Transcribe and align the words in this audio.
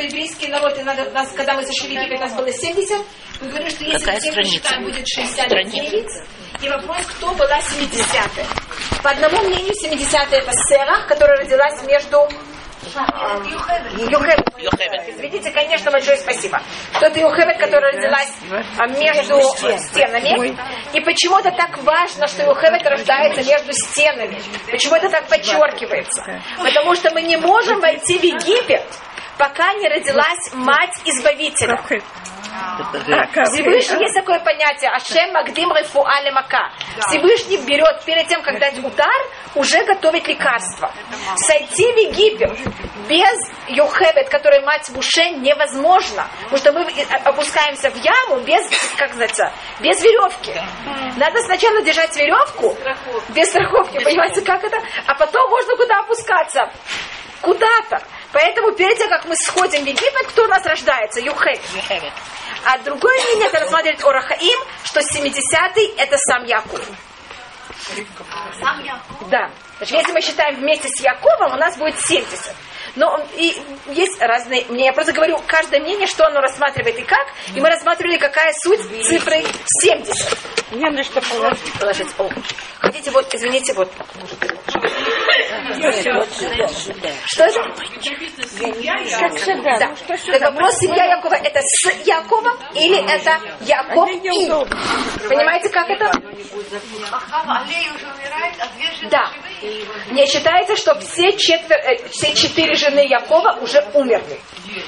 что 0.00 0.06
еврейский 0.06 0.48
народ, 0.48 0.78
и 0.78 0.82
надо, 0.82 1.10
нас, 1.10 1.30
когда 1.32 1.54
мы 1.54 1.62
зашли 1.64 1.88
в 1.88 2.00
Египет, 2.00 2.20
нас 2.20 2.32
было 2.34 2.50
70. 2.50 3.06
Мы 3.42 3.48
говорим, 3.48 3.68
что 3.68 3.84
если 3.84 3.98
Какая 3.98 4.20
страница? 4.20 4.40
посчитаем, 4.42 4.84
будет 4.84 5.06
69. 5.06 6.06
И 6.62 6.68
вопрос, 6.68 7.06
кто 7.06 7.32
была 7.34 7.58
70-я. 7.58 8.24
По 9.02 9.10
одному 9.10 9.42
мнению, 9.42 9.72
70-я 9.72 10.38
это 10.38 10.52
Сера, 10.68 11.06
которая 11.06 11.38
родилась 11.38 11.82
между 11.84 12.28
Йохевет. 12.82 14.44
Йохевет. 14.58 15.20
Видите, 15.20 15.50
конечно, 15.50 15.90
большое 15.90 16.16
спасибо. 16.16 16.60
Что 16.96 17.06
это 17.06 17.20
Йохевет, 17.20 17.58
которая 17.58 17.92
родилась 17.92 18.32
а, 18.78 18.86
между 18.86 19.38
стенами. 19.78 20.56
И 20.94 21.00
почему 21.00 21.38
это 21.38 21.50
так 21.50 21.76
важно, 21.82 22.26
что 22.26 22.42
Йохевет 22.42 22.86
рождается 22.86 23.42
между 23.42 23.72
стенами? 23.72 24.40
Почему 24.70 24.96
это 24.96 25.10
так 25.10 25.28
подчеркивается? 25.28 26.40
Потому 26.56 26.94
что 26.94 27.10
мы 27.10 27.22
не 27.22 27.36
можем 27.36 27.80
войти 27.80 28.18
в 28.18 28.22
Египет, 28.22 28.84
пока 29.40 29.72
не 29.72 29.88
родилась 29.88 30.52
мать 30.52 30.94
Избавителя. 31.06 31.80
Всевышний 33.44 34.02
есть 34.02 34.14
такое 34.14 34.38
понятие 34.40 34.90
Ашем 34.90 35.32
Магдим 35.32 35.72
Рефуа 35.72 36.20
Мака. 36.32 36.70
Всевышний 37.08 37.56
берет 37.56 38.04
перед 38.04 38.28
тем, 38.28 38.42
как 38.42 38.58
дать 38.58 38.78
удар, 38.84 39.20
уже 39.54 39.82
готовить 39.84 40.28
лекарство. 40.28 40.92
Сойти 41.36 41.90
в 41.92 41.96
Египет 41.96 42.52
без 43.08 43.38
Йохебет, 43.68 44.28
которая 44.28 44.60
мать 44.62 44.90
Буше, 44.92 45.30
невозможно. 45.30 46.26
Потому 46.50 46.58
что 46.58 46.72
мы 46.72 46.84
опускаемся 47.24 47.90
в 47.90 47.96
яму 47.96 48.40
без, 48.40 48.68
как 48.96 49.08
называется, 49.10 49.52
без 49.80 50.02
веревки. 50.02 50.52
Надо 51.16 51.40
сначала 51.44 51.80
держать 51.82 52.14
веревку 52.16 52.76
без 53.30 53.48
страховки, 53.48 54.04
понимаете, 54.04 54.42
как 54.42 54.62
это? 54.64 54.76
А 55.06 55.14
потом 55.14 55.48
можно 55.48 55.76
куда 55.76 56.00
опускаться? 56.00 56.70
Куда-то. 57.40 58.02
Поэтому 58.32 58.72
перед 58.72 58.96
тем, 58.96 59.08
как 59.08 59.24
мы 59.24 59.34
сходим 59.36 59.84
в 59.84 59.86
Египет, 59.86 60.26
кто 60.28 60.44
у 60.44 60.48
нас 60.48 60.64
рождается? 60.64 61.20
Йохевет. 61.20 62.12
А 62.64 62.78
другое 62.78 63.14
мнение, 63.24 63.48
это 63.48 63.60
рассматривает 63.60 64.04
Орахаим, 64.04 64.58
что 64.84 65.00
70-й 65.00 65.94
это 65.96 66.16
сам 66.18 66.44
Яков. 66.44 66.80
Да. 69.30 69.50
Значит, 69.78 69.98
если 69.98 70.12
мы 70.12 70.20
считаем 70.20 70.56
вместе 70.56 70.88
с 70.88 71.00
Яковом, 71.00 71.54
у 71.54 71.56
нас 71.56 71.76
будет 71.76 71.98
70. 72.00 72.54
Но 72.96 73.24
и 73.36 73.56
есть 73.88 74.20
разные 74.20 74.64
мнения. 74.66 74.86
Я 74.86 74.92
просто 74.92 75.12
говорю, 75.12 75.40
каждое 75.46 75.80
мнение, 75.80 76.06
что 76.06 76.26
оно 76.26 76.40
рассматривает 76.40 76.98
и 76.98 77.02
как. 77.02 77.26
И 77.54 77.60
мы 77.60 77.68
рассматривали, 77.68 78.18
какая 78.18 78.52
суть 78.62 78.80
цифры 79.06 79.44
70. 79.80 80.72
Не 80.72 80.90
на 80.90 81.02
что 81.02 81.20
положить. 81.20 81.72
Положить. 81.78 82.08
О. 82.18 82.28
Хотите, 82.78 83.10
вот, 83.10 83.32
извините, 83.34 83.72
вот. 83.74 83.90
Что 87.26 87.44
это? 87.44 87.62
Как 89.20 89.34
всегда. 89.36 89.78
Да. 89.78 89.94
Так 90.06 90.18
сюда? 90.20 90.50
вопрос 90.50 90.74
семья 90.78 91.04
Якова 91.04 91.34
это 91.34 91.60
с 91.62 92.06
Якова 92.06 92.52
или 92.74 92.98
это 92.98 93.38
Яков 93.60 94.08
Это 94.08 94.28
и? 94.28 94.48
Понимаете, 95.28 95.68
как 95.68 95.88
это? 95.90 96.10
Да. 99.10 99.30
Мне 100.10 100.26
считается, 100.26 100.76
что 100.76 100.98
все, 101.00 101.36
четвер... 101.36 101.78
э, 101.78 102.08
все 102.10 102.34
четыре 102.34 102.74
жены 102.74 103.00
Якова 103.00 103.58
уже 103.60 103.80
умерли. 103.94 104.40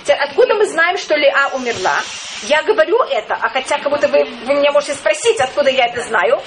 Откуда 0.09 0.55
мы 0.55 0.67
знаем, 0.67 0.97
что 0.97 1.15
Леа 1.15 1.51
умерла? 1.55 1.99
Я 2.45 2.63
говорю 2.63 2.99
это, 3.03 3.35
а 3.35 3.49
хотя 3.49 3.79
как 3.79 3.91
будто 3.91 4.09
вы, 4.09 4.25
вы 4.25 4.55
меня 4.55 4.73
можете 4.73 4.95
спросить, 4.95 5.41
откуда 5.41 5.71
я 5.71 5.87
это 5.87 6.03
знаю. 6.03 6.43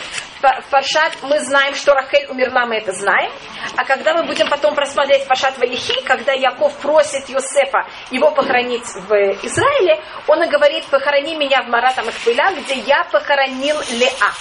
Фа- 0.45 0.61
В 0.61 0.65
Паршат 0.69 1.13
мы 1.23 1.39
знаем, 1.39 1.73
что 1.73 1.95
Рахель 1.95 2.27
умерла, 2.29 2.67
мы 2.67 2.75
это 2.75 2.91
знаем. 2.93 3.31
А 3.77 3.83
когда 3.83 4.13
мы 4.13 4.23
будем 4.27 4.47
потом 4.47 4.75
просмотреть 4.75 5.27
Паршат 5.27 5.57
Ваехи, 5.57 5.99
когда 6.03 6.33
Яков 6.33 6.77
просит 6.77 7.27
Йосефа 7.29 7.87
его 8.11 8.29
похоронить 8.29 8.85
в 8.85 9.11
Израиле, 9.43 9.99
он 10.27 10.43
и 10.43 10.47
говорит, 10.47 10.85
похорони 10.85 11.35
меня 11.35 11.63
в 11.63 11.67
Маратам 11.69 12.07
Ихпыля, 12.09 12.51
где 12.57 12.75
я 12.75 13.03
похоронил 13.05 13.77
Леа. 13.89 14.31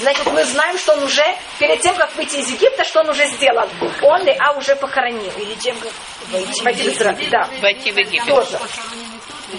Значит, 0.00 0.26
мы 0.26 0.44
знаем, 0.44 0.78
что 0.78 0.92
он 0.92 1.02
уже, 1.02 1.24
перед 1.58 1.80
тем, 1.80 1.96
как 1.96 2.14
выйти 2.14 2.36
из 2.36 2.50
Египта, 2.50 2.84
что 2.84 3.00
он 3.00 3.10
уже 3.10 3.26
сделал. 3.26 3.68
Он 4.02 4.22
Леа 4.22 4.52
уже 4.56 4.76
похоронил. 4.76 5.32
Перед 5.32 5.58
тем, 5.58 5.76
как 5.78 5.90
войти 6.30 6.60
в 6.60 6.64
Войти 6.64 6.82
в 6.90 6.92
Израиль, 6.94 7.16
Египет. 7.16 7.30
да. 7.30 7.48
Войти 7.60 7.90
в 7.90 7.98
Египет. 7.98 8.26
Тоже. 8.28 8.58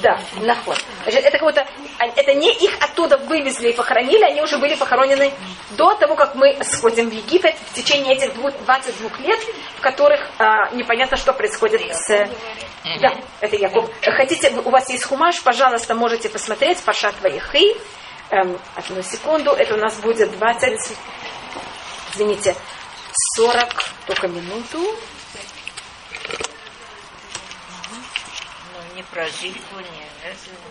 Да, 0.02 0.20
наход. 0.42 0.78
Это 1.06 1.32
как 1.32 1.42
будто, 1.42 1.66
а, 2.00 2.06
это 2.06 2.34
не 2.34 2.52
их 2.54 2.76
оттуда 2.82 3.18
вывезли 3.18 3.70
и 3.70 3.74
похоронили, 3.74 4.24
они 4.24 4.42
уже 4.42 4.58
были 4.58 4.76
похоронены 4.76 5.32
до 5.72 5.94
того, 5.96 6.16
как 6.16 6.36
мы 6.36 6.58
сходим 6.64 7.10
в 7.10 7.14
Египет 7.14 7.56
в 7.72 7.74
течение 7.74 8.16
этих 8.16 8.34
двух- 8.34 8.58
22 8.66 9.10
лет, 9.20 9.40
в 9.78 9.82
которых 9.82 10.22
а, 10.40 10.70
непонятно, 10.72 11.18
что 11.18 11.34
происходит 11.34 11.82
с... 11.96 12.30
Да, 13.02 13.14
это 13.40 13.56
Яков. 13.56 13.90
Хотите, 14.04 14.52
у 14.64 14.70
вас 14.70 14.90
есть 14.90 15.06
хумаш, 15.06 15.42
пожалуйста, 15.42 15.96
можете 15.96 16.30
посмотреть, 16.30 16.80
Пашат 16.84 17.16
Ваихи. 17.22 17.76
Эм, 18.30 18.60
одну 18.76 19.02
секунду, 19.04 19.52
это 19.52 19.76
у 19.76 19.78
нас 19.78 19.96
будет 19.98 20.32
20, 20.38 20.98
извините, 22.14 22.56
40, 23.38 23.84
только 24.08 24.28
минуту. 24.28 24.80
Ну, 28.74 28.96
не 28.96 29.04
про 29.16 29.30
Зильфу, 29.30 29.78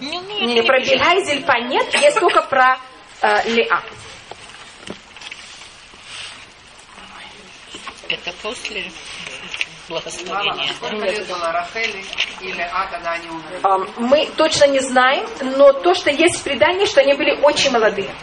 не... 0.01 0.07
Не, 0.07 0.19
не, 0.19 0.55
Не 0.55 0.63
про 0.63 0.79
Бельга 0.79 1.15
и 1.15 1.25
Зельпа 1.25 1.59
нет, 1.61 1.95
есть 1.95 2.21
только 2.21 2.43
про 2.43 2.79
э, 3.23 3.49
Леа. 3.49 3.83
Это 8.11 8.33
после 8.43 8.85
благословения. 9.89 10.75
Мы 13.97 14.27
точно 14.37 14.67
не 14.67 14.81
знаем, 14.81 15.27
но 15.57 15.73
то, 15.73 15.95
что 15.95 16.11
есть 16.11 16.41
в 16.41 16.43
предании, 16.43 16.85
что 16.85 17.01
они 17.01 17.15
были 17.15 17.41
очень 17.41 17.71
молодые. 17.71 18.15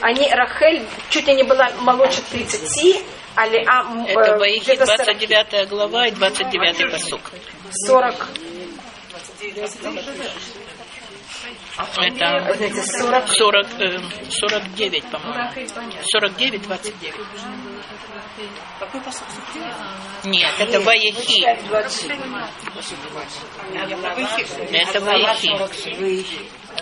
Они, 0.00 0.26
Рахель, 0.32 0.86
чуть 1.10 1.26
ли 1.26 1.34
не 1.34 1.42
была 1.42 1.70
моложе 1.80 2.22
30, 2.30 3.04
а 3.34 3.46
Леа 3.46 4.06
Это 4.06 4.42
э, 4.42 4.58
где-то 4.58 4.86
40. 4.86 5.04
29 5.04 5.68
глава 5.68 6.06
и 6.06 6.10
29 6.12 6.90
посук. 6.90 7.20
40, 7.86 8.28
Это 12.06 12.54
знаете, 12.56 12.82
40. 12.82 13.28
40, 13.28 13.66
э, 13.80 13.98
49, 14.30 15.04
по-моему. 15.10 15.34
49, 16.12 16.62
29. 16.62 17.14
Нет, 20.24 20.50
это 20.60 20.80
Ваихи. 20.80 21.44
Это 24.72 25.00
Ваихи. 25.00 25.48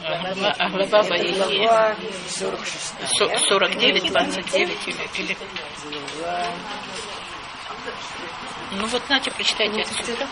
Глава- 0.03 0.55
а 0.59 0.69
глава 0.69 1.03
Ваихи. 1.03 1.59
Со- 3.07 3.39
49, 3.49 4.11
29 4.13 4.87
или, 4.87 5.09
или... 5.19 5.37
Ну 8.73 8.87
вот, 8.87 9.03
знаете, 9.07 9.31
прочитайте 9.33 9.83
отсюда. 9.83 10.27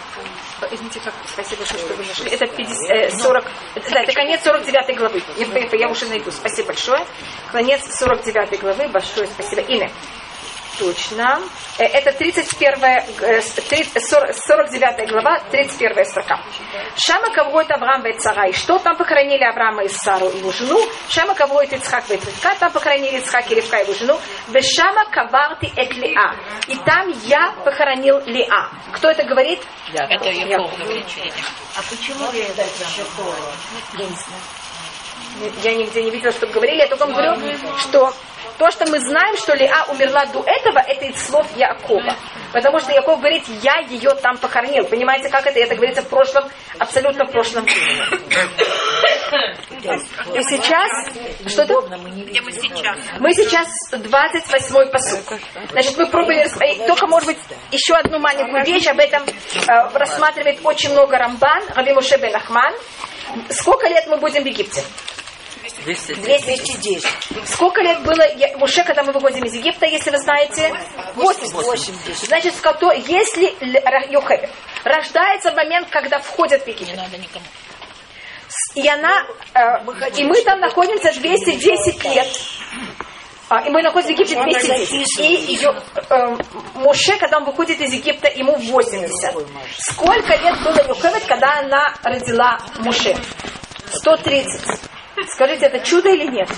Извините, 0.71 1.01
как, 1.01 1.13
спасибо, 1.27 1.65
что 1.67 1.77
вы 1.95 2.05
нашли. 2.05 2.31
Это 2.31 2.47
50, 2.47 2.91
э, 2.91 3.11
40, 3.11 3.45
это- 3.75 3.91
да, 3.91 4.03
это 4.03 4.13
конец 4.13 4.43
49 4.45 4.97
главы. 4.97 5.23
Я, 5.37 5.79
я 5.79 5.89
уже 5.89 6.07
найду. 6.07 6.31
Спасибо 6.31 6.69
большое. 6.69 7.05
Конец 7.51 7.83
49 7.99 8.61
главы. 8.61 8.89
Большое 8.89 9.27
спасибо. 9.27 9.63
Имя. 9.63 9.91
Точно. 10.79 11.41
Э, 11.79 11.85
Это 11.85 12.13
31, 12.13 13.05
э, 13.21 13.41
с- 13.41 13.53
30, 13.53 14.01
40 14.05 14.33
49 14.35 15.07
глава, 15.11 15.41
31 15.51 16.05
строка. 16.05 16.41
Шама 16.97 17.31
кавроет 17.31 17.71
Авраам 17.71 18.07
и 18.07 18.13
Царай. 18.19 18.53
Что 18.53 18.79
там 18.79 18.97
похоронили 18.97 19.43
Авраама 19.45 19.85
и 19.85 19.89
Сару, 19.89 20.29
его 20.29 20.53
жену? 20.53 20.81
Шама 21.09 21.35
кавроет 21.35 21.73
Ицхак 21.73 22.11
и 22.11 22.15
Ицхака. 22.15 22.57
Там 22.61 22.73
похоронили 22.73 23.19
Ицхак 23.19 23.51
и 23.51 23.55
Ревка, 23.55 23.79
его 23.79 23.93
жену. 23.95 24.19
Вешама 24.49 25.05
каварти 25.11 25.73
эт 25.77 25.95
Леа. 25.97 26.35
И 26.69 26.77
там 26.77 27.09
я 27.25 27.53
похоронил 27.65 28.21
Леа. 28.27 28.69
Кто 28.93 29.11
это 29.11 29.25
говорит? 29.25 29.61
Это 29.93 30.29
Яков 30.31 30.79
говорит. 30.79 31.07
А 31.77 31.81
почему 31.89 32.31
я 32.33 32.47
это 32.47 32.65
Я 35.63 35.75
нигде 35.75 36.03
не 36.03 36.11
видела, 36.11 36.33
чтобы 36.33 36.53
говорили. 36.53 36.79
Я 36.79 36.89
только 36.89 37.07
вам 37.07 37.15
говорю, 37.15 37.59
что 37.79 38.13
то, 38.59 38.71
что 38.71 38.87
мы 38.87 38.99
знаем, 39.01 39.37
что 39.37 39.55
Леа 39.55 39.85
умерла 39.89 40.27
до 40.27 40.43
этого, 40.47 40.79
это 40.79 41.05
из 41.07 41.27
слов 41.27 41.47
Якова. 41.57 42.15
Потому 42.53 42.79
что 42.81 42.93
Яков 42.93 43.19
говорит, 43.19 43.45
я 43.63 43.79
ее 43.89 44.15
там 44.15 44.39
похоронил. 44.39 44.85
Понимаете, 44.87 45.29
как 45.29 45.47
это? 45.47 45.59
Это 45.59 45.75
говорится 45.75 46.03
в 46.03 46.09
прошлом, 46.09 46.45
абсолютно 46.79 47.27
в 47.27 47.31
прошлом. 47.31 47.67
И 50.35 50.43
сейчас, 50.43 50.89
что 51.47 51.63
это? 51.63 51.75
Где 52.27 52.41
мы 52.41 52.53
сейчас? 52.53 52.97
Мы 53.19 53.35
сейчас 53.35 53.69
28-й 53.93 54.87
посуд. 54.91 55.21
Значит, 55.71 55.97
мы 55.99 56.07
пробовали, 56.07 56.49
только, 56.87 57.07
может 57.07 57.27
быть, 57.27 57.39
еще 57.71 57.95
одну 57.95 58.19
маленькую 58.19 58.65
вещь, 58.65 58.87
об 58.87 58.99
этом 58.99 59.23
э, 59.25 59.89
рассматривает 59.93 60.61
очень 60.65 60.93
много 60.93 61.19
Рамбан, 61.19 61.63
Раби 61.75 61.93
Моше 61.93 62.17
бен 62.19 62.35
Ахман. 62.35 62.73
Сколько 63.51 63.89
лет 63.89 64.07
мы 64.07 64.17
будем 64.17 64.43
в 64.43 64.47
Египте? 64.47 64.83
210. 65.85 67.05
Сколько 67.47 67.81
лет 67.83 68.01
было 68.03 68.23
Муше, 68.59 68.83
когда 68.85 69.03
мы 69.03 69.13
выходим 69.13 69.45
из 69.45 69.55
Египта, 69.55 69.87
если 69.87 70.11
вы 70.11 70.19
знаете? 70.19 70.73
80. 71.15 71.53
Значит, 72.29 72.55
ското- 72.55 72.93
если 72.95 73.47
л- 73.61 73.83
ра- 73.83 74.11
Йохевед 74.13 74.51
рождается 74.85 75.51
в 75.53 75.55
момент, 75.55 75.89
когда 75.91 76.19
входят 76.19 76.63
в 76.63 76.67
Не 76.67 76.73
Египет, 76.75 76.97
надо 76.97 77.17
никому. 77.19 77.45
и 78.75 78.89
она, 78.89 79.25
э, 79.55 79.61
и 80.17 80.25
мы 80.25 80.41
там 80.43 80.61
находимся 80.61 81.13
210 81.13 82.05
лет. 82.05 82.27
А, 83.51 83.61
и 83.67 83.71
мы 83.71 83.83
находимся 83.83 84.15
в 84.15 84.19
Египте 84.19 84.35
210. 84.45 85.21
И 85.21 85.53
ее, 85.55 85.75
э, 86.11 86.37
Моше, 86.75 87.17
когда 87.17 87.39
он 87.39 87.45
выходит 87.45 87.81
из 87.81 87.93
Египта, 87.95 88.29
ему 88.29 88.57
80. 88.57 89.35
Сколько 89.79 90.35
лет 90.37 90.63
было 90.63 90.87
Йохевед, 90.87 91.25
когда 91.25 91.59
она 91.61 91.95
родила 92.03 92.59
Моше? 92.81 93.17
130. 93.93 94.61
Скажите, 95.27 95.67
это 95.67 95.81
чудо 95.81 96.11
или 96.11 96.27
нет? 96.27 96.49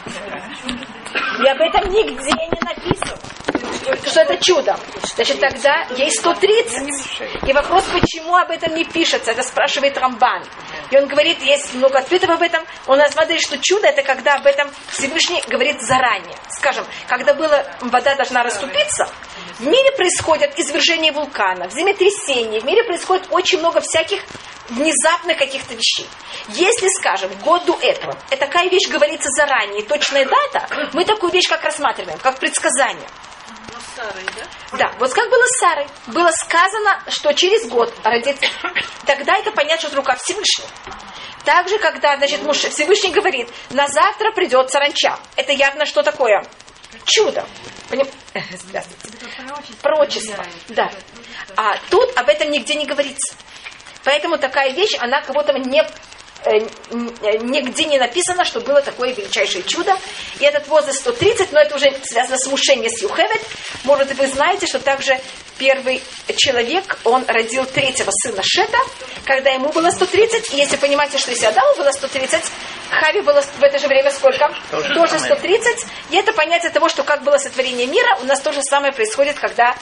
И 1.42 1.46
об 1.48 1.60
этом 1.60 1.90
нигде 1.90 2.30
не 2.30 2.60
написано. 2.60 3.16
Что 4.06 4.20
это 4.20 4.36
чудо. 4.42 4.76
Значит, 5.14 5.40
тогда 5.40 5.86
ей 5.96 6.10
130. 6.10 7.48
И 7.48 7.52
вопрос, 7.52 7.84
почему 7.92 8.36
об 8.36 8.50
этом 8.50 8.74
не 8.74 8.84
пишется, 8.84 9.32
это 9.32 9.42
спрашивает 9.42 9.96
Рамбан. 9.96 10.44
И 10.90 10.96
он 10.96 11.06
говорит, 11.06 11.42
есть 11.42 11.74
много 11.74 11.98
ответов 11.98 12.30
об 12.30 12.42
этом. 12.42 12.62
Он 12.86 13.00
рассматривает, 13.00 13.42
что 13.42 13.58
чудо 13.58 13.88
это 13.88 14.02
когда 14.02 14.34
об 14.34 14.46
этом 14.46 14.70
Всевышний 14.88 15.42
говорит 15.48 15.80
заранее. 15.82 16.36
Скажем, 16.50 16.84
когда 17.08 17.34
была, 17.34 17.64
вода 17.80 18.14
должна 18.14 18.42
расступиться, 18.42 19.08
в 19.58 19.66
мире 19.66 19.92
происходят 19.96 20.58
извержения 20.58 21.12
вулканов, 21.12 21.72
землетрясения, 21.72 22.60
в 22.60 22.64
мире 22.64 22.84
происходит 22.84 23.26
очень 23.30 23.58
много 23.58 23.80
всяких 23.80 24.22
внезапных 24.70 25.36
каких-то 25.38 25.74
вещей. 25.74 26.06
Если, 26.48 26.88
скажем, 26.98 27.32
год 27.42 27.64
до 27.64 27.78
этого, 27.80 28.16
и 28.30 28.36
такая 28.36 28.68
вещь 28.68 28.88
говорится 28.88 29.28
заранее, 29.30 29.82
точная 29.82 30.24
дата, 30.26 30.90
мы 30.92 31.04
такую 31.04 31.32
вещь 31.32 31.48
как 31.48 31.62
рассматриваем, 31.64 32.18
как 32.18 32.38
предсказание. 32.38 33.08
Да, 34.78 34.92
вот 34.98 35.12
как 35.12 35.28
было 35.30 35.44
с 35.46 35.58
Сарой. 35.58 35.86
Было 36.06 36.30
сказано, 36.30 37.02
что 37.08 37.32
через 37.34 37.68
год 37.68 37.92
родится. 38.04 38.46
Тогда 39.04 39.36
это 39.36 39.50
понятно, 39.52 39.88
что 39.88 39.96
рука 39.96 40.16
Всевышнего. 40.16 40.68
Также, 41.44 41.78
когда, 41.78 42.16
значит, 42.16 42.42
муж 42.42 42.58
Всевышний 42.58 43.10
говорит, 43.10 43.48
на 43.70 43.88
завтра 43.88 44.30
придет 44.32 44.70
саранча. 44.70 45.18
Это 45.36 45.52
явно 45.52 45.86
что 45.86 46.02
такое? 46.02 46.44
Чудо. 47.06 47.46
Поним- 47.88 48.08
Э, 48.34 48.40
Здравствуйте. 48.56 49.18
Пророчество. 49.82 50.44
Да. 50.68 50.90
А 51.56 51.76
тут 51.90 52.16
об 52.16 52.28
этом 52.28 52.50
нигде 52.50 52.74
не 52.74 52.84
говорится. 52.86 53.34
Поэтому 54.04 54.38
такая 54.38 54.72
вещь, 54.72 54.96
она 54.98 55.20
как 55.20 55.34
будто 55.34 55.52
не, 55.58 55.82
э, 55.82 56.58
э, 56.58 57.38
нигде 57.42 57.84
не 57.84 57.98
написано, 57.98 58.44
что 58.44 58.60
было 58.60 58.80
такое 58.80 59.12
величайшее 59.12 59.62
чудо. 59.64 59.96
И 60.38 60.44
этот 60.44 60.66
возраст 60.68 61.00
130, 61.00 61.52
но 61.52 61.60
это 61.60 61.76
уже 61.76 61.92
связано 62.04 62.38
с 62.38 62.46
мушением 62.46 62.90
с 62.90 63.02
Юхевет. 63.02 63.40
Может, 63.84 64.08
быть, 64.08 64.18
вы 64.18 64.26
знаете, 64.28 64.66
что 64.66 64.78
также 64.78 65.18
первый 65.58 66.02
человек, 66.36 66.98
он 67.04 67.24
родил 67.26 67.66
третьего 67.66 68.10
сына 68.10 68.42
Шета, 68.42 68.78
когда 69.24 69.50
ему 69.50 69.70
было 69.70 69.90
130. 69.90 70.54
И 70.54 70.56
если 70.56 70.76
понимаете, 70.76 71.18
что 71.18 71.30
если 71.30 71.46
Адаму 71.46 71.76
было 71.76 71.92
130, 71.92 72.42
Хави 72.90 73.20
было 73.20 73.40
в 73.40 73.62
это 73.62 73.78
же 73.78 73.86
время 73.86 74.10
сколько? 74.10 74.52
То 74.70 74.82
же 74.82 74.94
Тоже 74.94 75.18
самое. 75.18 75.36
130. 75.36 75.86
И 76.10 76.16
это 76.16 76.32
понятие 76.32 76.70
того, 76.70 76.88
что 76.88 77.04
как 77.04 77.22
было 77.22 77.38
сотворение 77.38 77.86
мира, 77.86 78.18
у 78.20 78.24
нас 78.24 78.40
то 78.40 78.52
же 78.52 78.62
самое 78.62 78.92
происходит, 78.92 79.38
когда 79.38 79.74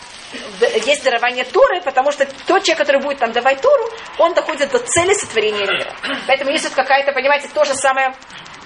есть 0.85 1.03
дарование 1.05 1.45
Торы, 1.45 1.81
потому 1.81 2.13
что 2.13 2.27
тот 2.47 2.63
человек, 2.65 2.79
который 2.79 3.03
будет 3.03 3.19
там 3.19 3.33
давать 3.33 3.61
Тору, 3.61 3.91
он 4.19 4.35
доходит 4.35 4.71
до 4.71 4.79
цели 4.79 5.15
сотворения 5.15 5.65
мира. 5.65 5.95
Поэтому 6.27 6.51
есть 6.51 6.65
вот 6.65 6.75
какая-то, 6.75 7.13
понимаете, 7.13 7.49
то 7.49 7.65
же 7.65 7.75
самое 7.75 8.15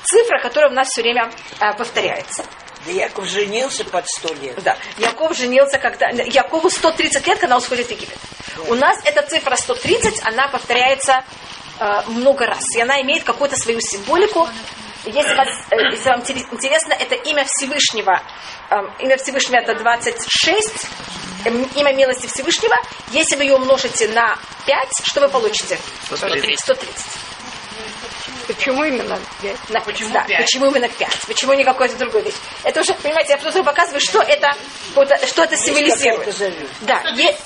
цифра, 0.05 0.41
которая 0.41 0.71
у 0.71 0.75
нас 0.75 0.89
все 0.89 1.03
время 1.03 1.31
а, 1.61 1.73
повторяется. 1.75 2.45
Да 2.85 2.91
Яков 2.91 3.27
женился 3.27 3.85
под 3.85 4.09
сто 4.09 4.35
лет. 4.35 4.61
Да. 4.63 4.77
Яков 4.99 5.37
женился, 5.37 5.79
когда... 5.79 6.09
Якову 6.11 6.69
130 6.69 7.27
лет, 7.27 7.39
когда 7.39 7.55
он 7.55 7.63
сходит 7.63 7.87
в 7.87 7.91
Египет. 7.91 8.19
У 8.69 8.75
нас 8.75 8.99
эта 9.05 9.23
цифра 9.23 9.55
130, 9.55 10.25
она 10.25 10.49
повторяется 10.49 11.25
э, 11.83 12.03
много 12.11 12.47
раз. 12.47 12.63
И 12.77 12.81
она 12.81 13.01
имеет 13.03 13.25
какую-то 13.25 13.57
свою 13.57 13.81
символику. 13.81 14.49
Если, 15.05 15.35
вас, 15.35 15.49
э, 15.71 15.77
если 15.91 16.09
вам 16.11 16.21
интерес- 16.21 16.47
интересно, 16.53 16.93
это 16.93 17.15
имя 17.15 17.45
Всевышнего. 17.49 18.21
Э, 18.71 18.77
имя 19.01 19.17
Всевышнего 19.17 19.61
это 19.61 19.75
26. 19.75 20.87
э, 21.45 21.51
Имя 21.75 21.93
милости 21.93 22.27
Всевышнего. 22.29 22.77
Если 23.11 23.37
вы 23.37 23.45
ее 23.45 23.55
умножите 23.57 24.09
на 24.09 24.37
5, 24.67 24.89
что 25.05 25.21
вы 25.23 25.29
получите? 25.29 25.79
130. 26.05 26.61
130. 26.61 27.05
Почему 28.47 28.85
именно 28.85 29.19
пять? 29.41 29.57
На- 29.71 29.81
Почему 29.81 30.13
да, 30.13 30.23
пять? 30.25 30.41
почему 30.43 30.67
именно 30.67 30.89
5? 30.89 31.19
Почему 31.27 31.53
не 31.55 31.65
какой-то 31.65 31.97
другой 31.97 32.23
вещь? 32.23 32.35
Это 32.65 32.81
уже, 32.81 32.95
понимаете, 32.95 33.33
я 33.33 33.39
просто 33.39 33.63
показываю, 33.63 34.01
что 34.01 34.21
это, 34.21 34.55
вот, 34.95 35.09
что 35.27 35.45
это 35.45 35.57
символизирует. 35.57 36.25
Да, 36.83 37.01
е- 37.17 37.37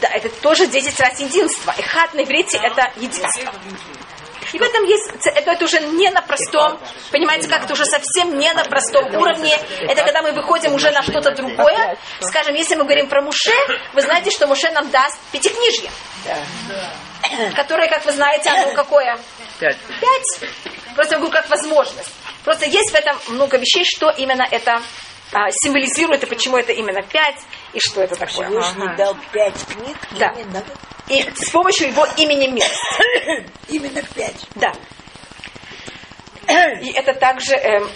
да, 0.00 0.08
это 0.08 0.28
тоже 0.40 0.66
10 0.66 0.98
раз 1.00 1.18
единство. 1.20 1.74
И 1.78 1.82
хат 1.82 2.14
на 2.14 2.22
иврите 2.22 2.58
это 2.62 2.90
единство. 2.96 3.52
И 4.52 4.58
в 4.58 4.62
этом 4.62 4.84
есть, 4.84 5.10
это, 5.24 5.50
это 5.50 5.64
уже 5.64 5.80
не 5.80 6.08
на 6.10 6.22
простом, 6.22 6.78
понимаете, 7.10 7.48
как 7.48 7.64
это 7.64 7.72
уже 7.72 7.84
совсем 7.84 8.38
не 8.38 8.52
на 8.52 8.64
простом 8.64 9.04
уровне. 9.16 9.58
Это 9.88 10.04
когда 10.04 10.22
мы 10.22 10.32
выходим 10.32 10.72
уже 10.72 10.90
на 10.92 11.02
что-то 11.02 11.32
другое. 11.32 11.98
Скажем, 12.20 12.54
если 12.54 12.76
мы 12.76 12.84
говорим 12.84 13.08
про 13.08 13.22
Муше, 13.22 13.52
вы 13.92 14.02
знаете, 14.02 14.30
что 14.30 14.46
Муше 14.46 14.70
нам 14.70 14.88
даст 14.90 15.18
пятикнижье. 15.32 15.90
Которое, 17.56 17.88
как 17.88 18.04
вы 18.04 18.12
знаете, 18.12 18.50
оно 18.50 18.72
какое? 18.72 19.18
Пять. 19.58 19.76
Пять. 20.00 20.50
Просто 20.94 21.14
я 21.14 21.18
говорю, 21.18 21.32
как 21.32 21.48
возможность. 21.48 22.10
Просто 22.44 22.66
есть 22.66 22.90
в 22.90 22.94
этом 22.94 23.18
много 23.28 23.56
вещей, 23.58 23.84
что 23.84 24.10
именно 24.10 24.46
это 24.50 24.80
а, 25.32 25.50
символизирует, 25.50 26.22
и 26.22 26.26
почему 26.26 26.56
это 26.56 26.72
именно 26.72 27.02
пять, 27.02 27.40
и 27.72 27.80
что 27.80 28.02
это 28.02 28.14
такое. 28.16 28.48
Всевышний 28.48 28.96
дал 28.96 29.16
пять 29.32 29.64
книг 29.66 29.96
Да. 30.12 30.32
именно, 30.38 30.64
И 31.08 31.28
с 31.44 31.50
помощью 31.50 31.88
его 31.88 32.06
имени 32.16 32.46
мир. 32.48 32.66
именно 33.68 34.02
пять. 34.14 34.46
Да. 34.54 34.72
И 36.80 36.92
это 36.92 37.12
также 37.14 37.54
эм, 37.56 37.90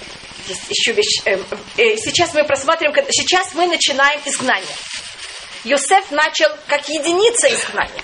есть 0.48 0.68
еще 0.70 0.92
вещь. 0.92 1.22
эм, 1.24 1.44
э, 1.76 1.96
сейчас 1.96 2.34
мы 2.34 2.44
просматриваем, 2.44 3.06
сейчас 3.10 3.54
мы 3.54 3.66
начинаем 3.66 4.20
изгнание. 4.24 4.74
Йосеф 5.64 6.10
начал 6.10 6.48
как 6.66 6.88
единица 6.88 7.48
изгнания. 7.48 8.02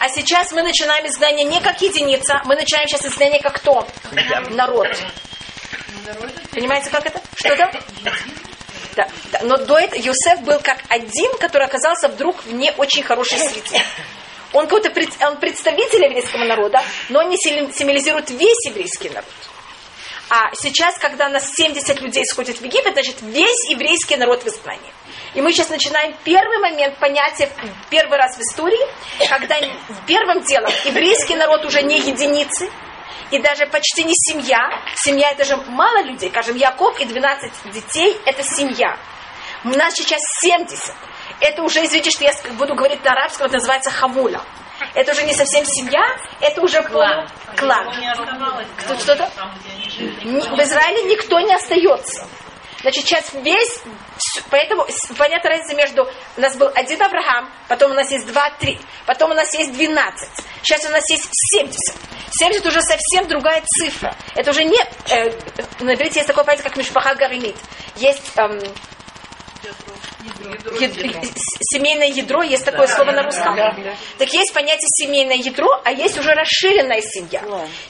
А 0.00 0.08
сейчас 0.08 0.50
мы 0.52 0.62
начинаем 0.62 1.06
изгнание 1.06 1.44
не 1.44 1.60
как 1.60 1.82
единица, 1.82 2.40
мы 2.46 2.56
начинаем 2.56 2.88
сейчас 2.88 3.04
изгнание 3.04 3.38
как 3.42 3.56
кто? 3.56 3.86
Народ. 4.48 4.88
Понимаете, 6.52 6.88
как 6.88 7.04
это? 7.04 7.20
Что 7.36 7.54
да? 7.54 7.70
Да, 8.96 9.08
да. 9.30 9.40
Но 9.42 9.58
до 9.58 9.78
этого 9.78 10.00
Йосеф 10.00 10.40
был 10.40 10.58
как 10.60 10.78
один, 10.88 11.36
который 11.38 11.66
оказался 11.66 12.08
вдруг 12.08 12.42
в 12.46 12.52
не 12.54 12.72
очень 12.78 13.02
хорошей 13.02 13.40
свете. 13.40 13.84
Он 14.54 14.66
какой-то 14.66 14.88
он 15.26 15.36
представитель 15.36 16.04
еврейского 16.04 16.44
народа, 16.44 16.82
но 17.10 17.18
он 17.20 17.28
не 17.28 17.36
символизирует 17.36 18.30
весь 18.30 18.66
еврейский 18.68 19.10
народ. 19.10 19.28
А 20.30 20.54
сейчас, 20.54 20.96
когда 20.98 21.28
нас 21.28 21.52
70 21.54 22.00
людей 22.00 22.24
сходит 22.24 22.58
в 22.58 22.64
Египет, 22.64 22.94
значит, 22.94 23.16
весь 23.20 23.68
еврейский 23.68 24.16
народ 24.16 24.44
в 24.44 24.46
изгнании. 24.46 24.92
И 25.34 25.40
мы 25.40 25.52
сейчас 25.52 25.68
начинаем 25.68 26.14
первый 26.24 26.58
момент 26.58 26.96
понятия, 26.98 27.48
первый 27.88 28.18
раз 28.18 28.36
в 28.36 28.40
истории, 28.40 28.80
когда 29.28 29.56
первым 30.06 30.42
делом 30.42 30.70
еврейский 30.84 31.36
народ 31.36 31.64
уже 31.64 31.82
не 31.82 31.98
единицы, 32.00 32.68
и 33.30 33.38
даже 33.38 33.66
почти 33.66 34.02
не 34.02 34.14
семья. 34.14 34.58
Семья 34.96 35.30
это 35.30 35.44
же 35.44 35.56
мало 35.56 36.02
людей. 36.02 36.30
Скажем, 36.30 36.56
Яков 36.56 36.98
и 37.00 37.04
12 37.04 37.72
детей 37.72 38.20
это 38.24 38.42
семья. 38.42 38.96
У 39.64 39.68
нас 39.68 39.94
сейчас 39.94 40.20
70. 40.40 40.94
Это 41.40 41.62
уже, 41.62 41.84
извините, 41.84 42.10
что 42.10 42.24
я 42.24 42.32
буду 42.54 42.74
говорить 42.74 43.04
на 43.04 43.12
арабском, 43.12 43.46
это 43.46 43.56
называется 43.56 43.90
хамуля. 43.90 44.40
Это 44.94 45.12
уже 45.12 45.22
не 45.22 45.34
совсем 45.34 45.64
семья, 45.64 46.02
это 46.40 46.60
уже 46.62 46.82
клан. 46.82 47.28
клан. 47.56 47.86
Кто, 48.78 48.98
что-то? 48.98 49.30
В 50.24 50.60
Израиле 50.60 51.02
никто 51.04 51.38
не 51.40 51.54
остается. 51.54 52.26
Значит, 52.82 53.04
сейчас 53.04 53.32
весь, 53.34 53.80
поэтому 54.50 54.86
понятна 55.18 55.50
разница 55.50 55.74
между, 55.74 56.08
у 56.36 56.40
нас 56.40 56.56
был 56.56 56.70
один 56.74 57.02
Авраам, 57.02 57.50
потом 57.68 57.90
у 57.90 57.94
нас 57.94 58.10
есть 58.10 58.26
два, 58.26 58.50
три, 58.58 58.78
потом 59.06 59.32
у 59.32 59.34
нас 59.34 59.52
есть 59.54 59.72
12, 59.72 60.28
сейчас 60.62 60.84
у 60.86 60.90
нас 60.90 61.02
есть 61.10 61.28
70. 61.30 61.78
70 62.32 62.66
уже 62.66 62.80
совсем 62.80 63.28
другая 63.28 63.62
цифра. 63.66 64.14
Это 64.34 64.50
уже 64.50 64.64
не, 64.64 64.80
э, 65.10 65.32
на 65.80 65.92
есть 65.92 66.26
такое 66.26 66.44
понятие, 66.44 66.64
как 66.64 66.76
Мишпаха 66.76 67.14
Гаримит. 67.16 67.56
Есть 67.96 68.32
эм, 68.36 68.60
яд- 70.80 71.24
с- 71.24 71.74
семейное 71.74 72.08
ядро, 72.08 72.42
есть 72.42 72.64
такое 72.64 72.86
слово 72.86 73.12
на 73.12 73.22
русском. 73.22 73.54
Так 74.18 74.32
есть 74.32 74.52
понятие 74.54 74.86
семейное 74.88 75.36
ядро, 75.36 75.80
а 75.84 75.92
есть 75.92 76.18
уже 76.18 76.32
расширенная 76.32 77.00
семья. 77.02 77.40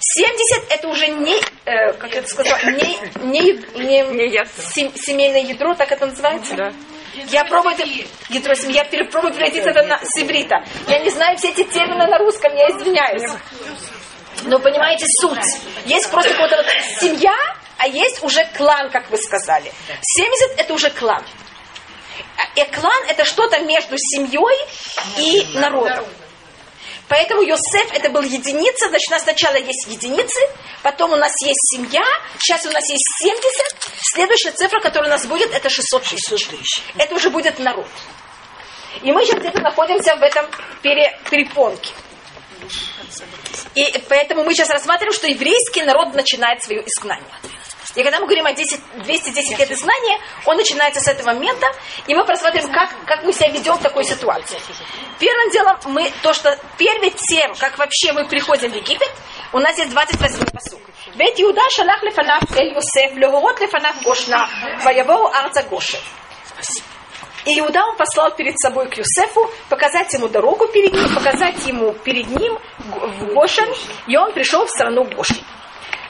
70 0.01 0.71
это 0.71 0.89
уже 0.89 1.09
не, 1.09 1.37
э, 1.65 1.93
как 1.95 2.15
это 2.15 2.29
сказать, 2.29 2.63
не, 2.65 2.99
не, 3.23 4.03
не 4.03 4.45
сем- 4.75 4.93
семейное 4.97 5.43
ядро, 5.43 5.75
так 5.75 5.91
это 5.93 6.07
называется? 6.07 6.55
Я 7.29 7.45
пробую 7.45 7.75
это, 7.75 7.85
ядро 8.29 8.55
семьи, 8.55 8.77
я 8.77 8.85
перепробую 8.85 9.33
превратить 9.35 9.65
это 9.67 9.83
на, 9.83 9.99
с 9.99 10.17
иврита. 10.23 10.65
Я 10.89 11.01
не 11.01 11.11
знаю 11.11 11.37
все 11.39 11.49
эти 11.49 11.65
термины 11.65 12.07
на 12.07 12.19
русском, 12.19 12.55
я 12.55 12.69
извиняюсь. 12.69 13.29
Но 14.45 14.59
понимаете 14.59 15.05
суть. 15.21 15.39
Есть 15.87 16.11
просто 16.11 16.31
какая-то 16.31 16.57
вот 16.59 16.67
семья, 17.01 17.35
а 17.79 17.89
есть 17.89 18.23
уже 18.23 18.45
клан, 18.57 18.91
как 18.91 19.11
вы 19.11 19.17
сказали. 19.19 19.73
70 20.03 20.59
это 20.61 20.73
уже 20.73 20.89
клан. 20.91 21.23
И 22.57 22.65
клан 22.65 23.05
это 23.09 23.25
что-то 23.25 23.61
между 23.61 23.97
семьей 23.97 24.67
и 25.19 25.59
народом. 25.59 26.05
Поэтому 27.09 27.43
Йосеф 27.43 27.93
это 27.93 28.09
был 28.11 28.23
единица, 28.23 28.89
значит, 28.89 29.09
у 29.09 29.13
нас 29.13 29.23
сначала 29.25 29.57
есть 29.57 29.85
единицы, 29.89 30.39
потом 30.83 31.13
у 31.13 31.17
нас 31.17 31.33
есть 31.43 31.59
семья, 31.75 32.05
сейчас 32.39 32.65
у 32.67 32.71
нас 32.71 32.89
есть 32.89 33.05
70, 33.21 33.91
следующая 34.15 34.53
цифра, 34.53 34.79
которая 34.79 35.09
у 35.09 35.11
нас 35.11 35.27
будет, 35.27 35.53
это 35.53 35.69
600 35.69 36.05
тысяч. 36.05 36.83
Это 36.97 37.17
уже 37.17 37.31
будет 37.31 37.59
народ. 37.59 37.89
И 39.03 39.11
мы 39.11 39.25
сейчас 39.25 39.41
где-то 39.41 39.61
находимся 39.61 40.15
в 40.15 40.23
этом 40.23 40.47
пере, 40.83 41.19
перепонке. 41.29 41.91
И 43.75 44.05
поэтому 44.09 44.45
мы 44.45 44.55
сейчас 44.55 44.71
рассматриваем, 44.71 45.13
что 45.13 45.27
еврейский 45.27 45.83
народ 45.83 46.15
начинает 46.15 46.63
свое 46.63 46.85
изгнание. 46.87 47.27
И 47.95 48.03
когда 48.03 48.21
мы 48.21 48.27
говорим 48.27 48.47
о 48.47 48.53
10, 48.53 48.81
210 49.05 49.59
лет 49.59 49.71
изгнания, 49.71 50.19
он 50.47 50.57
начинается 50.57 51.01
с 51.01 51.09
этого 51.09 51.33
момента, 51.33 51.67
и 52.07 52.15
мы 52.15 52.25
просмотрим, 52.25 52.71
как, 52.73 52.91
как 53.05 53.25
мы 53.25 53.33
себя 53.33 53.51
ведем 53.51 53.75
в 53.75 53.83
такой 53.83 54.05
ситуации. 54.05 54.59
Первым 55.19 55.51
делом 55.51 55.77
мы, 55.87 56.11
то, 56.23 56.33
что 56.33 56.57
перед 56.79 57.17
тем, 57.17 57.55
как 57.57 57.79
вообще 57.79 58.13
мы 58.13 58.29
приходим 58.29 58.71
в 58.71 58.77
Египет, 58.77 59.11
у 59.53 59.59
нас 59.59 59.77
есть 59.79 59.91
28 59.91 60.47
посук. 60.53 60.81
Бет 61.17 61.41
Иуда 61.41 61.63
шалах 61.71 62.03
лефанав 62.03 62.43
эль 62.57 62.73
Йосеф, 62.75 63.15
леворот 63.17 63.61
лефанав 63.61 64.01
гошна, 64.03 64.49
воевоу 64.85 65.27
арца 65.27 65.63
гоши. 65.65 65.99
И 67.47 67.59
Иуда 67.59 67.85
он 67.87 67.97
послал 67.97 68.31
перед 68.37 68.59
собой 68.61 68.89
к 68.89 68.99
Юсефу, 68.99 69.51
показать 69.69 70.13
ему 70.13 70.29
дорогу 70.29 70.69
перед 70.69 70.93
ним, 70.93 71.15
показать 71.15 71.67
ему 71.67 71.93
перед 71.93 72.29
ним 72.29 72.59
в 72.79 73.33
Гошен, 73.33 73.69
и 74.07 74.17
он 74.17 74.33
пришел 74.33 74.67
в 74.67 74.71
страну 74.71 75.05
Гошен. 75.05 75.39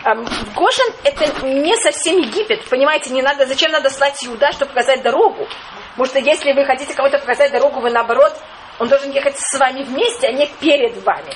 Эм, 0.04 0.24
Гошен 0.54 0.92
это 1.04 1.46
не 1.46 1.76
совсем 1.76 2.16
Египет, 2.18 2.64
понимаете, 2.70 3.10
не 3.10 3.20
надо, 3.22 3.46
зачем 3.46 3.70
надо 3.70 3.90
слать 3.90 4.16
Иуда, 4.26 4.50
чтобы 4.52 4.70
показать 4.70 5.02
дорогу? 5.02 5.46
Потому 5.90 6.06
что 6.06 6.18
если 6.18 6.52
вы 6.52 6.64
хотите 6.64 6.94
кому-то 6.94 7.18
показать 7.18 7.52
дорогу, 7.52 7.80
вы 7.80 7.90
наоборот, 7.90 8.34
он 8.78 8.88
должен 8.88 9.10
ехать 9.10 9.34
с 9.38 9.58
вами 9.58 9.82
вместе, 9.82 10.28
а 10.28 10.32
не 10.32 10.46
перед 10.46 10.96
вами. 11.04 11.34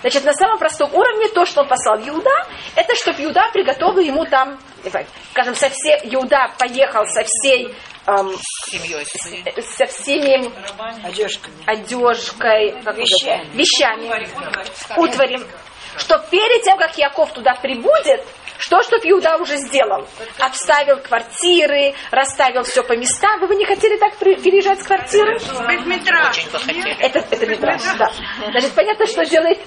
Значит, 0.00 0.24
на 0.24 0.32
самом 0.32 0.58
простом 0.58 0.92
уровне 0.94 1.28
то, 1.28 1.44
что 1.44 1.60
он 1.62 1.68
послал 1.68 1.98
Иуда, 1.98 2.30
это 2.76 2.94
чтобы 2.94 3.22
Иуда 3.24 3.42
приготовил 3.52 3.98
ему 3.98 4.24
там, 4.24 4.58
скажем, 5.32 5.54
со 5.54 5.68
всей, 5.68 5.98
Иуда 6.14 6.52
поехал 6.58 7.04
со 7.06 7.22
всей 7.24 7.74
эм, 8.06 8.32
Семьей. 8.70 9.04
со 9.76 9.86
всеми 9.86 10.50
Одежками. 11.06 11.54
одежкой, 11.66 12.70
Вещами. 12.96 13.50
вещами, 13.52 14.06
утварем, 14.96 15.46
что 15.96 16.18
перед 16.30 16.62
тем, 16.62 16.76
как 16.78 16.96
Яков 16.98 17.32
туда 17.32 17.54
прибудет, 17.54 18.24
что, 18.58 18.82
чтоб 18.82 19.00
Иуда 19.04 19.36
уже 19.36 19.56
сделал? 19.56 20.06
Обставил 20.38 20.98
квартиры, 20.98 21.94
расставил 22.10 22.64
все 22.64 22.82
по 22.82 22.96
местам. 22.96 23.40
Вы 23.40 23.46
бы 23.48 23.54
не 23.54 23.64
хотели 23.64 23.96
так 23.96 24.16
переезжать 24.18 24.80
с 24.80 24.84
квартиры? 24.84 25.38
Это, 27.00 27.20
это 27.30 27.46
Мидраш, 27.46 27.82
да. 27.98 28.12
Значит, 28.50 28.72
понятно, 28.74 29.06
что 29.06 29.24
делает 29.24 29.58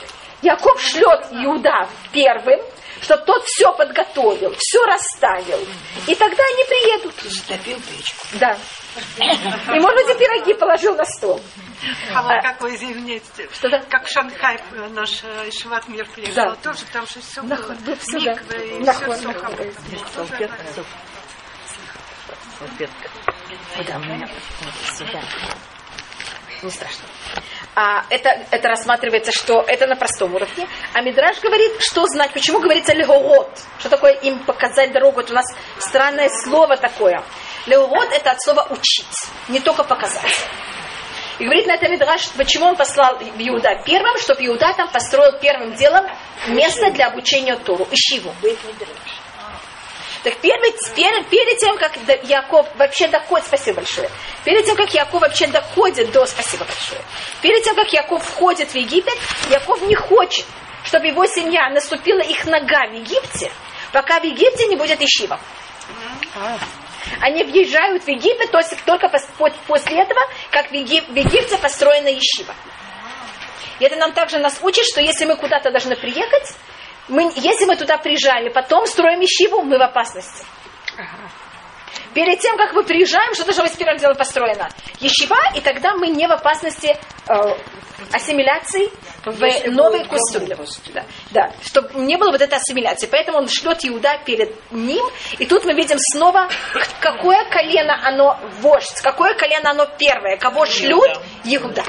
Яков 0.42 0.82
шлет 0.82 1.28
Иуда 1.32 1.88
первым, 2.12 2.60
чтобы 3.01 3.24
тот 3.24 3.44
все 3.46 3.74
подготовил, 3.74 4.54
все 4.58 4.84
расставил. 4.86 5.60
И 6.08 6.16
тогда 6.16 6.44
они 6.44 6.63
приедут. 6.66 7.13
Затопил 7.24 7.78
печку. 7.78 8.25
Да. 8.40 8.58
И, 9.17 9.79
может 9.79 10.05
быть, 10.05 10.15
и 10.15 10.19
пироги 10.19 10.53
положил 10.53 10.95
на 10.95 11.05
стол. 11.05 11.41
А 12.13 12.21
вот 12.21 12.31
А. 12.31 12.41
как 12.41 12.62
вы 12.62 12.75
извините, 12.75 13.50
Что-то? 13.53 13.79
как 13.89 14.05
в 14.05 14.12
Шанхай 14.12 14.60
наш 14.89 15.24
э, 15.24 15.50
Ишват 15.50 15.88
Мир 15.88 16.05
приезжал, 16.13 16.51
Да. 16.51 16.55
тоже 16.57 16.86
там 16.91 17.07
же 17.07 17.19
все 17.21 17.41
было. 17.41 17.75
да, 17.86 17.95
всё, 17.95 18.19
да. 18.19 18.33
Миквы 18.33 18.55
и 18.79 18.83
Да, 18.83 18.93
все, 18.93 19.12
все 19.13 19.27
да, 19.27 19.33
хорошо. 19.33 20.86
да. 23.88 23.95
У 23.95 24.00
меня 24.00 24.27
сюда. 24.91 25.19
Не 26.62 26.69
страшно. 26.69 27.03
А 27.74 28.03
это, 28.10 28.29
это 28.51 28.67
рассматривается, 28.67 29.31
что 29.31 29.62
это 29.65 29.88
на 29.88 29.95
простом 29.95 30.36
уровне. 30.36 30.67
А 30.93 31.01
Мидраш 31.01 31.39
говорит, 31.39 31.71
что 31.81 32.05
знать, 32.05 32.33
почему 32.33 32.60
говорится 32.60 32.93
легород. 32.93 33.50
Что 33.79 33.89
такое 33.89 34.13
им 34.13 34.38
показать 34.39 34.91
дорогу? 34.91 35.21
Это 35.21 35.31
у 35.31 35.36
нас 35.36 35.45
странное 35.79 36.29
слово 36.43 36.77
такое. 36.77 37.24
Легород 37.65 38.12
это 38.12 38.32
от 38.32 38.41
слова 38.41 38.68
учить, 38.70 39.08
не 39.48 39.60
только 39.60 39.84
показать. 39.84 40.46
И 41.39 41.44
говорит 41.44 41.65
на 41.65 41.74
это 41.74 41.88
Мидраш, 41.89 42.30
почему 42.38 42.68
он 42.68 42.75
послал 42.75 43.18
в 43.18 43.39
Иуда 43.39 43.82
первым, 43.86 44.18
чтобы 44.20 44.46
Иуда 44.46 44.74
там 44.75 44.89
построил 44.89 45.39
первым 45.39 45.74
делом 45.74 46.06
место 46.48 46.91
для 46.91 47.08
обучения 47.08 47.56
Тору, 47.58 47.88
Ишиву. 47.91 48.34
Так 50.24 50.38
первый, 50.38 50.72
перед, 50.96 51.27
перед 51.30 51.58
тем, 51.58 51.77
как 51.77 51.98
Яков 52.25 52.68
вообще 52.75 53.08
доходит, 53.08 53.48
спасибо 53.48 53.77
большое, 53.77 54.08
перед 54.44 54.65
тем, 54.65 54.75
как 54.75 54.94
Яков 54.94 55.20
вообще 55.20 55.48
доходит 55.48 56.12
до, 56.12 56.27
спасибо 56.27 56.63
большое, 56.65 57.01
перед 57.41 57.63
тем, 57.63 57.74
как 57.75 57.91
Яков 57.91 58.24
входит 58.24 58.70
в 58.70 58.75
Египет, 58.75 59.18
Яков 59.50 59.82
не 59.82 59.96
хочет, 59.96 60.46
чтобы 60.84 61.08
его 61.08 61.25
семья 61.25 61.70
наступила 61.72 62.20
их 62.20 62.46
нога 62.46 62.88
в 62.88 62.94
Египте, 62.94 63.51
пока 63.91 64.20
в 64.20 64.24
Египте 64.24 64.68
не 64.68 64.75
будет 64.75 65.01
Ишива. 65.01 65.39
Они 67.22 67.43
въезжают 67.43 68.03
в 68.03 68.08
Египет 68.08 68.51
только 68.86 69.08
пос- 69.08 69.29
по- 69.38 69.51
после 69.67 70.01
этого, 70.01 70.20
как 70.51 70.70
в, 70.70 70.74
Еги- 70.74 71.01
в 71.12 71.15
Египте 71.15 71.58
построена 71.58 72.10
Ешива. 72.10 72.53
И 73.79 73.84
это 73.84 73.96
нам 73.96 74.13
также 74.13 74.38
нас 74.39 74.60
учит, 74.62 74.86
что 74.86 75.01
если 75.01 75.25
мы 75.25 75.36
куда-то 75.36 75.72
должны 75.72 75.96
приехать, 75.96 76.53
мы, 77.08 77.31
если 77.36 77.65
мы 77.65 77.75
туда 77.75 77.98
приезжаем 77.98 78.48
и 78.48 78.53
потом 78.53 78.86
строим 78.86 79.20
Ешиву, 79.22 79.63
мы 79.63 79.77
в 79.77 79.81
опасности. 79.81 80.46
Перед 82.13 82.39
тем, 82.39 82.58
как 82.58 82.74
мы 82.74 82.84
приезжаем, 82.84 83.34
что 83.34 83.46
должно 83.46 83.63
быть 83.63 83.77
первым 83.77 83.98
делом 83.98 84.18
построено? 84.18 84.70
Ешива, 85.00 85.39
и 85.56 85.62
тогда 85.62 85.94
мы 85.96 86.08
не 86.08 86.27
в 86.27 86.32
опасности 86.32 86.98
э, 87.27 87.34
ассимиляции 88.12 88.89
в 89.25 89.44
Если 89.44 89.70
культуры. 89.70 90.56
голод. 90.56 90.70
Да, 90.94 91.06
да, 91.32 91.51
чтобы 91.63 92.00
не 92.00 92.18
было 92.18 92.32
вот 92.32 92.41
этой 92.41 92.56
ассимиляции. 92.58 93.08
Поэтому 93.10 93.38
он 93.39 93.48
шлет 93.48 93.80
Иуда 93.84 94.20
перед 94.25 94.53
ним. 94.72 95.06
И 95.39 95.46
тут 95.46 95.63
мы 95.65 95.74
видим 95.74 95.98
снова, 96.00 96.50
какое 97.00 97.46
колено 97.50 97.98
оно 98.03 98.39
вождь, 98.60 99.01
какое 99.01 99.34
колено 99.36 99.72
оно 99.72 99.86
первое, 99.98 100.38
кого 100.38 100.65
шлют 100.65 101.10
Иуда. 101.46 101.84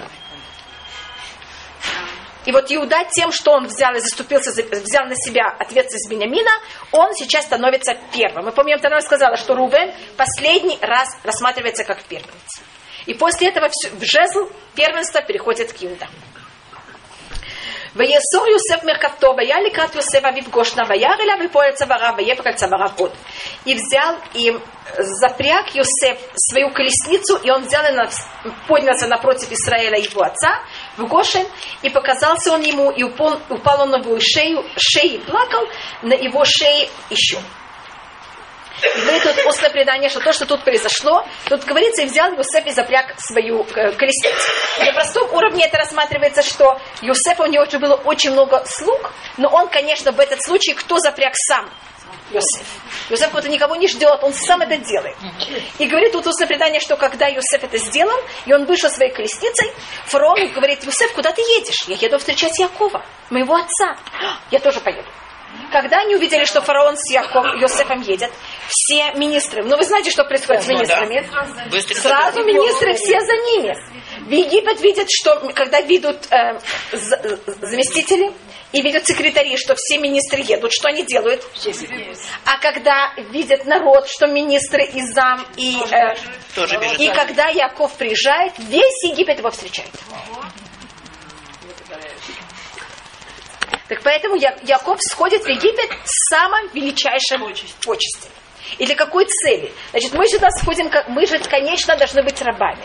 И 2.45 2.51
вот 2.51 2.71
Иуда 2.71 3.03
тем, 3.11 3.31
что 3.31 3.51
он 3.51 3.67
взял 3.67 3.93
и 3.93 3.99
заступился, 3.99 4.51
за- 4.51 4.63
взял 4.63 5.05
на 5.05 5.15
себя 5.15 5.43
ответственность 5.59 6.09
Бениамина, 6.09 6.51
он 6.91 7.13
сейчас 7.13 7.43
становится 7.43 7.95
первым. 8.13 8.45
Мы 8.45 8.51
помним, 8.51 8.79
Тана 8.79 9.01
сказала, 9.01 9.35
что 9.35 9.53
Рувен 9.55 9.93
последний 10.15 10.77
раз 10.81 11.09
рассматривается 11.23 11.83
как 11.83 12.01
первенец. 12.03 12.61
И 13.05 13.13
после 13.13 13.49
этого 13.49 13.67
всё- 13.69 13.89
в 13.95 14.03
жезл 14.03 14.49
первенства 14.75 15.21
переходит 15.21 15.73
к 15.73 15.83
Иуда. 15.83 16.07
ויאסור 17.95 18.47
יוסף 18.47 18.83
מרכבתו, 18.83 19.33
והיה 19.37 19.55
לקראת 19.61 19.95
יוסף 19.95 20.25
אביו 20.25 20.43
גושנה, 20.51 20.83
וירא 20.89 21.13
אליו 21.19 21.35
ויפול 21.39 21.63
צוואריו, 21.73 22.13
ויפק 22.17 22.47
על 22.47 22.53
צוואריו 22.53 22.89
עוד. 22.97 23.11
И 23.65 23.73
взял 23.73 24.15
и 24.35 24.51
запряг 25.21 25.73
Йосеф 25.73 26.17
свою 26.35 26.69
колесницу, 26.73 27.37
и 27.43 27.49
он 27.49 27.63
взял 27.63 27.83
и 27.85 27.91
на- 27.91 28.09
поднялся 28.67 29.07
напротив 29.07 29.51
Израиля 29.51 29.97
его 29.97 30.21
отца 30.21 30.59
в 30.96 31.06
Гошен, 31.06 31.46
и 31.82 31.90
показался 31.90 32.52
он 32.52 32.62
ему, 32.62 32.90
и 32.90 33.02
упал, 33.02 33.40
упал 33.48 33.82
он 33.82 33.90
на 33.90 33.96
его 33.96 34.18
шею, 34.20 34.64
шеи 34.76 35.18
плакал 35.18 35.66
на 36.02 36.14
его 36.14 36.44
шее 36.44 36.88
еще. 37.10 37.38
Мы 39.06 39.20
тут 39.20 39.46
устное 39.46 39.70
предание, 39.70 40.08
что 40.08 40.20
то, 40.20 40.32
что 40.32 40.44
тут 40.44 40.64
произошло, 40.64 41.24
тут 41.48 41.64
говорится, 41.64 42.02
и 42.02 42.06
взял 42.06 42.32
Юсеф 42.32 42.66
и 42.66 42.70
запряг 42.72 43.14
свою 43.18 43.62
э, 43.62 43.92
колесницу. 43.92 44.50
На 44.78 44.92
простом 44.92 45.32
уровне 45.32 45.66
это 45.66 45.78
рассматривается, 45.78 46.42
что 46.42 46.80
Юсеф, 47.00 47.38
у 47.38 47.46
него 47.46 47.62
уже 47.62 47.78
было 47.78 47.94
очень 47.94 48.32
много 48.32 48.64
слуг, 48.66 49.12
но 49.36 49.48
он, 49.48 49.68
конечно, 49.68 50.10
в 50.10 50.18
этот 50.18 50.42
случай, 50.42 50.74
кто 50.74 50.98
запряг 50.98 51.32
сам? 51.34 51.70
Йосеф. 52.32 52.66
Йосеф 53.10 53.30
кого-то 53.30 53.48
никого 53.48 53.76
не 53.76 53.88
ждет, 53.88 54.22
он 54.22 54.32
сам 54.32 54.62
это 54.62 54.76
делает. 54.76 55.16
И 55.78 55.86
говорит 55.86 56.12
тут 56.12 56.26
устное 56.26 56.46
предание, 56.46 56.80
что 56.80 56.96
когда 56.96 57.26
Йосеф 57.28 57.64
это 57.64 57.78
сделал, 57.78 58.18
и 58.46 58.52
он 58.52 58.64
вышел 58.64 58.90
своей 58.90 59.12
колесницей, 59.12 59.70
фараон 60.06 60.52
говорит, 60.52 60.84
Йосеф, 60.84 61.12
куда 61.12 61.32
ты 61.32 61.40
едешь? 61.42 61.84
Я 61.86 61.96
еду 61.96 62.18
встречать 62.18 62.58
Якова, 62.58 63.04
моего 63.30 63.56
отца. 63.56 63.96
Я 64.50 64.58
тоже 64.60 64.80
поеду. 64.80 65.08
Когда 65.70 65.98
они 66.00 66.16
увидели, 66.16 66.44
что 66.44 66.60
фараон 66.60 66.96
с 66.96 67.10
Яков, 67.10 67.44
Йосефом 67.60 68.00
едет, 68.02 68.30
все 68.68 69.12
министры, 69.14 69.62
ну 69.62 69.76
вы 69.76 69.84
знаете, 69.84 70.10
что 70.10 70.24
происходит 70.24 70.62
с 70.62 70.66
Ну 70.68 70.74
министрами? 70.74 71.20
Сразу 71.94 72.44
министры 72.44 72.94
все 72.94 73.20
за 73.20 73.32
ними. 73.32 73.76
В 74.26 74.30
Египет 74.30 74.80
видят, 74.80 75.08
что 75.10 75.36
когда 75.52 75.80
видят 75.80 76.28
э, 76.30 76.58
заместители 77.60 78.32
и 78.72 78.80
видят 78.80 79.06
секретари, 79.06 79.56
что 79.56 79.74
все 79.76 79.98
министры 79.98 80.40
едут, 80.40 80.72
что 80.72 80.88
они 80.88 81.02
делают? 81.04 81.44
А 82.44 82.58
когда 82.58 83.12
видят 83.30 83.64
народ, 83.66 84.08
что 84.08 84.26
министры 84.28 84.84
и 84.84 85.02
зам, 85.12 85.44
и, 85.56 85.76
э, 85.90 86.14
тоже 86.54 86.78
бежит. 86.78 87.00
и 87.00 87.08
когда 87.08 87.48
Яков 87.48 87.96
приезжает, 87.96 88.52
весь 88.58 89.02
Египет 89.04 89.38
его 89.38 89.50
встречает. 89.50 89.90
Так 93.88 94.02
поэтому 94.02 94.36
Я- 94.36 94.56
Яков 94.62 94.98
сходит 95.02 95.42
в 95.44 95.48
Египет 95.48 95.90
с 96.04 96.28
самым 96.30 96.68
величайшим 96.72 97.40
почестью. 97.84 98.30
И 98.78 98.86
для 98.86 98.94
какой 98.94 99.26
цели? 99.26 99.70
Значит, 99.90 100.14
мы 100.14 100.26
сюда 100.28 100.48
сходим, 100.50 100.88
как 100.88 101.08
мы 101.08 101.26
же, 101.26 101.38
конечно, 101.40 101.94
должны 101.96 102.22
быть 102.22 102.40
рабами. 102.40 102.84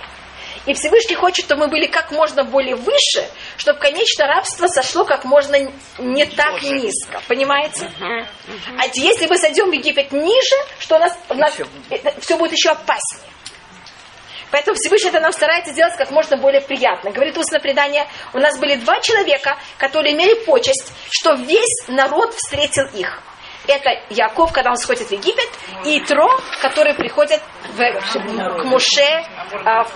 И 0.68 0.74
Всевышний 0.74 1.16
хочет, 1.16 1.46
чтобы 1.46 1.62
мы 1.62 1.68
были 1.70 1.88
как 1.88 2.12
можно 2.12 2.44
более 2.44 2.76
выше, 2.76 3.26
чтобы, 3.56 3.80
конечно, 3.80 4.28
рабство 4.28 4.68
сошло 4.68 5.06
как 5.06 5.24
можно 5.24 5.58
не 5.98 6.26
так 6.26 6.62
низко. 6.62 7.22
Понимаете? 7.30 7.90
А 8.78 8.86
если 8.94 9.28
мы 9.28 9.38
сойдем 9.38 9.70
в 9.70 9.74
Египет 9.74 10.12
ниже, 10.12 10.56
что 10.80 10.98
у 10.98 11.00
нас, 11.00 11.18
у 11.30 11.36
нас 11.36 11.56
все 12.20 12.38
будет 12.38 12.52
еще 12.52 12.72
опаснее. 12.72 13.32
Поэтому 14.52 14.76
Всевышний 14.76 15.10
это 15.10 15.22
нам 15.22 15.32
старается 15.32 15.72
сделать 15.72 15.96
как 15.98 16.12
можно 16.12 16.36
более 16.36 16.62
приятно. 16.62 17.12
Говорит 17.12 17.38
устное 17.38 17.62
предание, 17.62 18.06
у 18.34 18.40
нас 18.40 18.60
были 18.60 18.76
два 18.76 19.00
человека, 19.00 19.58
которые 19.78 20.16
имели 20.16 20.34
почесть, 20.46 20.92
что 21.10 21.34
весь 21.36 21.88
народ 21.88 22.34
встретил 22.34 22.86
их. 22.94 23.22
Это 23.68 23.90
Яков, 24.10 24.54
когда 24.54 24.72
он 24.72 24.78
сходит 24.78 25.08
в 25.08 25.12
Египет, 25.12 25.50
и 25.86 26.00
Тро, 26.02 26.40
который 26.62 26.94
приходит 26.94 27.42
в, 27.74 28.62
к 28.62 28.64
Муше 28.64 29.26
а, 29.66 29.84
в 29.84 29.92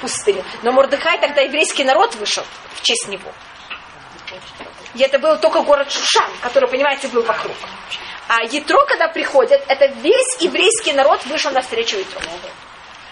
пустыню. 0.00 0.44
Но 0.62 0.72
Мордыхай 0.72 1.18
тогда 1.18 1.42
еврейский 1.42 1.84
народ 1.84 2.14
вышел 2.14 2.44
в 2.74 2.82
честь 2.82 3.08
него. 3.08 3.32
И 4.94 5.02
это 5.02 5.18
был 5.18 5.38
только 5.38 5.60
город 5.62 5.90
Шушан, 5.90 6.30
который, 6.40 6.68
понимаете, 6.70 7.08
был 7.08 7.22
вокруг. 7.22 7.56
А 8.28 8.42
Ятро, 8.44 8.84
когда 8.86 9.08
приходит, 9.08 9.62
это 9.68 9.86
весь 9.86 10.40
еврейский 10.40 10.92
народ 10.92 11.24
вышел 11.26 11.50
навстречу 11.52 11.96
Ятро. 11.98 12.20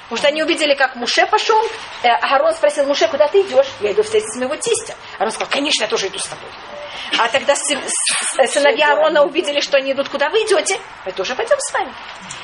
Потому 0.04 0.18
что 0.18 0.28
они 0.28 0.42
увидели, 0.42 0.74
как 0.74 0.96
Муше 0.96 1.26
пошел. 1.26 1.60
Э, 2.02 2.08
Агарон 2.20 2.52
спросил, 2.54 2.84
Муше, 2.86 3.08
куда 3.08 3.26
ты 3.28 3.40
идешь? 3.40 3.66
Я 3.80 3.92
иду 3.92 4.02
встретиться 4.02 4.36
с 4.36 4.38
моего 4.38 4.56
тестя. 4.56 4.94
Арон 5.18 5.30
сказал, 5.30 5.50
конечно, 5.50 5.84
я 5.84 5.88
тоже 5.88 6.08
иду 6.08 6.18
с 6.18 6.26
тобой. 6.26 6.48
А 7.18 7.28
тогда 7.28 7.54
сыновья 7.56 8.92
Арона 8.92 9.24
увидели, 9.24 9.60
что 9.60 9.76
они 9.76 9.92
идут, 9.92 10.08
куда 10.08 10.28
вы 10.30 10.38
идете. 10.38 10.78
Мы 11.04 11.12
тоже 11.12 11.34
пойдем 11.34 11.56
с 11.58 11.72
вами. 11.72 11.92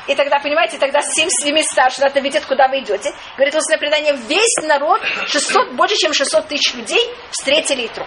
И 0.06 0.14
тогда, 0.14 0.38
понимаете, 0.40 0.78
тогда 0.78 1.00
семь 1.02 1.28
семи 1.28 1.62
старшин 1.62 2.04
это 2.04 2.20
видят, 2.20 2.44
куда 2.46 2.68
вы 2.68 2.80
идете. 2.80 3.12
Говорит, 3.36 3.54
устное 3.54 3.78
предание, 3.78 4.14
весь 4.14 4.56
народ, 4.62 5.00
600, 5.26 5.72
больше, 5.72 5.96
чем 5.96 6.12
600 6.12 6.48
тысяч 6.48 6.74
людей 6.74 7.14
встретили 7.30 7.86
Итру. 7.86 8.06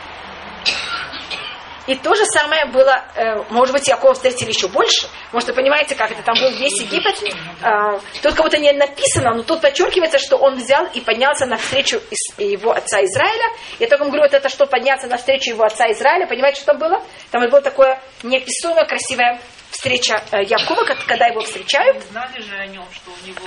И 1.85 1.95
то 1.95 2.13
же 2.15 2.25
самое 2.25 2.65
было, 2.65 3.03
э, 3.15 3.43
может 3.49 3.73
быть, 3.73 3.87
Якова 3.89 4.13
встретили 4.13 4.49
еще 4.49 4.67
больше. 4.69 5.07
Может, 5.33 5.49
вы 5.49 5.55
понимаете, 5.55 5.95
как 5.95 6.11
это 6.11 6.21
там 6.23 6.35
был 6.35 6.49
весь 6.51 6.79
Египет. 6.81 7.15
Э, 7.61 7.99
тут 8.21 8.35
кого-то 8.35 8.57
не 8.57 8.71
написано, 8.71 9.33
но 9.33 9.43
тут 9.43 9.59
подчеркивается, 9.61 10.17
что 10.17 10.37
он 10.37 10.55
взял 10.55 10.85
и 10.93 11.01
поднялся 11.01 11.45
навстречу 11.45 11.97
из- 12.09 12.39
его 12.39 12.71
отца 12.71 13.03
Израиля. 13.03 13.45
Я 13.79 13.87
только 13.87 14.05
говорю, 14.05 14.23
вот 14.23 14.33
это 14.33 14.47
что 14.47 14.65
подняться 14.65 15.07
навстречу 15.07 15.49
его 15.49 15.63
отца 15.65 15.91
Израиля. 15.91 16.25
Понимаете, 16.25 16.57
что 16.61 16.67
там 16.67 16.77
было? 16.77 17.03
Там 17.31 17.41
было 17.49 17.61
такое 17.61 17.99
неописуемая 18.23 18.85
красивая 18.85 19.39
встреча 19.71 20.23
э, 20.31 20.43
Якова, 20.43 20.85
когда 21.07 21.27
его 21.27 21.41
встречают. 21.41 22.01
Знали 22.11 22.39
же 22.41 22.55
о 22.55 22.65
нем, 22.67 22.85
что 22.93 23.11
у 23.11 23.27
него 23.27 23.45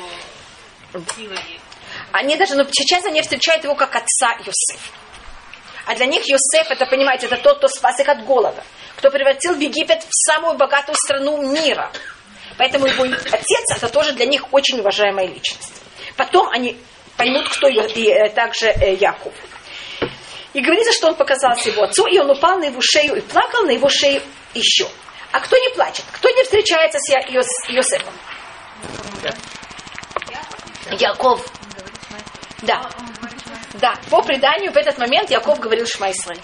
сила 1.16 1.32
есть. 1.48 1.62
Они 2.12 2.36
даже, 2.36 2.54
ну, 2.54 2.64
сейчас 2.70 3.04
они 3.06 3.22
встречают 3.22 3.64
его 3.64 3.74
как 3.74 3.94
отца 3.96 4.32
Йосефа. 4.40 4.92
А 5.86 5.94
для 5.94 6.06
них 6.06 6.28
Йосеф, 6.28 6.70
это, 6.70 6.84
понимаете, 6.86 7.26
это 7.26 7.36
тот, 7.36 7.58
кто 7.58 7.68
спас 7.68 7.98
их 8.00 8.08
от 8.08 8.24
голода, 8.24 8.62
кто 8.96 9.10
превратил 9.10 9.54
в 9.54 9.60
Египет 9.60 10.02
в 10.02 10.10
самую 10.10 10.56
богатую 10.56 10.96
страну 10.96 11.52
мира. 11.52 11.92
Поэтому 12.58 12.86
его 12.86 13.04
отец, 13.04 13.76
это 13.76 13.88
тоже 13.88 14.12
для 14.12 14.26
них 14.26 14.52
очень 14.52 14.80
уважаемая 14.80 15.26
личность. 15.26 15.72
Потом 16.16 16.48
они 16.48 16.76
поймут, 17.16 17.48
кто 17.48 17.68
и, 17.68 18.08
э, 18.08 18.30
также 18.30 18.66
э, 18.66 18.94
Яков. 18.94 19.32
И 20.54 20.60
говорится, 20.60 20.92
что 20.92 21.08
он 21.08 21.14
показался 21.14 21.68
его 21.68 21.84
отцу, 21.84 22.06
и 22.06 22.18
он 22.18 22.30
упал 22.30 22.58
на 22.58 22.64
его 22.64 22.80
шею 22.80 23.14
и 23.16 23.20
плакал 23.20 23.64
на 23.64 23.70
его 23.70 23.88
шею 23.88 24.22
еще. 24.54 24.88
А 25.30 25.40
кто 25.40 25.56
не 25.56 25.68
плачет? 25.74 26.04
Кто 26.12 26.30
не 26.30 26.42
встречается 26.42 26.98
с 26.98 27.10
Йосефом? 27.68 28.14
Яков. 30.98 31.46
Да. 32.62 32.88
Да, 33.80 33.94
по 34.10 34.22
преданию 34.22 34.72
в 34.72 34.76
этот 34.76 34.98
момент 34.98 35.30
Яков 35.30 35.60
говорил 35.60 35.86
Шма 35.86 36.10
Исраиль. 36.10 36.40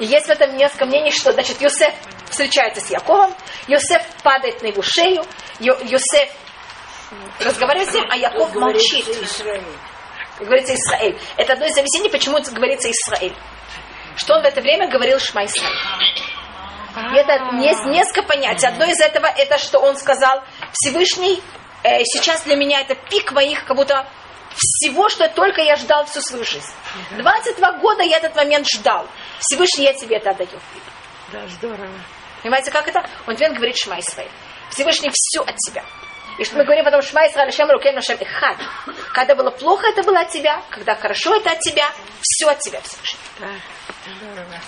И 0.00 0.06
есть 0.06 0.26
в 0.26 0.30
этом 0.30 0.56
несколько 0.56 0.86
мнений, 0.86 1.10
что, 1.10 1.32
значит, 1.32 1.60
Йосеф 1.60 1.94
встречается 2.30 2.80
с 2.80 2.90
Яковом, 2.90 3.34
Йосеф 3.68 4.02
падает 4.22 4.60
на 4.62 4.66
его 4.68 4.82
шею, 4.82 5.24
Йо- 5.60 5.78
Йосеф 5.84 6.30
разговаривает 7.40 7.90
с 7.90 7.94
ним, 7.94 8.04
а 8.10 8.16
Яков 8.16 8.54
молчит. 8.54 9.06
Говорится 10.40 10.74
Израиль. 10.74 11.18
Это 11.36 11.52
одно 11.52 11.66
из 11.66 11.76
объяснений, 11.78 12.08
почему 12.08 12.38
говорится 12.40 12.90
Израиль. 12.90 13.34
Что 14.16 14.34
он 14.34 14.42
в 14.42 14.46
это 14.46 14.60
время 14.60 14.88
говорил 14.88 15.18
Шма 15.20 15.44
Исраиль. 15.44 15.76
И 17.14 17.16
это 17.16 17.32
есть 17.62 17.84
несколько 17.86 18.22
понятий. 18.22 18.66
Одно 18.66 18.84
из 18.86 19.00
этого, 19.00 19.26
это 19.26 19.58
что 19.58 19.78
он 19.78 19.96
сказал, 19.96 20.42
Всевышний, 20.72 21.40
э, 21.82 22.04
сейчас 22.04 22.42
для 22.42 22.56
меня 22.56 22.80
это 22.80 22.94
пик 22.94 23.32
моих, 23.32 23.64
как 23.64 23.76
будто 23.76 24.06
всего, 24.54 25.08
что 25.08 25.28
только 25.28 25.62
я 25.62 25.76
ждал 25.76 26.04
всю 26.06 26.20
свою 26.20 26.44
жизнь. 26.44 26.72
22 27.16 27.72
года 27.78 28.02
я 28.02 28.18
этот 28.18 28.34
момент 28.36 28.66
ждал. 28.68 29.06
Всевышний, 29.40 29.84
я 29.84 29.94
тебе 29.94 30.16
это 30.16 30.30
отдаю. 30.30 30.60
Да, 31.32 31.40
здорово. 31.48 31.88
Понимаете, 32.42 32.70
как 32.70 32.88
это? 32.88 33.08
Он 33.26 33.34
теперь 33.34 33.52
говорит 33.52 33.76
Шма 33.76 33.98
Исраиль. 34.00 34.30
Всевышний 34.70 35.10
все 35.12 35.42
от 35.42 35.56
тебя. 35.56 35.84
И 36.38 36.44
что 36.44 36.56
мы 36.56 36.64
говорим 36.64 36.84
потом 36.84 37.02
Шма 37.02 37.26
Исраиль, 37.28 37.52
Шем 37.52 37.70
Рукем 37.70 38.00
Шем 38.00 38.18
Эхад. 38.20 38.56
Когда 39.12 39.34
было 39.34 39.50
плохо, 39.50 39.86
это 39.86 40.02
было 40.02 40.20
от 40.20 40.30
тебя. 40.30 40.62
Когда 40.70 40.94
хорошо, 40.94 41.34
это 41.36 41.50
от 41.52 41.60
тебя. 41.60 41.90
Все 42.20 42.48
от 42.48 42.58
тебя, 42.58 42.80
Всевышний. 42.80 43.18
Да, 43.38 43.48
здорово. 44.16 44.60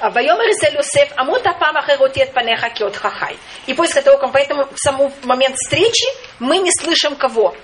Вайомер 0.00 0.50
Изель 0.50 0.76
Йосеф, 0.76 1.10
Амута 1.16 1.52
Пама 1.58 1.82
Херутет 1.82 2.32
Панеха 2.32 2.70
Киот 2.70 2.96
Хахай. 2.96 3.36
И 3.66 3.74
после 3.74 4.00
того, 4.02 4.18
как 4.18 4.32
поэтому 4.32 4.66
в 4.66 4.78
саму 4.78 5.12
момент 5.24 5.56
встречи 5.56 6.06
мы 6.38 6.58
не 6.58 6.70
слышим 6.72 7.16
кого? 7.16 7.54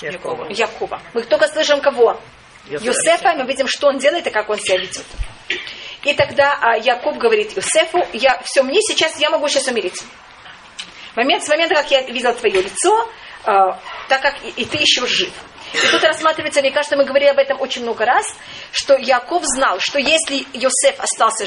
Якова. 0.00 0.46
Якова. 0.50 1.00
Мы 1.14 1.22
только 1.22 1.48
слышим 1.48 1.80
кого? 1.80 2.20
Юсефа, 2.68 3.30
и 3.30 3.36
мы 3.36 3.46
видим, 3.46 3.66
что 3.68 3.88
он 3.88 3.98
делает 3.98 4.26
и 4.26 4.30
как 4.30 4.48
он 4.48 4.58
себя 4.58 4.78
ведет. 4.78 5.04
И 6.04 6.14
тогда 6.14 6.58
а, 6.60 6.76
Якуб 6.76 7.16
говорит 7.18 7.56
Юсефу, 7.56 8.06
я, 8.12 8.40
все, 8.44 8.62
мне 8.62 8.80
сейчас, 8.80 9.18
я 9.18 9.30
могу 9.30 9.48
сейчас 9.48 9.68
умереть. 9.68 10.02
Момент, 11.16 11.44
с 11.44 11.48
момента, 11.48 11.74
как 11.74 11.90
я 11.90 12.02
видел 12.02 12.34
твое 12.34 12.62
лицо, 12.62 13.08
э, 13.46 13.50
так 14.08 14.20
как 14.20 14.34
и, 14.42 14.50
и 14.50 14.64
ты 14.64 14.78
еще 14.78 15.06
жив. 15.06 15.30
И 15.74 15.90
тут 15.90 16.04
рассматривается, 16.04 16.60
мне 16.60 16.70
кажется, 16.70 16.96
мы 16.96 17.04
говорили 17.04 17.30
об 17.30 17.38
этом 17.38 17.60
очень 17.60 17.82
много 17.82 18.04
раз, 18.04 18.24
что 18.70 18.96
Яков 18.96 19.42
знал, 19.44 19.78
что 19.80 19.98
если 19.98 20.46
Йосеф 20.52 21.00
остался 21.00 21.46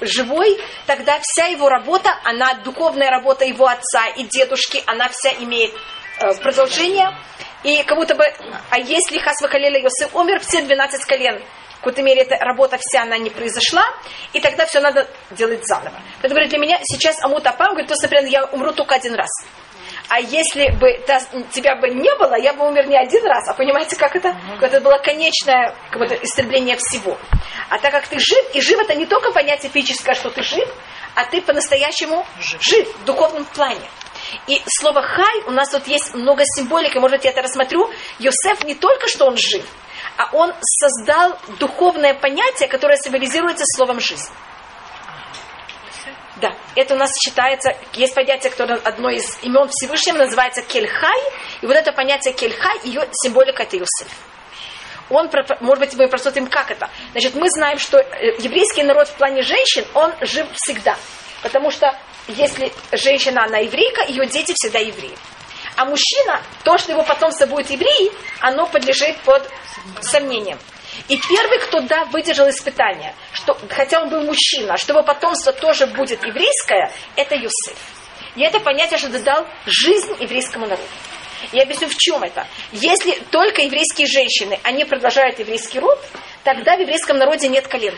живой, 0.00 0.60
тогда 0.86 1.18
вся 1.20 1.46
его 1.46 1.68
работа, 1.68 2.10
она 2.24 2.54
духовная 2.54 3.10
работа 3.10 3.44
его 3.44 3.66
отца 3.66 4.06
и 4.16 4.22
дедушки, 4.24 4.82
она 4.86 5.08
вся 5.08 5.30
имеет 5.40 5.72
э, 6.20 6.34
продолжение. 6.40 7.10
И 7.64 7.82
как 7.82 7.98
будто 7.98 8.14
бы, 8.14 8.24
а 8.70 8.78
если 8.78 9.18
Хасва 9.18 9.48
Халеля 9.48 9.80
Йосеф 9.80 10.14
умер, 10.14 10.40
все 10.40 10.62
12 10.62 11.04
колен, 11.04 11.42
какой-то 11.84 12.02
мере 12.02 12.22
эта 12.22 12.36
работа 12.36 12.78
вся, 12.80 13.02
она 13.02 13.18
не 13.18 13.28
произошла, 13.28 13.84
и 14.32 14.40
тогда 14.40 14.64
все 14.64 14.80
надо 14.80 15.06
делать 15.32 15.66
заново. 15.66 16.00
Поэтому 16.22 16.34
говорит, 16.34 16.48
для 16.48 16.58
меня 16.58 16.78
сейчас 16.82 17.22
Амут 17.22 17.46
Апам, 17.46 17.72
говорит, 17.72 17.88
то, 17.88 17.92
есть, 17.92 18.02
например, 18.02 18.24
я 18.30 18.44
умру 18.46 18.72
только 18.72 18.94
один 18.94 19.14
раз. 19.14 19.28
А 20.08 20.20
если 20.20 20.70
бы 20.78 20.98
та- 21.06 21.22
тебя 21.52 21.76
бы 21.76 21.88
не 21.88 22.14
было, 22.16 22.34
я 22.36 22.52
бы 22.52 22.66
умер 22.68 22.86
не 22.88 22.96
один 22.96 23.24
раз. 23.26 23.48
А 23.48 23.54
понимаете, 23.54 23.96
как 23.96 24.14
это? 24.14 24.36
Это 24.60 24.80
было 24.80 24.98
конечное 24.98 25.74
как 25.90 25.98
будто, 25.98 26.14
истребление 26.14 26.76
всего. 26.78 27.16
А 27.70 27.78
так 27.78 27.90
как 27.92 28.06
ты 28.06 28.18
жив, 28.18 28.44
и 28.54 28.60
жив 28.60 28.78
это 28.80 28.94
не 28.94 29.06
только 29.06 29.32
понятие 29.32 29.70
физическое, 29.72 30.14
что 30.14 30.30
ты 30.30 30.42
жив, 30.42 30.68
а 31.14 31.24
ты 31.24 31.40
по-настоящему 31.40 32.26
жив 32.60 32.86
в 32.98 33.04
духовном 33.04 33.44
плане. 33.46 33.88
И 34.46 34.60
слово 34.66 35.02
хай, 35.02 35.42
у 35.46 35.50
нас 35.50 35.70
тут 35.70 35.86
есть 35.86 36.14
много 36.14 36.44
символики, 36.44 36.98
может 36.98 37.18
быть, 37.18 37.24
я 37.24 37.30
это 37.30 37.42
рассмотрю. 37.42 37.90
Йосеф 38.18 38.64
не 38.64 38.74
только 38.74 39.08
что 39.08 39.26
он 39.26 39.36
жив, 39.36 39.64
а 40.16 40.28
он 40.32 40.52
создал 40.60 41.38
духовное 41.58 42.14
понятие, 42.14 42.68
которое 42.68 42.96
символизируется 42.96 43.64
словом 43.66 44.00
жизнь. 44.00 44.30
Да, 46.44 46.54
это 46.76 46.94
у 46.94 46.98
нас 46.98 47.10
считается, 47.24 47.74
есть 47.94 48.14
понятие, 48.14 48.50
которое 48.50 48.78
одно 48.78 49.08
из 49.08 49.38
имен 49.42 49.66
Всевышнего 49.70 50.18
называется 50.18 50.60
Кельхай, 50.60 51.18
и 51.62 51.66
вот 51.66 51.74
это 51.74 51.90
понятие 51.90 52.34
Кельхай, 52.34 52.80
ее 52.84 53.08
символика 53.12 53.62
это 53.62 53.78
Иосиф. 53.78 54.12
Он, 55.08 55.30
может 55.60 55.78
быть, 55.78 55.94
мы 55.94 56.06
просмотрим, 56.06 56.48
как 56.48 56.70
это. 56.70 56.90
Значит, 57.12 57.34
мы 57.34 57.48
знаем, 57.48 57.78
что 57.78 57.96
э, 57.96 58.36
еврейский 58.40 58.82
народ 58.82 59.08
в 59.08 59.14
плане 59.14 59.40
женщин, 59.40 59.86
он 59.94 60.12
жив 60.20 60.46
всегда. 60.52 60.98
Потому 61.42 61.70
что 61.70 61.98
если 62.28 62.70
женщина, 62.92 63.44
она 63.44 63.60
еврейка, 63.60 64.02
ее 64.06 64.26
дети 64.26 64.52
всегда 64.54 64.80
евреи. 64.80 65.16
А 65.76 65.86
мужчина, 65.86 66.42
то, 66.62 66.76
что 66.76 66.92
его 66.92 67.04
потомство 67.04 67.46
будет 67.46 67.70
евреи, 67.70 68.12
оно 68.40 68.66
подлежит 68.66 69.16
под 69.24 69.48
сомнением. 70.02 70.58
И 71.08 71.18
первый, 71.18 71.58
кто, 71.60 71.80
да, 71.80 72.04
выдержал 72.06 72.48
испытание, 72.48 73.14
что, 73.32 73.58
хотя 73.68 74.02
он 74.02 74.08
был 74.08 74.22
мужчина, 74.22 74.76
что 74.76 74.92
его 74.92 75.02
потомство 75.02 75.52
тоже 75.52 75.86
будет 75.86 76.24
еврейское, 76.24 76.90
это 77.16 77.34
Юсеф. 77.34 77.76
И 78.36 78.42
это 78.42 78.60
понятие, 78.60 78.98
что 78.98 79.08
дал 79.20 79.46
жизнь 79.66 80.16
еврейскому 80.20 80.66
народу. 80.66 80.88
Я 81.52 81.62
объясню, 81.62 81.88
в 81.88 81.96
чем 81.96 82.22
это. 82.22 82.46
Если 82.72 83.12
только 83.30 83.62
еврейские 83.62 84.06
женщины, 84.06 84.58
они 84.62 84.84
продолжают 84.84 85.38
еврейский 85.38 85.78
род, 85.78 85.98
тогда 86.42 86.76
в 86.76 86.80
еврейском 86.80 87.18
народе 87.18 87.48
нет 87.48 87.68
колен. 87.68 87.94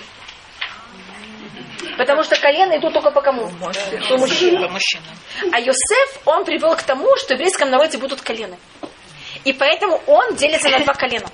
Потому 1.97 2.23
что 2.25 2.37
колено 2.37 2.77
идут 2.77 2.93
только 2.93 3.11
по 3.11 3.23
кому? 3.23 3.49
По 4.09 4.19
мужчинам. 4.19 5.17
А 5.53 5.61
Йосеф, 5.61 6.21
он 6.27 6.45
привел 6.45 6.77
к 6.77 6.83
тому, 6.83 7.17
что 7.17 7.29
в 7.29 7.39
еврейском 7.39 7.71
народе 7.71 7.99
будут 7.99 8.21
колены. 8.21 8.59
И 9.45 9.53
поэтому 9.53 10.03
он 10.07 10.35
делится 10.35 10.69
на 10.69 10.81
два 10.81 10.95
колена. 10.95 11.29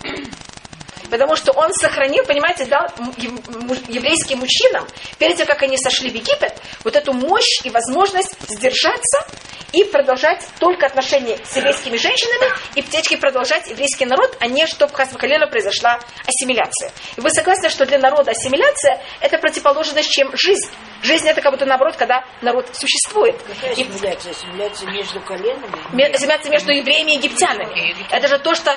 Потому 1.12 1.36
что 1.36 1.52
он 1.52 1.74
сохранил, 1.74 2.24
понимаете, 2.24 2.64
дал 2.64 2.88
еврейским 3.18 4.38
мужчинам, 4.38 4.88
перед 5.18 5.36
тем, 5.36 5.46
как 5.46 5.62
они 5.62 5.76
сошли 5.76 6.08
в 6.08 6.14
Египет, 6.14 6.54
вот 6.84 6.96
эту 6.96 7.12
мощь 7.12 7.60
и 7.64 7.68
возможность 7.68 8.34
сдержаться 8.48 9.26
и 9.72 9.84
продолжать 9.84 10.48
только 10.58 10.86
отношения 10.86 11.36
с 11.44 11.54
еврейскими 11.54 11.98
женщинами 11.98 12.50
и 12.76 12.82
птички 12.82 13.16
продолжать 13.16 13.68
еврейский 13.68 14.06
народ, 14.06 14.34
а 14.40 14.46
не 14.46 14.66
чтобы 14.66 14.94
колено 14.94 15.46
произошла 15.48 16.00
ассимиляция. 16.26 16.90
И 17.18 17.20
вы 17.20 17.28
согласны, 17.28 17.68
что 17.68 17.84
для 17.84 17.98
народа 17.98 18.30
ассимиляция 18.30 18.98
это 19.20 19.36
противоположность, 19.36 20.10
чем 20.10 20.34
жизнь. 20.34 20.70
Жизнь 21.02 21.28
это 21.28 21.40
как 21.40 21.52
будто 21.52 21.66
наоборот, 21.66 21.96
когда 21.96 22.24
народ 22.42 22.68
существует. 22.72 23.34
И 23.76 23.82
Ассимиляция, 23.82 24.30
ассимиляция 24.30 24.90
между 24.90 25.20
коленами. 25.20 26.14
Ассимиляция 26.14 26.50
между 26.50 26.72
евреями 26.72 27.12
и 27.12 27.16
египтянами. 27.16 27.94
Это 28.10 28.28
же 28.28 28.38
то, 28.38 28.54
что 28.54 28.76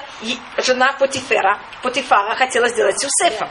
жена 0.58 0.94
Потифера, 0.94 1.60
Потифара 1.84 2.36
хотела 2.36 2.68
сделать 2.70 3.00
с 3.00 3.04
Юсефом. 3.04 3.50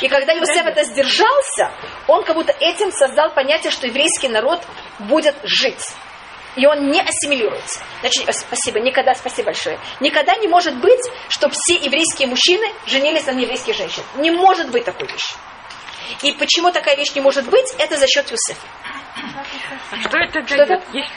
И 0.00 0.08
когда 0.08 0.32
Юсеф 0.32 0.64
это 0.66 0.84
сдержался, 0.84 1.72
он 2.06 2.24
как 2.24 2.36
будто 2.36 2.52
этим 2.58 2.90
создал 2.90 3.32
понятие, 3.34 3.70
что 3.70 3.86
еврейский 3.86 4.28
народ 4.28 4.62
будет 4.98 5.36
жить. 5.44 5.84
И 6.56 6.66
он 6.66 6.88
не 6.88 7.00
ассимилируется. 7.02 7.80
Значит, 8.00 8.34
спасибо, 8.34 8.80
никогда, 8.80 9.14
спасибо 9.14 9.46
большое. 9.46 9.78
Никогда 10.00 10.36
не 10.36 10.48
может 10.48 10.74
быть, 10.80 11.04
чтобы 11.28 11.54
все 11.54 11.74
еврейские 11.74 12.28
мужчины 12.28 12.66
женились 12.86 13.26
на 13.26 13.32
нееврейских 13.32 13.74
женщин. 13.74 14.02
Не 14.16 14.30
может 14.30 14.70
быть 14.70 14.84
такой 14.84 15.06
вещи. 15.06 15.34
И 16.22 16.32
почему 16.32 16.70
такая 16.72 16.96
вещь 16.96 17.14
не 17.14 17.20
может 17.20 17.48
быть, 17.48 17.74
это 17.78 17.96
за 17.96 18.06
счет 18.06 18.30
Юсефа. 18.30 18.66
Что 20.02 20.18
это 20.18 20.46
Что 20.46 20.62
это? 20.62 20.66
дает? 20.66 20.84
Есть 20.92 21.10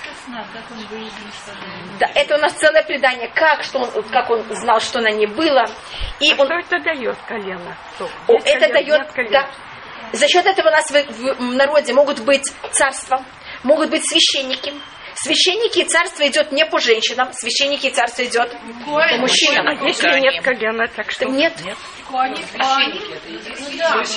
Да, 1.99 2.07
это 2.15 2.35
у 2.35 2.39
нас 2.39 2.53
целое 2.53 2.83
предание, 2.83 3.29
как, 3.33 3.63
что 3.63 3.79
он, 3.79 4.03
как 4.09 4.29
он 4.29 4.43
знал, 4.55 4.79
что 4.79 5.01
на 5.01 5.11
ней 5.11 5.27
было. 5.27 5.65
И 6.19 6.31
А 6.31 6.41
он, 6.41 6.47
что 6.47 6.75
это 6.77 6.79
дает 6.79 7.17
колено? 7.27 7.77
Что? 7.95 8.09
О, 8.27 8.37
это 8.37 8.67
колено, 8.67 8.73
дает, 8.73 8.99
нет 8.99 9.11
колена? 9.11 9.31
да. 9.31 9.49
За 10.11 10.27
счет 10.27 10.45
этого 10.45 10.69
у 10.69 10.71
нас 10.71 10.89
в, 10.89 11.33
в 11.35 11.55
народе 11.55 11.93
могут 11.93 12.19
быть 12.21 12.51
царства, 12.71 13.23
могут 13.63 13.89
быть 13.89 14.03
священники. 14.09 14.73
Священники 15.21 15.79
и 15.79 15.83
царство 15.85 16.25
идет 16.27 16.51
не 16.53 16.65
по 16.65 16.79
женщинам, 16.79 17.29
священники 17.33 17.87
и 17.87 17.91
царство 17.91 18.23
идет 18.23 18.51
по 18.85 19.03
А 19.03 19.17
мужчинам. 19.17 19.85
если 19.85 20.17
нет 20.19 20.41
колена, 20.41 20.87
так 20.87 21.11
что? 21.11 21.25
Нет. 21.25 21.53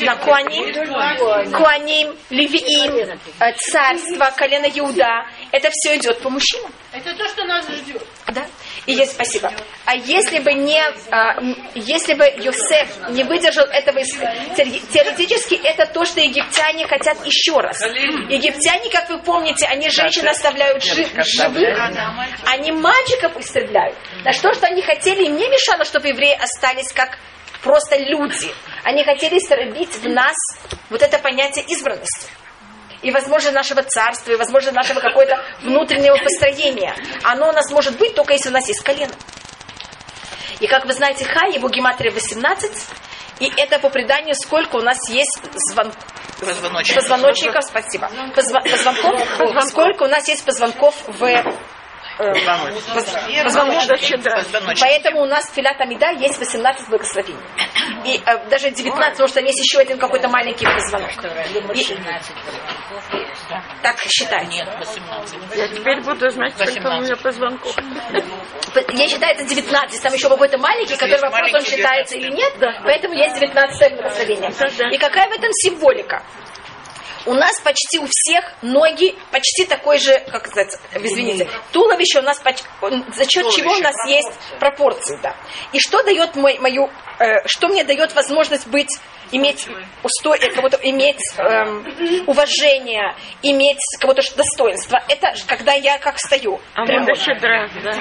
На 0.00 0.16
Куаним, 0.16 1.52
Куаним, 1.52 2.16
Левиим, 2.30 3.18
э, 3.40 3.52
царство, 3.70 4.32
колено 4.36 4.66
Иуда. 4.66 5.26
Это 5.52 5.68
все 5.70 5.96
идет 5.96 6.20
по 6.22 6.30
мужчинам. 6.30 6.72
Это 6.92 7.14
то, 7.14 7.28
что 7.28 7.44
нас 7.44 7.66
ждет. 7.68 8.02
Да. 8.28 8.46
И 8.86 8.92
есть, 8.94 9.12
спасибо. 9.12 9.52
А 9.84 9.94
если 9.94 10.38
бы 10.38 10.52
не, 10.54 10.82
а, 11.10 11.38
если 11.74 12.14
бы 12.14 12.24
Йосеф 12.24 13.10
не 13.10 13.22
выдержал 13.24 13.66
этого, 13.66 14.00
теоретически 14.02 15.54
это 15.54 15.86
то, 15.86 16.04
что 16.04 16.20
египтяне 16.20 16.86
хотят 16.86 17.18
еще 17.26 17.60
раз. 17.60 17.80
Египтяне, 17.82 18.90
как 18.90 19.10
вы 19.10 19.18
помните, 19.18 19.66
они 19.66 19.90
женщин 19.90 20.26
оставляют 20.26 20.82
жи- 20.82 21.06
живых, 21.22 21.78
они 22.46 22.72
мальчиков 22.72 23.36
истребляют. 23.38 23.96
На 24.24 24.32
что, 24.32 24.52
что 24.54 24.66
они 24.66 24.82
хотели, 24.82 25.24
им 25.26 25.36
не 25.36 25.48
мешало, 25.48 25.84
чтобы 25.84 26.08
евреи 26.08 26.34
остались 26.42 26.90
как 26.92 27.18
просто 27.62 27.96
люди. 27.98 28.48
Они 28.84 29.04
хотели 29.04 29.38
истребить 29.38 29.94
в 29.96 30.08
нас 30.08 30.34
вот 30.90 31.02
это 31.02 31.18
понятие 31.18 31.64
избранности 31.68 32.28
и, 33.02 33.10
возможно, 33.10 33.50
нашего 33.52 33.82
царства, 33.82 34.32
и, 34.32 34.36
возможно, 34.36 34.72
нашего 34.72 35.00
какого-то 35.00 35.42
внутреннего 35.62 36.16
построения. 36.16 36.94
Оно 37.24 37.48
у 37.48 37.52
нас 37.52 37.70
может 37.70 37.98
быть 37.98 38.14
только 38.14 38.32
если 38.32 38.48
у 38.48 38.52
нас 38.52 38.66
есть 38.68 38.80
колено. 38.82 39.12
И, 40.60 40.66
как 40.66 40.84
вы 40.86 40.92
знаете, 40.94 41.24
Хай, 41.24 41.52
его 41.54 41.68
гематрия 41.68 42.12
18, 42.12 42.70
и 43.40 43.52
это 43.56 43.78
по 43.80 43.88
преданию, 43.90 44.34
сколько 44.34 44.76
у 44.76 44.82
нас 44.82 45.08
есть 45.10 45.40
звон- 45.72 45.92
Позвоночник. 46.38 46.96
позвоночников, 46.96 47.64
спасибо, 47.64 48.08
Позва- 48.34 48.62
позвонков, 48.68 49.64
сколько 49.68 50.02
у 50.04 50.08
нас 50.08 50.28
есть 50.28 50.44
позвонков 50.44 50.94
в 51.06 51.44
э. 52.22 53.44
Позвоночник. 53.44 54.80
Поэтому 54.80 55.22
у 55.22 55.26
нас 55.26 55.50
в 55.50 55.54
Филат 55.54 55.80
Амида 55.80 56.10
есть 56.12 56.38
18 56.38 56.88
благословений. 56.88 57.40
И 58.04 58.20
э, 58.24 58.48
даже 58.48 58.70
19, 58.70 59.12
потому 59.12 59.28
что 59.28 59.36
там 59.40 59.44
есть 59.44 59.58
еще 59.58 59.78
один 59.80 59.98
какой-то 59.98 60.28
маленький 60.28 60.66
позвонок. 60.66 61.10
И- 61.74 61.98
так 63.82 63.98
считаю. 64.08 64.46
Нет, 64.48 64.68
18. 64.78 65.56
Я 65.56 65.68
теперь 65.68 66.00
буду 66.02 66.30
знать, 66.30 66.54
сколько 66.54 66.70
у 66.70 67.00
18. 67.00 67.10
меня 67.10 67.16
позвонков. 67.16 67.76
Я 68.88 69.08
считаю, 69.08 69.34
это 69.34 69.44
19, 69.44 70.02
там 70.02 70.12
еще 70.14 70.28
какой-то 70.28 70.58
маленький, 70.58 70.96
который 70.96 71.20
вопрос, 71.20 71.52
он 71.54 71.64
считается 71.64 72.16
19. 72.16 72.16
или 72.16 72.30
нет, 72.32 72.52
поэтому 72.84 73.14
есть 73.14 73.38
19 73.38 73.96
благословение. 73.96 74.50
И 74.92 74.98
какая 74.98 75.28
в 75.28 75.32
этом 75.32 75.50
символика? 75.52 76.22
У 77.26 77.34
нас 77.34 77.60
почти 77.60 77.98
у 77.98 78.06
всех 78.10 78.44
ноги 78.62 79.14
почти 79.30 79.64
такой 79.64 79.98
же, 79.98 80.18
как 80.30 80.46
сказать, 80.48 80.76
извините, 80.94 81.48
туловище 81.72 82.18
у 82.20 82.22
нас, 82.22 82.40
поч- 82.40 82.62
он- 82.80 83.04
за 83.14 83.24
счет 83.28 83.44
чего 83.50 83.70
у 83.72 83.78
нас 83.78 83.94
есть 84.08 84.32
пропорции, 84.58 85.18
да. 85.22 85.34
И 85.72 85.78
что 85.80 86.02
дает 86.02 86.34
мой, 86.36 86.58
мою, 86.58 86.90
э, 87.18 87.46
что 87.46 87.68
мне 87.68 87.84
дает 87.84 88.14
возможность 88.14 88.66
быть, 88.66 88.90
иметь 89.30 89.66
устой, 90.02 90.38
э, 90.38 90.50
кого-то 90.50 90.78
иметь 90.82 91.20
эм, 91.38 91.84
уважение, 92.26 93.16
иметь 93.42 93.78
кого-то 94.00 94.22
достоинство, 94.36 95.00
это 95.08 95.32
когда 95.46 95.72
я 95.72 95.98
как 95.98 96.18
стою. 96.18 96.60
А 96.74 96.84
прямо. 96.84 97.06
вот 97.06 97.18
щедра, 97.18 97.68
да. 97.82 97.92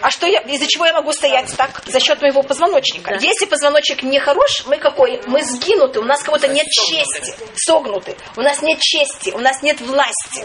А 0.00 0.10
что 0.10 0.26
я, 0.26 0.40
из-за 0.40 0.66
чего 0.66 0.86
я 0.86 0.92
могу 0.92 1.12
стоять 1.12 1.54
так? 1.56 1.82
За 1.86 2.00
счет 2.00 2.20
моего 2.22 2.42
позвоночника. 2.42 3.18
Если 3.20 3.46
позвоночник 3.46 4.02
не 4.02 4.18
хорош, 4.18 4.64
мы 4.66 4.78
какой? 4.78 5.20
Мы 5.26 5.42
сгинуты, 5.42 6.00
у 6.00 6.04
нас 6.04 6.22
кого-то 6.22 6.48
нет 6.48 6.66
чести, 6.68 7.34
согнуты, 7.56 8.16
у 8.36 8.40
нас 8.40 8.62
нет 8.62 8.80
чести, 8.80 9.30
у 9.30 9.38
нас 9.38 9.62
нет 9.62 9.80
власти. 9.80 10.44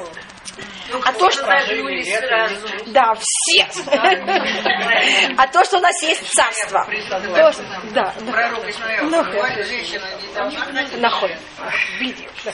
А 1.04 1.12
то, 1.13 1.30
что... 1.32 1.44
Да, 2.88 3.13
все. 3.20 3.68
А 5.38 5.48
то, 5.48 5.63
что 5.65 5.78
у 5.78 5.82
нас 5.82 6.02
есть 6.04 6.28
царство. 6.34 6.86
Да, 7.94 8.13
да. 8.20 8.32
Пророк 8.32 8.70
Ишмаэл, 8.70 9.06
Ну, 9.10 9.24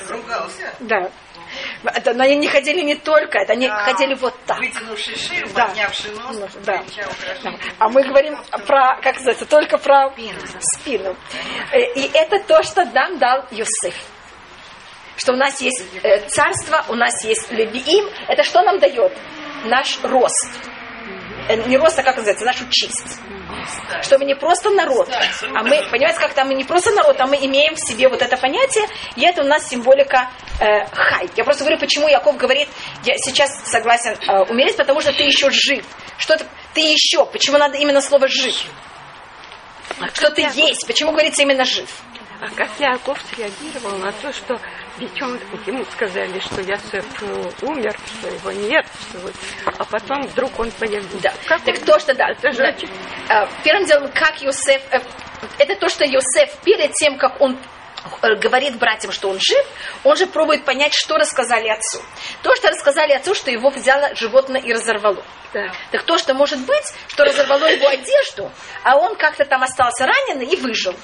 ругался, 0.09 0.73
Да. 0.79 1.11
Это, 1.83 2.13
но 2.13 2.23
они 2.23 2.37
не 2.37 2.47
ходили 2.47 2.81
не 2.81 2.95
только 2.95 3.39
это, 3.39 3.53
они 3.53 3.67
Да. 3.67 3.83
ходили 3.83 4.13
вот 4.15 4.33
так. 4.45 4.57
вытянувший 4.57 5.17
шею, 5.17 5.47
Да. 5.53 5.67
поднявший 5.67 6.11
нос, 6.11 6.37
Ну, 6.37 6.47
да. 6.65 6.83
Да. 7.43 7.51
А 7.77 7.89
мы 7.89 8.03
говорим 8.03 8.37
про, 8.65 8.95
как 9.01 9.15
называется, 9.15 9.45
только 9.45 9.77
про 9.77 10.13
спину. 10.61 11.15
Э, 11.71 11.79
И 11.95 12.09
это 12.13 12.39
то, 12.39 12.63
что 12.63 12.85
нам 12.85 13.17
дал 13.17 13.45
Юсеф. 13.51 13.95
Что 15.21 15.33
у 15.33 15.35
нас 15.35 15.61
есть 15.61 15.83
э, 16.01 16.27
царство, 16.29 16.83
у 16.89 16.95
нас 16.95 17.23
есть 17.23 17.51
левиим. 17.51 18.09
Это 18.27 18.41
что 18.41 18.63
нам 18.63 18.79
дает? 18.79 19.15
Наш 19.65 19.99
рост. 20.01 20.49
Э, 21.47 21.57
Не 21.67 21.77
рост, 21.77 21.99
а 21.99 22.01
как 22.01 22.15
называется? 22.17 22.43
Нашу 22.43 22.65
честь. 22.71 23.19
Что 24.01 24.17
мы 24.17 24.25
не 24.25 24.35
просто 24.35 24.71
народ, 24.71 25.07
а 25.53 25.61
мы, 25.61 25.79
понимаете, 25.91 26.19
как 26.19 26.33
там 26.33 26.47
мы 26.47 26.55
не 26.55 26.63
просто 26.63 26.89
народ, 26.89 27.17
а 27.19 27.27
мы 27.27 27.35
имеем 27.35 27.75
в 27.75 27.79
себе 27.79 28.09
вот 28.09 28.23
это 28.23 28.35
понятие, 28.35 28.85
и 29.15 29.23
это 29.23 29.43
у 29.43 29.45
нас 29.45 29.69
символика 29.69 30.31
э, 30.59 30.87
хай. 30.91 31.29
Я 31.35 31.43
просто 31.43 31.65
говорю, 31.65 31.79
почему 31.79 32.07
Яков 32.07 32.37
говорит, 32.37 32.67
я 33.03 33.13
сейчас 33.17 33.51
согласен 33.69 34.17
э, 34.27 34.51
умереть, 34.51 34.75
потому 34.75 35.01
что 35.01 35.13
ты 35.13 35.21
еще 35.21 35.51
жив. 35.51 35.85
Что 36.17 36.35
ты, 36.35 36.45
ты 36.73 36.81
еще? 36.81 37.27
Почему 37.27 37.59
надо 37.59 37.77
именно 37.77 38.01
слово 38.01 38.27
жив? 38.27 38.55
Что 40.15 40.31
ты 40.31 40.41
есть? 40.55 40.87
Почему 40.87 41.11
говорится 41.11 41.43
именно 41.43 41.63
жив? 41.63 41.87
А 42.41 42.49
как 42.55 42.69
Яков 42.79 43.19
среагировал 43.31 43.99
на 43.99 44.11
то, 44.13 44.33
что 44.33 44.59
он, 45.21 45.39
ему 45.65 45.85
сказали, 45.85 46.39
что 46.39 46.61
Ясеф 46.61 47.05
э, 47.21 47.51
умер, 47.61 47.97
что 48.19 48.27
его 48.29 48.51
нет, 48.51 48.85
что 49.09 49.19
вот, 49.19 49.33
а 49.77 49.83
потом 49.85 50.21
вдруг 50.23 50.59
он 50.59 50.71
появился. 50.71 51.19
Да. 51.21 51.33
Как 51.47 51.61
так 51.63 51.75
он- 51.75 51.81
то, 51.85 51.99
что 51.99 52.13
да. 52.13 52.29
Это 52.31 52.49
очень- 52.49 52.89
Э, 53.29 53.47
Первым 53.63 53.85
делом, 53.85 54.11
как 54.13 54.41
Йосеф, 54.41 54.81
э, 54.91 54.99
это 55.59 55.75
то, 55.75 55.89
что 55.89 56.05
Йосеф 56.05 56.55
перед 56.63 56.91
тем, 56.93 57.17
как 57.17 57.39
он 57.41 57.57
говорит 58.39 58.77
братьям, 58.79 59.11
что 59.11 59.29
он 59.29 59.37
жив, 59.39 59.63
он 60.03 60.15
же 60.17 60.25
пробует 60.25 60.65
понять, 60.65 60.93
что 60.93 61.17
рассказали 61.17 61.67
отцу. 61.69 61.99
То, 62.41 62.55
что 62.55 62.69
рассказали 62.69 63.11
отцу, 63.13 63.35
что 63.35 63.51
его 63.51 63.69
взяло 63.69 64.15
животное 64.15 64.59
и 64.61 64.73
разорвало. 64.73 65.23
Да. 65.53 65.71
Так 65.91 66.03
то, 66.03 66.17
что 66.17 66.33
может 66.33 66.59
быть, 66.65 66.83
что 67.09 67.25
разорвало 67.25 67.65
его 67.65 67.87
одежду, 67.87 68.51
а 68.83 68.97
он 68.97 69.15
как-то 69.15 69.45
там 69.45 69.61
остался 69.63 70.07
раненый 70.07 70.45
и 70.47 70.55
выжил. 70.55 70.95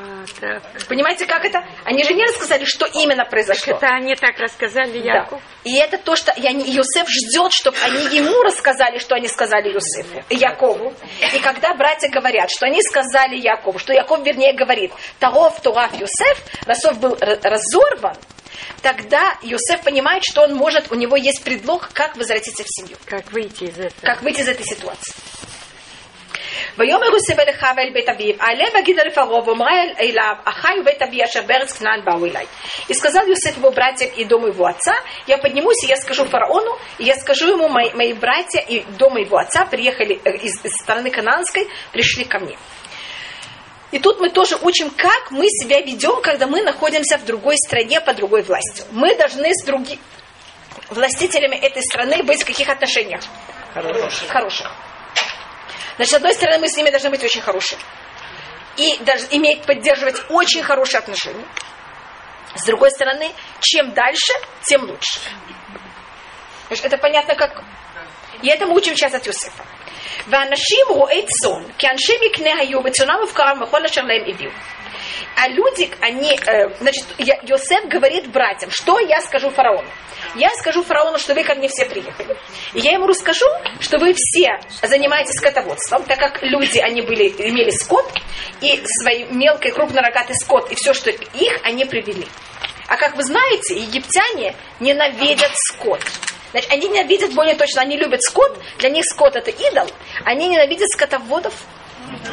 А, 0.00 0.24
так. 0.40 0.62
Понимаете, 0.88 1.26
как 1.26 1.44
это? 1.44 1.64
Они 1.84 2.04
же 2.04 2.14
не 2.14 2.24
рассказали, 2.24 2.64
что 2.64 2.86
именно 2.86 3.24
произошло. 3.24 3.74
Это 3.74 3.88
они 3.88 4.14
так 4.14 4.38
рассказали 4.38 5.00
Да. 5.00 5.14
Яку. 5.22 5.40
И 5.64 5.76
это 5.76 5.98
то, 5.98 6.14
что 6.14 6.32
я 6.36 6.52
Иосиф 6.52 7.08
ждет, 7.08 7.52
чтобы 7.52 7.76
они 7.82 8.04
ему 8.16 8.42
рассказали, 8.42 8.98
что 8.98 9.16
они 9.16 9.26
сказали 9.28 9.72
Иосифу, 9.72 10.22
Якову. 10.30 10.92
И 11.34 11.38
когда 11.40 11.74
братья 11.74 12.08
говорят, 12.08 12.50
что 12.50 12.66
они 12.66 12.80
сказали 12.82 13.36
Якову, 13.36 13.78
что 13.78 13.92
Яков, 13.92 14.24
вернее, 14.24 14.52
говорит, 14.52 14.92
Таров, 15.18 15.60
Турав, 15.62 15.92
Иосиф, 16.00 16.38
Расов 16.66 16.98
был 17.00 17.16
разорван, 17.42 18.16
тогда 18.82 19.36
Иосиф 19.42 19.82
понимает, 19.82 20.22
что 20.24 20.42
он 20.42 20.54
может, 20.54 20.92
у 20.92 20.94
него 20.94 21.16
есть 21.16 21.42
предлог, 21.42 21.90
как 21.92 22.16
возвратиться 22.16 22.62
в 22.62 22.66
семью, 22.68 22.96
Как 23.04 23.32
выйти 23.32 23.64
из 23.64 23.78
этого? 23.78 23.90
как 24.02 24.22
выйти 24.22 24.40
из 24.40 24.48
этой 24.48 24.64
ситуации. 24.64 25.14
ויאמר 26.77 27.05
יוסף 27.05 27.39
אל 27.39 27.49
אחיו 27.49 27.69
ואל 27.77 27.89
בית 27.93 28.09
אביו, 28.09 28.35
אעלה 28.41 28.63
ואגיד 28.75 28.99
אל 28.99 29.09
פרעה 29.09 29.43
ואומרה 29.43 29.71
אל- 29.83 29.93
אליו, 29.99 30.33
אחי 30.45 30.79
ובית 30.81 31.01
אבי 31.01 31.23
אשר 31.23 31.41
בארץ 31.41 31.71
כנען 31.77 31.99
באו 32.05 32.25
אליי. 32.25 32.45
И 32.89 32.93
сказал 32.93 33.25
Иосиф 33.27 33.57
его 33.57 33.71
братьям 33.71 34.09
и 34.15 34.23
дому 34.25 34.47
его 34.47 34.65
отца, 34.65 34.93
я 35.27 35.37
поднимусь, 35.37 35.83
и 35.83 35.87
я 35.87 35.95
скажу 35.97 36.25
фараону, 36.25 36.77
и 36.99 37.03
я 37.05 37.15
скажу 37.15 37.47
ему, 37.47 37.67
мои, 37.69 37.91
мои 37.93 38.13
братья 38.13 38.59
и 38.61 38.83
дома 38.97 39.19
его 39.19 39.37
отца 39.37 39.65
приехали 39.65 40.19
э, 40.23 40.35
из, 40.37 40.63
из 40.65 40.73
страны 40.81 41.09
Кананской, 41.11 41.67
пришли 41.91 42.25
ко 42.25 42.39
мне. 42.39 42.57
И 43.91 43.99
тут 43.99 44.19
мы 44.19 44.29
тоже 44.31 44.57
учим, 44.61 44.89
как 44.89 45.29
мы 45.29 45.45
себя 45.47 45.79
ведем, 45.81 46.21
когда 46.21 46.47
мы 46.47 46.63
находимся 46.63 47.17
в 47.19 47.25
другой 47.25 47.57
стране 47.57 48.01
под 48.01 48.15
другой 48.15 48.41
властью. 48.41 48.85
Мы 48.91 49.15
должны 49.15 49.49
с 49.53 49.63
другими 49.63 49.99
властителями 50.89 51.55
этой 51.55 51.83
страны 51.83 52.23
быть 52.23 52.41
в 52.41 52.45
каких 52.45 52.69
отношениях? 52.69 53.21
Хороших. 53.73 54.29
Хороших. 54.29 54.71
Значит, 55.97 56.11
с 56.11 56.15
одной 56.15 56.33
стороны, 56.33 56.59
мы 56.59 56.67
с 56.67 56.77
ними 56.77 56.89
должны 56.89 57.09
быть 57.09 57.23
очень 57.23 57.41
хорошие. 57.41 57.79
И 58.77 58.97
даже 59.01 59.27
иметь, 59.31 59.63
поддерживать 59.63 60.15
очень 60.29 60.63
хорошие 60.63 60.99
отношения. 60.99 61.45
С 62.55 62.65
другой 62.65 62.91
стороны, 62.91 63.31
чем 63.59 63.93
дальше, 63.93 64.33
тем 64.63 64.83
лучше. 64.83 65.19
Значит, 66.67 66.85
Это 66.85 66.97
понятно 66.97 67.35
как... 67.35 67.63
И 68.41 68.49
это 68.49 68.65
мы 68.65 68.75
учим 68.75 68.95
сейчас 68.95 69.13
от 69.13 69.25
Юсефа. 69.25 69.63
ואנשים 70.27 70.85
רועי 70.89 71.25
צאן, 71.25 71.63
כי 71.77 71.87
אנשי 71.87 72.13
מקנה 72.25 72.51
היו 72.59 72.83
בצאנם 72.83 73.15
ובקרם 73.23 73.61
וכל 73.61 73.85
אשר 73.85 74.01
להם 74.01 74.23
הביאו. 74.27 74.51
А 75.36 75.48
люди, 75.48 75.90
они, 76.00 76.32
э, 76.34 76.68
значит, 76.80 77.04
я- 77.18 77.38
Йосеф 77.42 77.86
говорит 77.86 78.28
братьям, 78.28 78.70
что 78.70 78.98
я 78.98 79.20
скажу 79.20 79.50
фараону. 79.50 79.88
Я 80.34 80.50
скажу 80.50 80.82
фараону, 80.82 81.18
что 81.18 81.34
вы 81.34 81.44
ко 81.44 81.54
мне 81.54 81.68
все 81.68 81.84
приехали. 81.86 82.36
И 82.74 82.80
я 82.80 82.92
ему 82.92 83.06
расскажу, 83.06 83.46
что 83.80 83.98
вы 83.98 84.14
все 84.16 84.58
занимаетесь 84.82 85.36
скотоводством, 85.36 86.02
так 86.04 86.18
как 86.18 86.42
люди, 86.42 86.78
они 86.78 87.02
были, 87.02 87.28
имели 87.28 87.70
скот, 87.70 88.10
и 88.60 88.82
свой 89.00 89.26
мелкий, 89.30 89.70
крупнорогатый 89.70 90.34
скот, 90.34 90.70
и 90.72 90.74
все, 90.74 90.92
что 90.92 91.10
их, 91.10 91.60
они 91.62 91.84
привели. 91.84 92.26
А 92.88 92.96
как 92.96 93.16
вы 93.16 93.22
знаете, 93.22 93.76
египтяне 93.76 94.56
ненавидят 94.80 95.52
скот. 95.54 96.00
Значит, 96.50 96.72
они 96.72 96.88
ненавидят 96.88 97.32
более 97.34 97.54
точно, 97.54 97.82
они 97.82 97.96
любят 97.96 98.22
скот, 98.22 98.58
для 98.78 98.88
них 98.88 99.04
скот 99.04 99.36
это 99.36 99.50
идол, 99.50 99.86
они 100.24 100.48
ненавидят 100.48 100.88
скотоводов, 100.88 101.52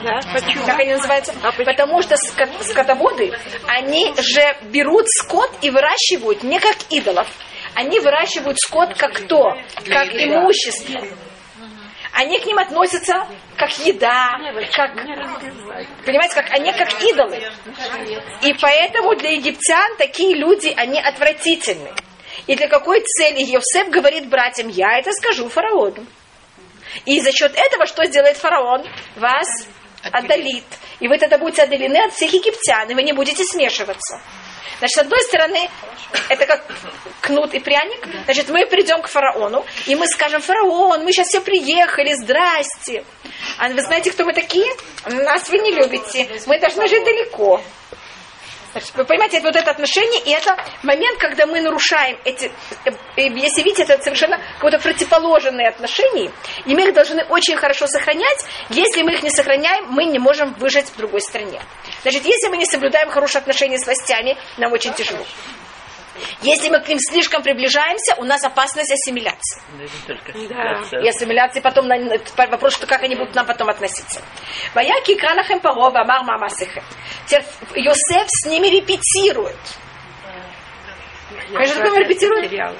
Да, 0.03 0.19
почему? 0.33 0.65
как 0.65 0.79
они 0.79 0.93
называются? 0.93 1.33
А 1.43 1.51
почему? 1.51 1.65
Потому 1.65 2.01
что 2.01 2.15
скот- 2.15 2.63
скотоводы, 2.63 3.31
они 3.67 4.13
же 4.17 4.57
берут 4.71 5.05
скот 5.09 5.51
и 5.61 5.69
выращивают 5.69 6.43
не 6.43 6.59
как 6.59 6.75
идолов. 6.89 7.27
Они 7.73 7.99
выращивают 7.99 8.57
скот 8.59 8.95
как 8.97 9.13
кто? 9.13 9.57
Как 9.87 10.07
имущество. 10.13 11.01
Они 12.13 12.39
к 12.39 12.45
ним 12.45 12.59
относятся 12.59 13.27
как 13.57 13.77
еда, 13.79 14.37
как, 14.73 14.95
понимаете, 16.05 16.35
как 16.35 16.49
они 16.51 16.71
как 16.71 17.03
идолы. 17.03 17.41
И 18.41 18.53
поэтому 18.53 19.15
для 19.15 19.31
египтян 19.31 19.97
такие 19.97 20.35
люди, 20.37 20.73
они 20.77 20.99
отвратительны. 21.01 21.89
И 22.47 22.55
для 22.55 22.67
какой 22.69 23.01
цели 23.01 23.41
Йосеф 23.43 23.89
говорит 23.89 24.29
братьям, 24.29 24.69
я 24.69 24.97
это 24.99 25.11
скажу 25.11 25.49
фараону. 25.49 26.05
И 27.05 27.19
за 27.19 27.31
счет 27.31 27.53
этого 27.55 27.85
что 27.85 28.05
сделает 28.05 28.37
фараон? 28.37 28.85
Вас 29.15 29.47
отдалит. 30.03 30.63
И 30.99 31.07
вы 31.07 31.17
тогда 31.17 31.37
будете 31.37 31.63
отдалены 31.63 31.97
от 32.05 32.13
всех 32.13 32.31
египтян, 32.33 32.89
и 32.89 32.93
вы 32.93 33.03
не 33.03 33.13
будете 33.13 33.43
смешиваться. 33.43 34.21
Значит, 34.79 34.95
с 34.95 34.99
одной 34.99 35.21
стороны, 35.21 35.69
это 36.29 36.45
как 36.45 36.65
кнут 37.21 37.53
и 37.53 37.59
пряник. 37.59 38.07
Значит, 38.25 38.49
мы 38.49 38.65
придем 38.65 39.01
к 39.01 39.07
фараону, 39.07 39.65
и 39.85 39.95
мы 39.95 40.05
скажем, 40.07 40.41
фараон, 40.41 41.03
мы 41.03 41.11
сейчас 41.11 41.29
все 41.29 41.41
приехали, 41.41 42.13
здрасте. 42.13 43.03
А 43.57 43.69
вы 43.69 43.81
знаете, 43.81 44.11
кто 44.11 44.25
мы 44.25 44.33
такие? 44.33 44.67
Нас 45.05 45.49
вы 45.49 45.59
не 45.59 45.71
любите. 45.71 46.29
Мы 46.45 46.59
должны 46.59 46.87
жить 46.87 47.03
далеко. 47.03 47.61
Вы 48.93 49.05
понимаете, 49.05 49.37
это 49.37 49.47
вот 49.47 49.55
это 49.55 49.71
отношение, 49.71 50.21
и 50.21 50.31
это 50.31 50.55
момент, 50.83 51.17
когда 51.19 51.45
мы 51.45 51.61
нарушаем 51.61 52.17
эти, 52.25 52.51
э, 52.85 52.91
э, 53.15 53.27
если 53.27 53.63
видите, 53.63 53.83
это 53.83 54.01
совершенно 54.03 54.39
какое-то 54.55 54.79
противоположные 54.79 55.69
отношения, 55.69 56.31
и 56.65 56.75
мы 56.75 56.87
их 56.87 56.93
должны 56.93 57.23
очень 57.25 57.55
хорошо 57.55 57.87
сохранять. 57.87 58.45
Если 58.69 59.01
мы 59.03 59.13
их 59.13 59.23
не 59.23 59.29
сохраняем, 59.29 59.85
мы 59.89 60.05
не 60.05 60.19
можем 60.19 60.53
выжить 60.55 60.89
в 60.89 60.97
другой 60.97 61.21
стране. 61.21 61.61
Значит, 62.01 62.25
если 62.25 62.49
мы 62.49 62.57
не 62.57 62.65
соблюдаем 62.65 63.09
хорошие 63.09 63.39
отношения 63.39 63.77
с 63.77 63.85
властями, 63.85 64.37
нам 64.57 64.73
очень 64.73 64.93
тяжело. 64.93 65.25
Если 66.41 66.69
мы 66.69 66.79
к 66.79 66.87
ним 66.87 66.99
слишком 66.99 67.43
приближаемся, 67.43 68.15
у 68.17 68.23
нас 68.23 68.43
опасность 68.43 68.91
ассимиляции. 68.91 69.61
Да. 70.47 70.99
И 70.99 71.07
ассимиляции 71.07 71.59
потом 71.59 71.87
на, 71.87 71.97
вопрос, 72.47 72.75
что 72.75 72.87
как 72.87 73.03
они 73.03 73.15
будут 73.15 73.33
к 73.33 73.35
нам 73.35 73.45
потом 73.45 73.69
относиться. 73.69 74.21
Ваяки 74.73 75.15
кранахем 75.15 75.59
парова 75.59 76.01
амар. 76.01 76.49
Теперь 77.25 77.43
Йосеф 77.75 78.27
с 78.27 78.45
ними 78.45 78.67
репетирует. 78.67 79.57
Конечно, 81.51 81.85
он 81.87 81.97
репетирует? 81.97 82.43
Материал. 82.45 82.73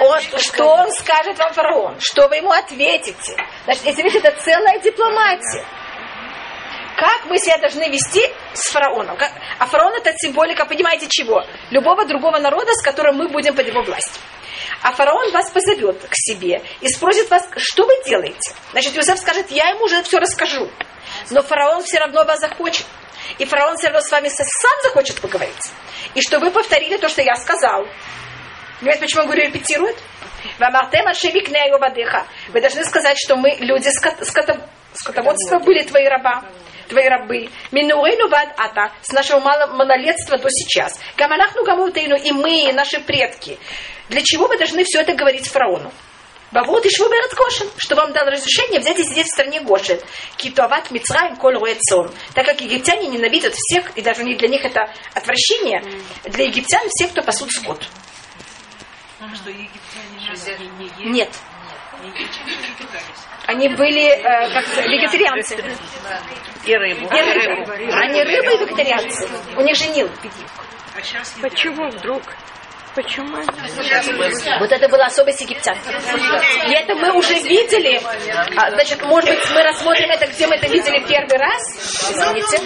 Он- 0.00 0.38
что 0.38 0.64
он 0.64 0.90
скажет 0.92 1.38
вам 1.38 1.52
фараон? 1.52 1.96
Что 2.00 2.28
вы 2.28 2.36
ему 2.36 2.50
ответите? 2.50 3.36
Значит, 3.64 3.84
если 3.84 4.02
видите, 4.02 4.28
это 4.28 4.40
целая 4.42 4.78
дипломатия. 4.80 5.64
Как 7.00 7.24
мы 7.30 7.38
себя 7.38 7.56
должны 7.56 7.88
вести 7.88 8.20
с 8.52 8.68
фараоном? 8.70 9.16
Как- 9.16 9.32
А 9.58 9.64
фараон 9.64 9.94
это 9.94 10.12
символика, 10.18 10.66
понимаете, 10.66 11.06
чего? 11.08 11.42
Любого 11.70 12.04
другого 12.04 12.38
народа, 12.38 12.70
с 12.74 12.82
которым 12.82 13.16
мы 13.16 13.28
будем 13.28 13.54
под 13.54 13.66
его 13.66 13.80
властью. 13.82 14.20
А 14.82 14.92
фараон 14.92 15.32
вас 15.32 15.50
позовет 15.50 15.98
к 16.02 16.12
себе 16.12 16.62
и 16.82 16.88
спросит 16.88 17.30
вас, 17.30 17.48
что 17.56 17.86
вы 17.86 17.94
делаете? 18.04 18.52
Значит, 18.72 18.94
Иосиф 18.98 19.18
скажет, 19.18 19.50
я 19.50 19.70
ему 19.70 19.84
уже 19.84 20.02
все 20.02 20.18
расскажу. 20.18 20.70
Но 21.30 21.40
фараон 21.42 21.82
все 21.84 22.00
равно 22.00 22.22
вас 22.24 22.38
захочет. 22.38 22.84
И 23.38 23.46
фараон 23.46 23.78
все 23.78 23.86
равно 23.88 24.02
с 24.02 24.10
вами 24.10 24.28
сам 24.28 24.82
захочет 24.82 25.22
поговорить. 25.22 25.72
И 26.14 26.20
что 26.20 26.38
вы 26.38 26.50
повторили 26.50 26.98
то, 26.98 27.08
что 27.08 27.22
я 27.22 27.34
сказал. 27.36 27.86
Понимаете, 28.80 29.00
почему 29.00 29.22
я 29.22 29.26
говорю 29.26 29.42
репетирует? 29.46 29.96
Вы 32.48 32.60
должны 32.60 32.84
сказать, 32.84 33.16
что 33.18 33.36
мы 33.36 33.56
люди 33.60 33.88
скот- 33.88 34.22
ското- 34.26 34.60
скотоводства 34.92 35.58
были 35.60 35.82
твои 35.82 36.04
раба 36.06 36.44
твои 36.90 37.08
рабы. 37.08 37.48
Минурейну 37.72 38.28
вад 38.28 38.48
ата, 38.58 38.92
с 39.00 39.12
нашего 39.12 39.40
мало- 39.40 39.68
малолетства 39.72 40.36
до 40.36 40.48
сейчас. 40.50 40.98
Гаманахну 41.16 41.64
гамутейну, 41.64 42.16
и 42.16 42.32
мы, 42.32 42.68
и 42.68 42.72
наши 42.72 43.00
предки. 43.00 43.58
Для 44.08 44.20
чего 44.22 44.48
вы 44.48 44.58
должны 44.58 44.84
все 44.84 45.00
это 45.00 45.14
говорить 45.14 45.46
фараону? 45.48 45.90
Бавот 46.52 46.84
и 46.84 46.90
Швуберет 46.90 47.32
Гошин, 47.34 47.68
что 47.76 47.94
вам 47.94 48.12
дал 48.12 48.26
разрешение 48.26 48.80
взять 48.80 48.98
и 48.98 49.04
сидеть 49.04 49.26
в 49.26 49.30
стране 49.30 49.60
Гошин. 49.60 50.00
Китоват 50.36 50.90
Мицраем 50.90 51.36
коль 51.36 51.56
руэцон. 51.56 52.10
Так 52.34 52.44
как 52.44 52.60
египтяне 52.60 53.06
ненавидят 53.06 53.54
всех, 53.54 53.96
и 53.96 54.02
даже 54.02 54.24
не 54.24 54.34
для 54.34 54.48
них 54.48 54.64
это 54.64 54.92
отвращение, 55.14 55.80
для 56.24 56.46
египтян 56.46 56.82
всех, 56.88 57.12
кто 57.12 57.22
пасут 57.22 57.52
скот. 57.52 57.86
Что 59.32 59.50
египтяне 59.50 60.34
же 60.58 60.64
не. 60.98 61.10
Нет. 61.10 61.30
Они 63.46 63.68
были 63.68 64.06
э, 64.08 64.52
как 64.52 64.66
вегетарианцы. 64.86 65.56
И 66.64 66.76
рыбу. 66.76 67.06
И 67.06 67.20
рыбы. 67.20 67.94
Они 67.94 68.22
рыбы 68.22 68.54
и 68.54 68.58
вегетарианцы. 68.58 69.28
У 69.56 69.60
них 69.62 69.76
же 69.76 69.86
Нил. 69.88 70.08
Сейчас 71.02 71.34
Почему 71.40 71.88
вдруг? 71.88 72.22
Почему 72.94 73.36
они? 73.36 74.58
Вот 74.58 74.72
это 74.72 74.88
была 74.88 75.06
особость 75.06 75.40
египтян. 75.40 75.76
И 76.68 76.72
это 76.72 76.94
мы 76.94 77.12
уже 77.12 77.34
видели. 77.34 78.00
А, 78.56 78.70
значит, 78.70 79.02
может 79.04 79.30
быть, 79.30 79.50
мы 79.50 79.62
рассмотрим 79.62 80.10
это, 80.10 80.26
где 80.26 80.46
мы 80.46 80.56
это 80.56 80.66
видели 80.66 81.04
первый 81.06 81.38
раз. 81.38 82.10
Извините. 82.10 82.60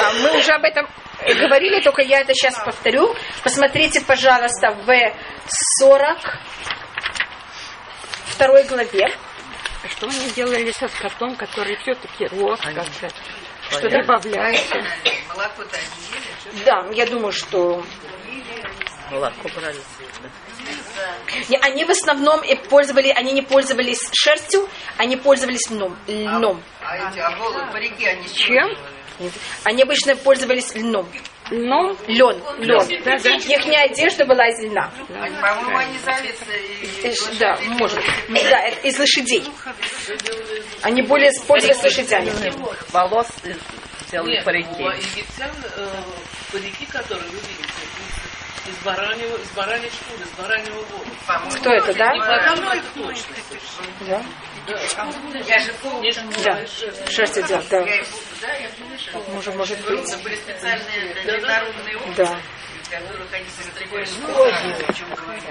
А, 0.00 0.12
мы 0.14 0.38
уже 0.38 0.52
об 0.52 0.64
этом 0.64 0.88
говорили, 1.24 1.80
только 1.80 2.02
я 2.02 2.20
это 2.20 2.34
сейчас 2.34 2.54
повторю. 2.64 3.14
Посмотрите, 3.44 4.00
пожалуйста, 4.00 4.70
в 4.70 5.12
40 5.78 6.18
второй 8.32 8.64
главе. 8.64 9.06
А 9.84 9.88
что 9.88 10.06
они 10.06 10.30
делали 10.30 10.70
со 10.72 10.88
скотом, 10.88 11.36
который 11.36 11.76
все-таки 11.76 12.26
рос 12.26 12.60
как-то? 12.60 13.08
Что 13.70 13.88
добавляется? 13.88 14.76
молоко-то 15.28 15.76
они 15.76 16.52
ели. 16.54 16.64
Да, 16.64 16.86
я 16.92 17.06
думаю, 17.06 17.32
что 17.32 17.82
Молоко 19.10 19.48
брали. 19.54 19.78
Они 21.60 21.84
в 21.84 21.90
основном 21.90 22.42
и 22.42 22.54
пользовали, 22.54 23.08
они 23.08 23.32
не 23.32 23.42
пользовались 23.42 24.08
шерстью, 24.14 24.68
они 24.96 25.16
пользовались 25.16 25.70
льном. 25.70 25.96
льном. 26.06 26.62
А 26.80 26.96
эти 26.96 27.18
оголы, 27.18 27.70
парики, 27.72 28.06
они 28.06 28.26
с 28.26 28.32
Чем? 28.32 28.74
Они 29.64 29.82
обычно 29.82 30.16
пользовались 30.16 30.74
льном. 30.74 31.06
Ну, 31.54 31.94
Лен, 32.06 32.40
лен. 32.60 33.02
Да, 33.04 33.18
да. 33.18 33.30
Их 33.30 33.90
одежда 33.90 34.24
была 34.24 34.48
из 34.48 34.58
льна. 34.60 34.90
Они, 35.20 35.36
По-моему, 35.36 35.76
они 35.76 35.98
зависы 35.98 36.44
и... 37.02 37.08
Э, 37.08 37.12
Да, 37.38 37.58
может. 37.78 38.00
Да, 38.28 38.58
это 38.68 38.88
из 38.88 38.98
лошадей. 38.98 39.44
Они 40.80 41.02
более 41.02 41.30
пользовались 41.46 41.82
лошадями. 41.82 42.30
волос 42.90 43.28
сделали 44.08 44.36
Нет, 44.36 44.44
парики. 44.44 44.82
египтян 44.82 45.50
э, 45.76 45.88
парики, 46.52 46.86
которые 46.86 47.28
вы 47.28 47.36
видите, 47.36 47.68
из, 48.66 48.76
бараньего, 48.84 49.36
из 49.36 49.50
бараньей 49.50 49.90
шкуры, 49.90 50.22
из 50.22 50.30
бараньего 50.38 50.82
волоса. 50.82 51.58
Кто 51.58 51.70
это, 51.70 51.94
да? 51.94 52.12
Не 52.12 52.20
потому 52.20 52.70
это 52.70 52.86
точно. 52.94 53.34
Да. 54.00 54.22
Я 54.66 55.60
же 55.60 55.72
Да. 56.44 56.66
Шерсть 57.10 57.38
идет, 57.38 57.68
да. 57.68 57.80
их 57.80 58.04
помню, 59.12 59.34
Может, 59.34 59.54
может 59.56 59.78
быть. 59.80 60.22
были 60.22 60.36
специальные 60.36 61.14
опыты, 61.96 62.14
Да. 62.16 62.38
которых 62.90 63.32
они 63.32 63.46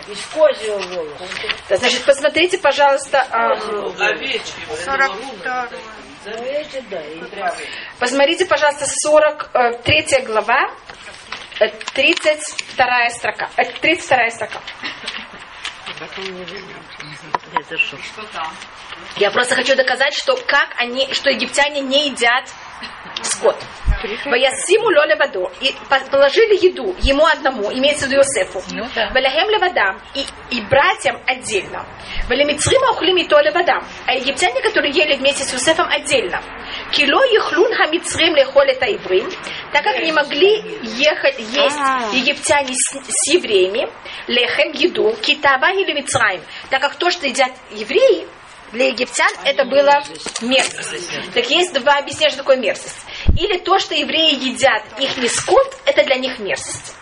Из 0.08 0.26
козьего 0.28 0.80
Да, 1.70 1.78
значит, 1.78 2.06
посмотрите, 2.06 2.58
пожалуйста, 2.58 3.26
а, 3.30 3.52
Овечьи, 3.52 4.66
вот 4.68 4.80
это 4.80 5.08
рубля. 5.08 5.68
42 6.24 7.56
посмотрите, 8.00 8.46
пожалуйста, 8.46 8.86
43 8.86 10.22
глава, 10.24 10.70
э, 10.70 10.92
32 11.70 13.10
строка. 13.10 13.50
э, 13.58 13.66
32 13.66 14.30
строка. 14.32 14.60
Я 19.18 19.30
просто 19.32 19.56
хочу 19.56 19.76
доказать, 19.76 20.14
что 20.16 20.36
как 20.48 20.70
они, 20.78 21.14
что 21.14 21.30
египтяне 21.30 21.82
не 21.82 22.08
едят 22.10 22.50
скот. 23.22 23.56
Ваясиму 24.32 24.90
лёля 24.90 25.16
воду. 25.16 25.52
И 25.62 25.76
по- 25.90 26.00
положили 26.10 26.66
еду 26.66 26.96
ему 27.02 27.26
одному, 27.28 27.72
имеется 27.72 28.08
в 28.08 28.10
виду 28.10 28.22
Иосифу. 28.22 28.64
Валяхем 29.14 29.50
левадам. 29.50 30.02
И, 30.16 30.26
и 30.50 30.62
братьям 30.62 31.20
отдельно. 31.28 31.86
Валимицрима 32.28 32.92
ухлим 32.92 33.28
то 33.28 33.40
левадам. 33.40 33.86
А 34.08 34.14
египтяне, 34.16 34.62
которые 34.62 34.92
ели 34.94 35.16
вместе 35.18 35.44
с 35.44 35.54
Иосифом 35.54 35.88
отдельно. 35.88 36.42
Кило 36.92 37.24
ехлун 37.24 37.74
хамицрим 37.74 38.36
лехоль 38.36 38.72
это 38.72 38.86
иврим. 38.86 39.30
Так 39.72 39.84
как 39.84 40.04
не 40.04 40.12
могли 40.12 40.58
ехать, 40.82 41.40
есть 41.40 41.80
египтяне 42.14 42.74
с, 42.74 42.94
с 43.08 43.34
евреями, 43.34 43.90
лехем 44.28 44.72
еду, 44.74 45.16
китаба 45.22 45.72
или 45.72 45.94
мицраим. 45.94 46.42
Так 46.70 46.82
как 46.82 46.96
то, 46.96 47.10
что 47.10 47.28
едят 47.28 47.52
евреи, 47.72 48.28
для 48.74 48.88
египтян 48.88 49.32
это 49.44 49.66
было 49.66 50.04
мерзость. 50.42 51.10
Так 51.34 51.50
есть 51.50 51.74
два 51.74 51.98
объяснения, 51.98 52.30
что 52.30 52.40
такое 52.40 52.58
мерзость. 52.58 53.06
Или 53.38 53.58
то, 53.58 53.80
что 53.80 53.96
евреи 53.96 54.34
едят 54.34 54.84
их 55.00 55.18
не 55.18 55.28
скот, 55.28 55.78
это 55.86 56.04
для 56.04 56.16
них 56.16 56.40
мерзость. 56.40 56.96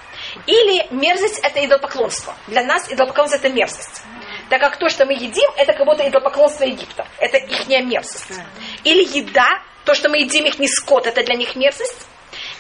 Или 0.45 0.86
мерзость 0.91 1.39
это 1.39 1.63
идолопоклонство. 1.65 2.36
Для 2.47 2.63
нас 2.63 2.91
идолопоклонство 2.91 3.38
это 3.38 3.49
мерзость. 3.49 4.02
Так 4.49 4.59
как 4.62 4.77
то, 4.77 4.89
что 4.89 5.05
мы 5.05 5.13
едим, 5.13 5.49
это 5.57 5.73
как 5.73 5.85
будто 5.85 6.07
идолопоклонство 6.07 6.63
Египта. 6.63 7.07
Это 7.19 7.38
их 7.38 7.67
мерзость. 7.67 8.41
Или 8.83 9.03
еда, 9.17 9.62
то, 9.85 9.93
что 9.93 10.09
мы 10.09 10.19
едим 10.19 10.45
их 10.45 10.59
не 10.59 10.67
скот, 10.67 11.07
это 11.07 11.23
для 11.23 11.35
них 11.35 11.55
мерзость. 11.55 12.07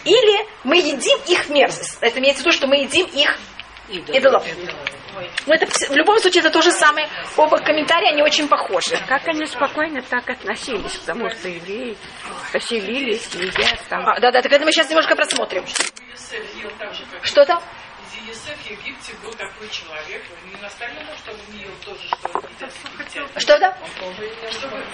Или 0.05 0.45
мы 0.63 0.77
едим 0.77 1.19
их 1.27 1.49
мерзость. 1.49 1.97
Это 2.01 2.19
имеется 2.19 2.43
в 2.43 2.45
виду, 2.45 2.55
что 2.55 2.67
мы 2.67 2.77
едим 2.77 3.07
их 3.07 3.37
идолов. 3.89 4.45
Ну, 5.47 5.53
это 5.53 5.65
в 5.65 5.95
любом 5.95 6.19
случае 6.19 6.41
это 6.41 6.51
то 6.51 6.61
же 6.61 6.71
самое. 6.71 7.07
Оба 7.35 7.57
комментария, 7.57 8.11
они 8.11 8.21
очень 8.21 8.47
похожи. 8.47 8.97
как 9.07 9.27
они 9.27 9.45
спокойно 9.47 10.01
так 10.03 10.29
относились, 10.29 10.95
потому 10.97 11.29
что 11.31 11.49
евреи 11.49 11.97
поселились, 12.53 13.27
едят 13.33 13.79
там. 13.89 14.07
А, 14.07 14.19
да, 14.19 14.31
да, 14.31 14.41
так 14.41 14.51
это 14.51 14.63
мы 14.63 14.71
сейчас 14.71 14.89
немножко 14.89 15.15
просмотрим. 15.15 15.65
Иосиф 17.23 17.59
Иосиф 18.49 18.65
в 18.65 18.71
Египте 18.71 19.13
был 19.23 19.31
такой 19.33 19.69
человек, 19.69 20.23
не 20.45 20.61
настолько, 20.61 20.95
чтобы 21.23 21.37
он 21.47 21.55
не 21.55 21.61
ел 21.63 21.71
то 21.85 21.93
же, 21.93 22.07
что 22.07 22.29
едят 22.29 22.73
египтяне. 22.83 23.27
Что 23.37 23.59
там? 23.59 23.73
Чтобы... 24.51 24.85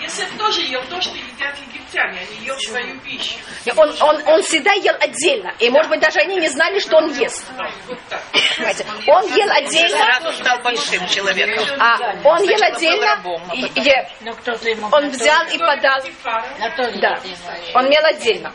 Иосиф 0.00 0.38
тоже 0.38 0.60
ел 0.62 0.82
то, 0.84 1.00
что 1.00 1.14
едят 1.16 1.56
египтяне, 1.58 2.20
они 2.20 2.44
ел 2.46 2.58
свою 2.60 2.98
пищу. 3.00 3.36
Не, 3.64 3.72
Он, 3.72 3.94
он, 4.00 4.22
он 4.28 4.42
всегда 4.42 4.72
ел 4.72 4.94
отдельно. 5.00 5.54
И, 5.58 5.70
может 5.70 5.88
быть, 5.90 6.00
даже 6.00 6.20
они 6.20 6.36
не 6.36 6.48
знали, 6.48 6.78
что 6.78 6.96
он 6.98 7.12
ест. 7.14 7.46
Вот 7.88 7.98
так. 8.10 8.22
Понимаете? 8.56 8.86
Он 9.06 9.26
ел 9.34 9.50
отдельно, 9.50 10.04
Сразу 10.04 10.32
стал 10.32 10.58
большим 10.62 11.06
человеком. 11.08 11.64
а 11.80 11.96
он 12.24 12.42
ел 12.42 12.62
отдельно, 12.62 13.22
и- 13.54 13.80
е- 13.80 14.08
он 14.92 15.08
взял 15.10 15.46
и 15.48 15.58
подал. 15.58 16.02
Да, 17.00 17.20
он 17.74 17.90
ел 17.90 18.04
отдельно. 18.04 18.52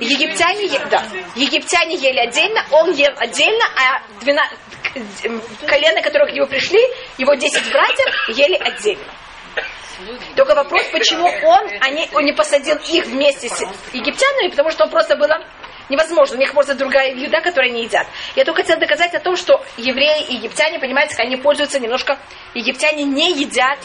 Египтяне, 0.00 0.64
е- 0.66 0.86
да, 0.90 1.04
египтяне 1.36 1.96
ели 1.96 2.18
отдельно, 2.18 2.64
он 2.70 2.92
ел 2.92 3.12
отдельно, 3.16 3.64
а 3.76 4.02
12, 4.20 4.58
к- 4.82 5.26
м, 5.26 5.42
колено, 5.66 6.00
которые 6.02 6.30
к 6.32 6.34
нему 6.34 6.46
пришли, 6.46 6.80
его 7.18 7.34
10 7.34 7.70
братьев, 7.70 8.28
ели 8.28 8.54
отдельно. 8.56 9.04
Только 10.36 10.54
вопрос, 10.54 10.84
почему 10.90 11.28
он, 11.28 11.68
они, 11.80 12.08
он 12.14 12.24
не 12.24 12.32
посадил 12.32 12.76
их 12.76 13.04
вместе 13.06 13.48
с 13.48 13.60
египтянами, 13.92 14.48
потому 14.48 14.70
что 14.70 14.84
он 14.84 14.90
просто 14.90 15.14
было 15.16 15.46
невозможно. 15.90 16.36
У 16.36 16.40
них 16.40 16.52
просто 16.54 16.74
другая 16.74 17.14
еда, 17.14 17.40
которую 17.40 17.70
они 17.72 17.84
едят. 17.84 18.06
Я 18.34 18.44
только 18.44 18.62
хотела 18.62 18.80
доказать 18.80 19.14
о 19.14 19.20
том, 19.20 19.36
что 19.36 19.62
евреи 19.76 20.24
и 20.28 20.34
египтяне, 20.36 20.78
понимаете, 20.80 21.14
они 21.18 21.36
пользуются 21.36 21.78
немножко... 21.78 22.18
Египтяне 22.54 23.04
не 23.04 23.32
едят 23.32 23.78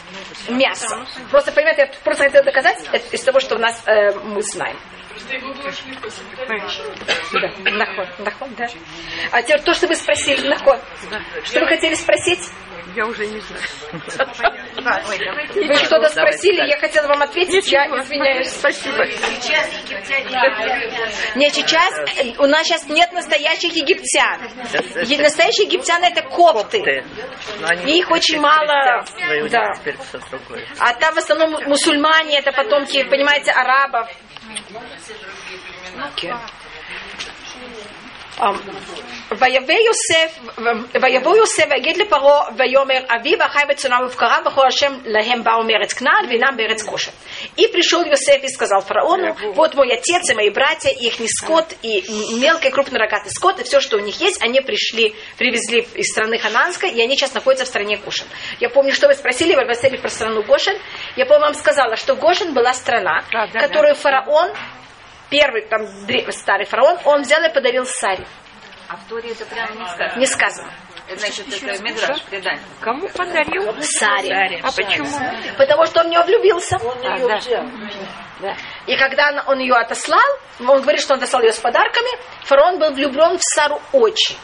мясо. 0.48 1.06
Просто, 1.30 1.52
понимаете, 1.52 1.82
я 1.82 1.88
просто 2.04 2.24
хотела 2.24 2.44
доказать 2.46 2.78
из 3.12 3.22
того, 3.24 3.40
что 3.40 3.56
у 3.56 3.60
нас 3.60 3.84
э, 3.86 4.14
мы 4.24 4.42
знаем. 4.42 4.80
Да, 7.34 7.72
наход, 7.72 8.20
наход, 8.20 8.56
да. 8.56 8.68
А 9.32 9.42
теперь 9.42 9.62
то, 9.62 9.74
что 9.74 9.88
вы 9.88 9.96
спросили, 9.96 10.48
наход. 10.48 10.80
Что 11.44 11.60
вы 11.62 11.68
хотели 11.68 11.96
спросить? 11.96 12.50
Я 12.96 13.06
уже 13.06 13.28
не 13.28 13.40
знаю. 13.40 13.64
Вы 15.54 15.76
что-то 15.76 16.10
спросили, 16.10 16.68
я 16.68 16.78
хотела 16.78 17.08
вам 17.08 17.22
ответить, 17.22 17.72
я 17.72 17.86
извиняюсь. 17.86 18.50
Спасибо. 18.50 19.06
Сейчас 19.06 19.68
египтяне 19.84 21.36
Нет, 21.36 21.54
сейчас, 21.54 21.94
э, 22.18 22.34
у 22.38 22.48
нас 22.48 22.66
сейчас 22.66 22.88
нет 22.88 23.12
настоящих 23.12 23.76
египтян. 23.76 24.40
Настоящие 25.22 25.68
египтяне 25.68 26.10
это 26.10 26.22
копты. 26.24 27.04
Их 27.86 28.12
очень 28.12 28.40
мало, 28.40 29.04
да. 29.50 29.74
А 30.80 30.94
там 30.94 31.16
в 31.16 31.18
основном 31.18 31.64
мусульмане, 31.66 32.40
это 32.40 32.52
потомки, 32.52 33.04
понимаете, 33.04 33.52
арабов. 33.52 34.10
Окей. 36.00 36.34
Ам, 38.39 38.55
ויבא 39.39 39.73
יוסף, 39.73 40.39
ויבוא 41.03 41.37
יוסף 41.37 41.65
ויגיד 41.71 41.97
לפרעה 41.97 42.45
ויאמר 42.57 43.01
אבי 43.17 43.37
ואחי 43.41 43.61
בצאנם 43.69 43.99
ובקרם 44.07 44.43
וכל 44.47 44.67
השם 44.67 44.93
להם 45.05 45.45
באו 45.45 45.63
מארץ 45.65 45.93
כנען 45.93 46.27
ואינם 46.29 46.57
בארץ 46.57 46.83
кошер. 46.83 47.13
И 47.57 47.67
пришел 47.69 48.03
Йосеф 48.05 48.43
и 48.43 48.49
сказал 48.49 48.81
фараону, 48.81 49.35
вот 49.55 49.75
мой 49.75 49.93
отец 49.93 50.31
и 50.31 50.35
мои 50.35 50.51
братья, 50.51 50.91
и 50.91 51.07
их 51.07 51.15
скот, 51.27 51.75
и 51.83 52.05
мелкий 52.39 52.71
крупнорогатый 52.71 53.31
скот, 53.31 53.61
и 53.61 53.65
все, 53.65 53.81
что 53.81 53.97
у 53.97 54.01
них 54.01 54.21
есть, 54.21 54.43
они 54.43 54.61
пришли, 54.61 55.15
привезли 55.37 55.87
из 55.95 56.07
страны 56.13 56.39
Хананской, 56.39 56.91
и 56.91 57.03
они 57.03 57.17
сейчас 57.17 57.35
находятся 57.35 57.65
в 57.65 57.69
стране 57.69 57.97
Гошин. 57.97 58.27
Я 58.61 58.71
помню, 58.71 58.93
что 58.93 59.09
вы 59.09 59.15
спросили, 59.15 59.55
вы 59.55 59.63
спросили 59.63 59.97
про 59.97 60.09
страну 60.09 60.43
Гошин. 60.43 60.77
Я, 61.17 61.27
по-моему, 61.27 61.47
вам 61.47 61.55
сказала, 61.55 61.97
что 61.97 62.15
Гошин 62.17 62.55
была 62.55 62.73
страна, 62.73 63.25
Да, 63.33 63.47
да, 63.53 63.61
которую 63.61 63.95
фараон 63.95 64.53
первый 65.30 65.68
там 65.68 65.86
старый 66.32 66.66
фараон, 66.66 66.98
он 67.06 67.22
взял 67.22 67.44
и 67.44 67.54
подарил 67.54 67.86
Саре. 67.86 68.26
А 68.90 68.96
в 68.96 69.04
Торе 69.10 69.32
это 69.32 69.46
прямо 69.46 69.76
не 69.76 69.86
сказано. 69.88 70.20
Не 70.20 70.26
сказано. 70.26 70.72
Значит, 71.16 71.48
это 71.48 71.84
Мидраш, 71.84 72.22
предание. 72.24 72.62
Кому 72.82 73.08
подарил? 73.10 73.74
Саре. 73.82 74.60
А 74.64 74.72
почему? 74.72 75.08
Потому 75.58 75.86
что 75.86 76.02
он 76.02 76.08
в 76.08 76.10
нее 76.10 76.24
влюбился. 76.24 76.78
А, 76.78 77.18
да. 77.20 77.40
Да. 78.40 78.56
И 78.86 78.96
когда 78.98 79.30
он- 79.30 79.42
он 79.54 79.60
ее 79.60 79.74
отослал, 79.76 80.20
он 80.60 80.82
говорит, 80.82 81.02
что 81.02 81.14
он 81.14 81.18
отослал 81.20 81.42
ее 81.44 81.52
с 81.54 81.60
подарками, 81.60 82.10
фараон 82.44 82.78
был 82.78 82.92
влюблен 82.94 83.38
в 83.38 83.42
Сару 83.42 83.82
очень. 83.94 84.38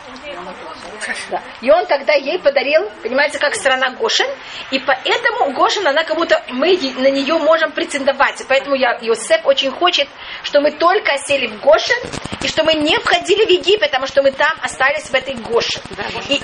Да. 1.30 1.42
И 1.62 1.70
он 1.72 1.86
тогда 1.86 2.14
ей 2.14 2.40
подарил, 2.40 2.90
понимаете, 3.02 3.40
как 3.40 3.56
страна 3.56 3.92
Гошин, 3.92 4.28
и 4.72 4.80
поэтому 4.80 5.54
Гошин, 5.54 5.88
она 5.88 6.04
как 6.04 6.18
будто 6.18 6.44
мы 6.50 6.78
на 6.98 7.10
нее 7.10 7.38
можем 7.38 7.72
претендовать. 7.72 8.42
И 8.42 8.46
поэтому 8.48 8.76
я, 8.76 8.98
Йосеф 9.02 9.46
очень 9.46 9.72
хочет, 9.72 10.08
что 10.44 10.62
мы 10.62 10.72
только 10.72 11.14
осели 11.14 11.48
в 11.48 11.60
Гошин, 11.62 11.98
и 12.42 12.48
что 12.48 12.64
мы 12.64 12.74
не 12.74 12.98
входили 12.98 13.46
в 13.46 13.50
Египет, 13.50 13.92
потому 13.92 14.08
что 14.08 14.22
мы 14.22 14.32
там 14.32 14.58
остались 14.62 15.10
в 15.10 15.14
этой 15.14 15.36
Гошин. 15.36 15.82
И, 16.30 16.42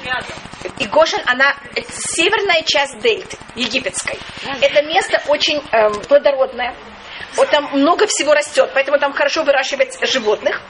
и 0.83 0.87
Гошин, 0.87 1.19
она 1.25 1.55
северная 1.89 2.63
часть 2.63 2.99
дельты 2.99 3.37
египетской. 3.55 4.17
Это 4.61 4.81
место 4.83 5.21
очень 5.27 5.61
эм, 5.71 5.93
плодородное. 6.01 6.75
Вот 7.35 7.49
там 7.49 7.69
много 7.73 8.07
всего 8.07 8.33
растет, 8.33 8.71
поэтому 8.73 8.97
там 8.99 9.13
хорошо 9.13 9.43
выращивать 9.43 9.97
животных. 10.07 10.61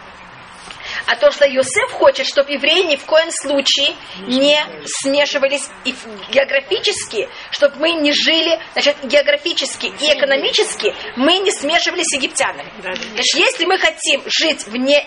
А 1.10 1.16
то, 1.16 1.32
что 1.32 1.48
Йосеф 1.48 1.92
хочет, 1.94 2.28
чтобы 2.28 2.52
евреи 2.52 2.84
ни 2.84 2.96
в 2.96 3.04
коем 3.06 3.32
случае 3.32 3.96
не 4.28 4.60
смешивались 4.86 5.68
и 5.84 5.96
географически, 6.32 7.28
чтобы 7.50 7.78
мы 7.78 7.94
не 7.94 8.14
жили, 8.14 8.60
значит, 8.74 8.96
географически 9.04 9.88
и 9.88 10.14
экономически 10.14 10.94
мы 11.16 11.40
не 11.40 11.52
смешивались 11.52 12.06
с 12.06 12.14
египтянами. 12.14 12.72
Значит, 12.80 13.34
если 13.34 13.66
мы 13.66 13.80
хотим 13.80 14.22
жить 14.28 14.68
вне, 14.68 15.04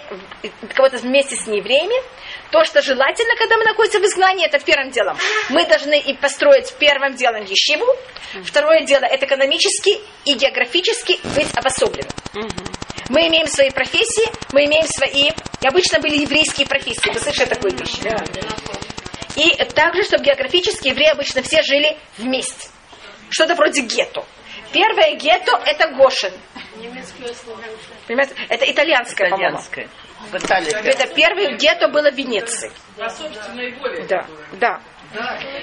кого-то 0.74 0.96
вместе 0.98 1.36
с 1.36 1.46
неевреями, 1.46 1.94
то, 2.50 2.64
что 2.64 2.82
желательно, 2.82 3.36
когда 3.36 3.56
мы 3.56 3.64
находимся 3.64 4.00
в 4.00 4.04
изгнании, 4.04 4.46
это 4.46 4.58
первым 4.58 4.90
делом. 4.90 5.16
Мы 5.50 5.64
должны 5.66 6.00
и 6.00 6.14
построить 6.14 6.74
первым 6.80 7.14
делом 7.14 7.44
ешиву. 7.44 7.86
Второе 8.44 8.82
дело, 8.82 9.04
это 9.04 9.26
экономически 9.26 10.00
и 10.24 10.34
географически 10.34 11.20
быть 11.36 11.48
обособленным. 11.54 12.10
Мы 13.08 13.28
имеем 13.28 13.46
свои 13.46 13.70
профессии, 13.70 14.30
мы 14.52 14.64
имеем 14.66 14.86
свои... 14.86 15.30
И 15.60 15.66
обычно 15.66 16.00
были 16.00 16.18
еврейские 16.22 16.66
профессии. 16.66 17.10
Вы 17.10 17.20
слышали 17.20 17.48
такую 17.48 17.76
вещь? 17.76 17.98
И 19.36 19.64
также, 19.74 20.04
чтобы 20.04 20.24
географически 20.24 20.88
евреи 20.88 21.08
обычно 21.08 21.42
все 21.42 21.62
жили 21.62 21.96
вместе. 22.18 22.68
Что-то 23.30 23.54
вроде 23.54 23.82
гетто. 23.82 24.24
Первое 24.72 25.14
гетто– 25.16 25.60
это 25.66 25.88
Гошин. 25.88 26.32
Понимаете? 28.06 28.34
Это 28.48 28.70
итальянское, 28.70 29.30
по-моему. 29.30 29.58
Итальянское. 29.58 29.88
Италии. 30.32 30.72
Это 30.88 31.06
первое 31.14 31.56
гетто 31.56 31.88
было 31.88 32.10
в 32.10 32.14
Венеции. 32.14 32.70
По 32.96 33.08
собственной 33.08 33.72
воле. 33.74 34.06
Да, 34.08 34.26
да. 34.52 34.80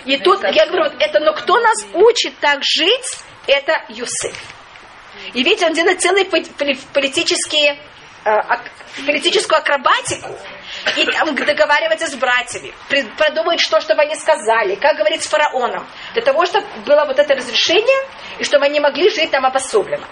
И 0.05 0.17
тут 0.17 0.43
я 0.43 0.65
говорю, 0.67 0.91
вот 0.91 0.95
это, 0.99 1.19
но 1.19 1.33
кто 1.33 1.59
нас 1.59 1.85
учит 1.93 2.33
так 2.39 2.59
жить, 2.63 3.17
это 3.47 3.83
Юсеф. 3.89 4.37
И 5.33 5.43
видите, 5.43 5.65
он 5.65 5.73
делает 5.73 6.01
целые 6.01 6.25
пол- 6.25 6.45
поли- 6.57 6.79
политические, 6.93 7.77
э, 8.25 8.31
политическую 9.05 9.59
акробатику. 9.59 10.29
И 10.97 11.05
там 11.05 11.33
договаривается 11.35 12.07
с 12.07 12.15
братьями, 12.15 12.73
продумывает, 13.17 13.59
что, 13.59 13.81
чтобы 13.81 14.03
они 14.03 14.15
сказали, 14.15 14.75
как 14.75 14.97
говорить 14.97 15.23
с 15.23 15.27
фараоном. 15.27 15.85
Для 16.13 16.21
того, 16.21 16.45
чтобы 16.45 16.65
было 16.85 17.05
вот 17.05 17.17
это 17.19 17.35
разрешение, 17.35 17.97
и 18.37 18.43
чтобы 18.43 18.65
они 18.65 18.79
могли 18.79 19.09
жить 19.09 19.31
там 19.31 19.45
обособленно. 19.45 20.07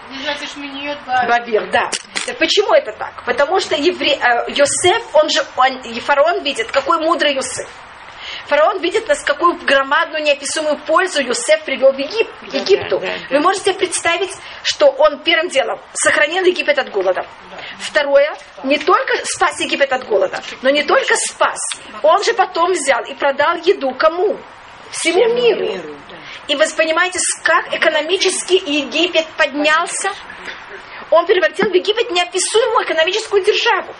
Бабир, 1.28 1.70
да. 1.72 1.90
Почему 2.40 2.74
это 2.74 2.92
так? 2.92 3.24
Потому 3.26 3.60
что 3.60 3.76
евре... 3.76 4.14
э, 4.16 4.52
Йосеф, 4.52 5.04
он 5.14 5.30
же, 5.30 5.44
он, 5.56 5.82
фараон 6.02 6.44
видит, 6.44 6.72
какой 6.72 7.00
мудрый 7.00 7.34
Йосеф. 7.36 7.70
Фараон 8.48 8.80
видит, 8.80 9.08
нас 9.08 9.24
какую 9.24 9.58
громадную 9.66 10.24
неописуемую 10.24 10.78
пользу 10.86 11.22
Юсеф 11.22 11.64
привел 11.64 11.92
в 11.92 11.98
Егип- 11.98 12.30
Египту. 12.54 13.00
да, 13.00 13.08
да. 13.08 13.14
Вы 13.30 13.40
можете 13.42 13.74
представить, 13.74 14.32
что 14.64 14.88
он 14.88 15.20
первым 15.20 15.50
делом 15.50 15.80
сохранил 15.94 16.44
Египет 16.46 16.80
от 16.80 16.90
голода. 16.90 17.26
Второе, 17.80 18.34
не 18.64 18.78
только 18.78 19.14
спас 19.26 19.60
Египет 19.60 19.92
от 19.92 20.06
голода, 20.06 20.42
но 20.62 20.70
не 20.70 20.84
только 20.84 21.16
спас, 21.16 21.60
он 22.04 22.24
же 22.24 22.34
потом 22.34 22.72
взял 22.72 23.04
и 23.04 23.14
продал 23.14 23.58
еду 23.58 23.92
кому? 23.96 24.38
Всему 24.92 25.34
миру. 25.34 25.96
И 26.48 26.56
вы 26.56 26.64
понимаете, 26.78 27.20
как 27.44 27.74
экономически 27.74 28.54
Египет 28.54 29.26
поднялся? 29.38 30.12
Он 31.12 31.26
превратил 31.26 31.70
в 31.70 31.74
Египет 31.74 32.12
неописуемую 32.12 32.86
экономическую 32.86 33.44
державу. 33.44 33.94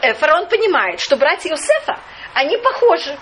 Э, 0.00 0.14
Фараон 0.14 0.46
понимает, 0.48 1.00
что 1.00 1.16
братья 1.16 1.50
Иосифа, 1.50 1.98
они 2.34 2.56
похожи. 2.58 3.18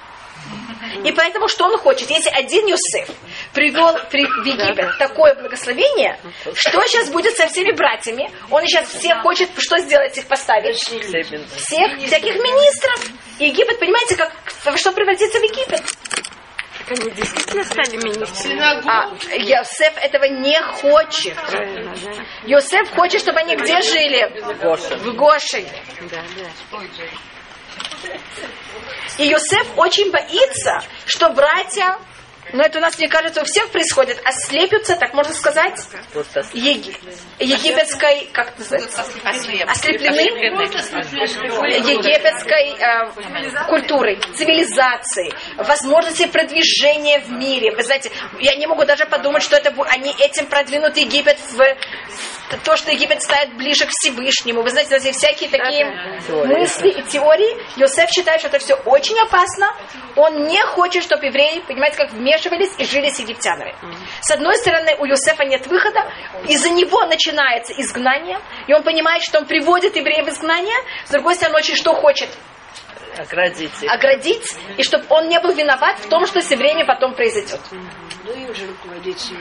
И 1.05 1.13
поэтому 1.13 1.47
что 1.49 1.67
он 1.67 1.77
хочет? 1.79 2.11
Если 2.11 2.31
один 2.31 2.67
Юсеф 2.67 3.09
привел 3.53 3.95
при- 4.11 4.25
в 4.27 4.45
Египет 4.45 4.97
такое 4.99 5.35
благословение, 5.35 6.19
что 6.55 6.81
сейчас 6.87 7.11
будет 7.11 7.37
со 7.37 7.47
всеми 7.49 7.73
братьями? 7.73 8.31
Он 8.51 8.65
сейчас 8.67 8.89
всех 8.89 9.21
хочет, 9.23 9.51
что 9.59 9.79
сделать 9.79 10.17
их 10.17 10.27
поставить? 10.27 10.77
Всех, 11.57 11.99
всяких 12.07 12.35
министров. 12.37 13.11
И 13.39 13.47
Египет, 13.49 13.79
понимаете, 13.79 14.17
как, 14.17 14.33
во 14.65 14.77
что 14.77 14.93
превратится 14.93 15.39
в 15.39 15.43
Египет? 15.43 15.83
Так 16.79 16.99
они 16.99 17.11
действительно 17.13 17.65
стали 17.65 17.97
министрами. 17.97 18.59
А 18.89 19.11
Йосеф 19.37 19.97
этого 20.03 20.25
не 20.25 20.61
хочет. 20.63 21.37
Йосеф 22.47 22.91
хочет, 22.91 23.21
чтобы 23.21 23.41
они 23.41 23.55
где 23.57 23.81
жили? 23.83 24.29
В 24.97 25.15
Гошине. 25.15 25.71
Да, 26.11 26.23
да. 26.37 27.05
И 29.19 29.27
Йосеф 29.27 29.67
очень 29.77 30.11
боится, 30.11 30.83
что 31.07 31.31
братья, 31.31 31.99
но 32.53 32.63
это 32.65 32.79
у 32.79 32.81
нас, 32.81 32.99
мне 32.99 33.09
кажется, 33.09 33.43
у 33.43 33.45
всех 33.45 33.71
происходит, 33.71 34.21
ослепятся, 34.25 34.97
так 34.97 35.15
можно 35.15 35.33
сказать, 35.35 35.79
еги- 36.55 36.97
египетской, 37.39 38.29
как 38.33 38.49
это 38.49 38.59
называется? 38.59 39.01
Ослеплены 39.71 40.21
египетской 41.79 42.75
э, 42.79 43.65
культурой, 43.69 44.19
цивилизацией, 44.37 45.33
возможности 45.57 46.27
продвижения 46.27 47.21
в 47.21 47.31
мире. 47.31 47.75
Вы 47.75 47.83
знаете, 47.83 48.11
я 48.39 48.55
не 48.57 48.67
могу 48.67 48.85
даже 48.85 49.07
подумать, 49.07 49.43
что 49.43 49.57
это 49.57 49.73
они 49.89 50.11
этим 50.19 50.47
продвинут 50.47 50.97
Египет 50.97 51.39
в, 51.53 51.59
то, 52.65 52.77
что 52.77 52.91
Египет 52.91 53.23
ставит 53.23 53.57
ближе 53.57 53.87
к 53.87 53.91
Всевышнему. 53.91 54.63
Вы 54.63 54.71
знаете, 54.71 54.99
всякие 55.13 55.49
такие 55.49 55.87
мысли 56.47 56.89
и 56.89 57.03
теории. 57.03 57.57
Йосеф 57.79 58.11
считает, 58.11 58.41
что 58.41 58.49
это 58.49 58.59
все 58.59 58.75
очень 58.75 59.19
опасно. 59.21 59.69
Он 60.17 60.47
не 60.47 60.61
хочет, 60.63 61.03
чтобы 61.05 61.27
евреи, 61.27 61.63
понимаете, 61.67 61.97
как 61.97 62.13
вмешивались 62.13 62.40
и 62.79 62.85
жили 62.85 63.11
с 63.11 63.19
египтянами. 63.19 63.75
С 64.21 64.31
одной 64.31 64.57
стороны, 64.57 64.97
у 64.99 65.05
Йосефа 65.05 65.45
нет 65.45 65.67
выхода, 65.67 66.01
из-за 66.49 66.71
него 66.71 67.05
начинается 67.07 67.73
изгнание, 67.75 68.39
и 68.67 68.73
он 68.73 68.83
понимает, 68.83 69.23
что 69.23 69.39
он 69.39 69.47
приводит 69.47 69.97
евреев 69.97 70.27
в 70.27 70.31
изгнание. 70.31 70.77
С 71.05 71.11
другой 71.11 71.35
стороны, 71.35 71.57
он 71.57 71.59
очень 71.59 71.77
что 71.77 71.95
хочет? 71.95 72.29
Оградите. 73.19 73.89
Оградить, 73.89 74.57
и 74.79 74.83
чтобы 74.83 75.05
он 75.09 75.29
не 75.29 75.39
был 75.41 75.53
виноват 75.53 75.99
в 75.99 76.09
том, 76.09 76.27
что 76.27 76.41
с 76.41 76.51
евреями 76.51 76.85
потом 76.85 77.15
произойдет. 77.15 77.61
Ну 78.25 78.33
руководить 78.47 79.33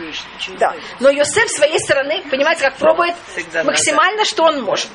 Да. 0.58 0.74
Но 1.00 1.10
Йосеф 1.10 1.50
с 1.50 1.56
своей 1.56 1.80
стороны, 1.80 2.24
понимаете, 2.30 2.64
как 2.64 2.78
пробует 2.78 3.16
Всегда 3.28 3.64
максимально, 3.64 4.26
что 4.26 4.44
он 4.44 4.62
может. 4.64 4.90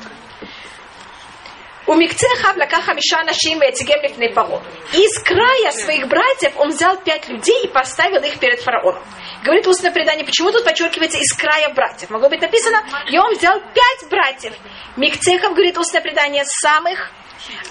Микцеха 1.92 2.54
лакаха 2.56 2.94
Миша 2.94 3.22
Нашим 3.24 3.60
Вецигем 3.60 4.00
Лифней 4.02 4.32
Паро. 4.32 4.62
И 4.94 5.04
из 5.04 5.18
края 5.22 5.70
своих 5.70 6.08
братьев 6.08 6.52
он 6.56 6.70
взял 6.70 6.96
пять 6.96 7.28
людей 7.28 7.64
и 7.64 7.68
поставил 7.68 8.22
их 8.22 8.38
перед 8.38 8.60
фараоном. 8.60 9.02
Говорит 9.44 9.66
устное 9.66 9.90
предание, 9.90 10.24
почему 10.24 10.50
тут 10.50 10.64
подчеркивается 10.64 11.18
из 11.18 11.32
края 11.34 11.68
братьев? 11.74 12.08
Могло 12.08 12.30
быть 12.30 12.40
написано, 12.40 12.82
и 13.10 13.18
он 13.18 13.34
взял 13.34 13.60
пять 13.60 14.08
братьев. 14.08 14.54
Микцехов, 14.96 15.52
говорит 15.52 15.76
устное 15.76 16.00
предание, 16.00 16.44
самых, 16.46 17.10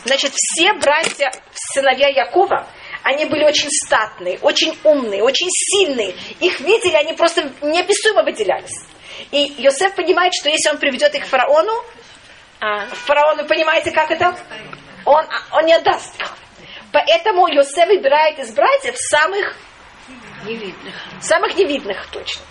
значит, 0.05 0.33
все 0.35 0.73
братья, 0.73 1.31
сыновья 1.53 2.09
Якова, 2.09 2.67
они 3.01 3.25
были 3.25 3.43
очень 3.43 3.69
статные, 3.69 4.37
очень 4.41 4.77
умные, 4.83 5.23
очень 5.23 5.49
сильные. 5.49 6.15
Их 6.39 6.59
видели, 6.59 6.95
они 6.95 7.13
просто 7.13 7.51
неописуемо 7.61 8.23
выделялись. 8.23 8.79
И 9.31 9.55
Йосеф 9.57 9.95
понимает, 9.95 10.33
что 10.33 10.49
если 10.49 10.69
он 10.69 10.77
приведет 10.77 11.13
их 11.15 11.25
к 11.25 11.27
фараону, 11.27 11.83
а, 12.63 13.35
вы 13.35 13.43
понимаете, 13.45 13.91
как 13.91 14.09
это? 14.09 14.37
Он, 15.03 15.25
он 15.51 15.65
не 15.65 15.73
отдаст. 15.73 16.15
Поэтому 16.93 17.47
Йосеф 17.47 17.87
выбирает 17.87 18.39
из 18.39 18.53
братьев 18.53 18.95
самых 18.95 19.53
Невидных. 20.45 20.95
самых 21.19 21.55
невидных 21.55 22.07
точно. 22.07 22.41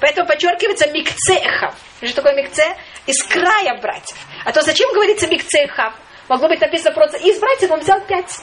Поэтому 0.00 0.26
подчеркивается 0.26 0.90
микцеха. 0.90 1.74
Что 2.00 2.16
такое 2.16 2.34
микце? 2.34 2.64
Из 3.06 3.22
края 3.24 3.78
братьев. 3.80 4.16
А 4.46 4.52
то 4.52 4.62
зачем 4.62 4.90
говорится 4.94 5.26
микцеха? 5.26 5.92
Могло 6.28 6.48
быть 6.48 6.60
написано 6.60 6.94
просто 6.94 7.18
из 7.18 7.38
братьев 7.38 7.70
он 7.70 7.80
взял 7.80 8.00
пять. 8.06 8.38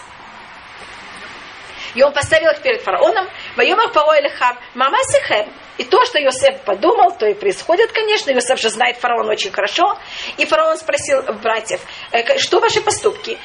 И 1.95 2.03
он 2.03 2.13
поставил 2.13 2.51
их 2.51 2.61
перед 2.61 2.81
фараоном. 2.81 3.27
Воемах 3.55 3.91
Паро 3.93 4.19
Элихам, 4.19 4.57
мама 4.73 4.97
Сихем. 5.03 5.51
И 5.77 5.83
то, 5.85 6.05
что 6.05 6.19
Йосеф 6.19 6.61
подумал, 6.61 7.15
то 7.17 7.25
и 7.25 7.33
происходит, 7.33 7.91
конечно. 7.91 8.29
Йосеф 8.29 8.59
же 8.59 8.69
знает 8.69 8.97
фараона 8.97 9.31
очень 9.31 9.51
хорошо. 9.51 9.97
И 10.37 10.45
фараон 10.45 10.77
спросил 10.77 11.23
братьев, 11.41 11.81
«Э, 12.11 12.37
что 12.37 12.59
ваши 12.59 12.81
поступки? 12.81 13.39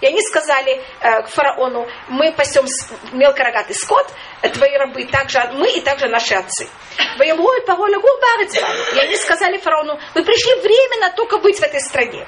И 0.00 0.06
они 0.06 0.22
сказали 0.22 0.82
э, 1.00 1.22
к 1.22 1.28
фараону, 1.28 1.88
мы 2.08 2.32
пасем 2.32 2.66
мелкорогатый 3.12 3.74
скот, 3.74 4.06
э, 4.42 4.50
твои 4.50 4.76
рабы, 4.76 5.06
также 5.06 5.38
мы 5.54 5.70
и 5.70 5.80
также 5.80 6.08
наши 6.08 6.34
отцы. 6.34 6.68
Воемруй 7.16 7.62
Паро 7.62 7.86
лягур 7.86 8.20
барец 8.20 8.60
бану». 8.60 8.82
И 8.94 8.98
они 8.98 9.16
сказали 9.16 9.56
фараону, 9.58 9.98
вы 10.14 10.24
пришли 10.24 10.54
временно 10.60 11.10
только 11.16 11.38
быть 11.38 11.58
в 11.58 11.62
этой 11.62 11.80
стране. 11.80 12.26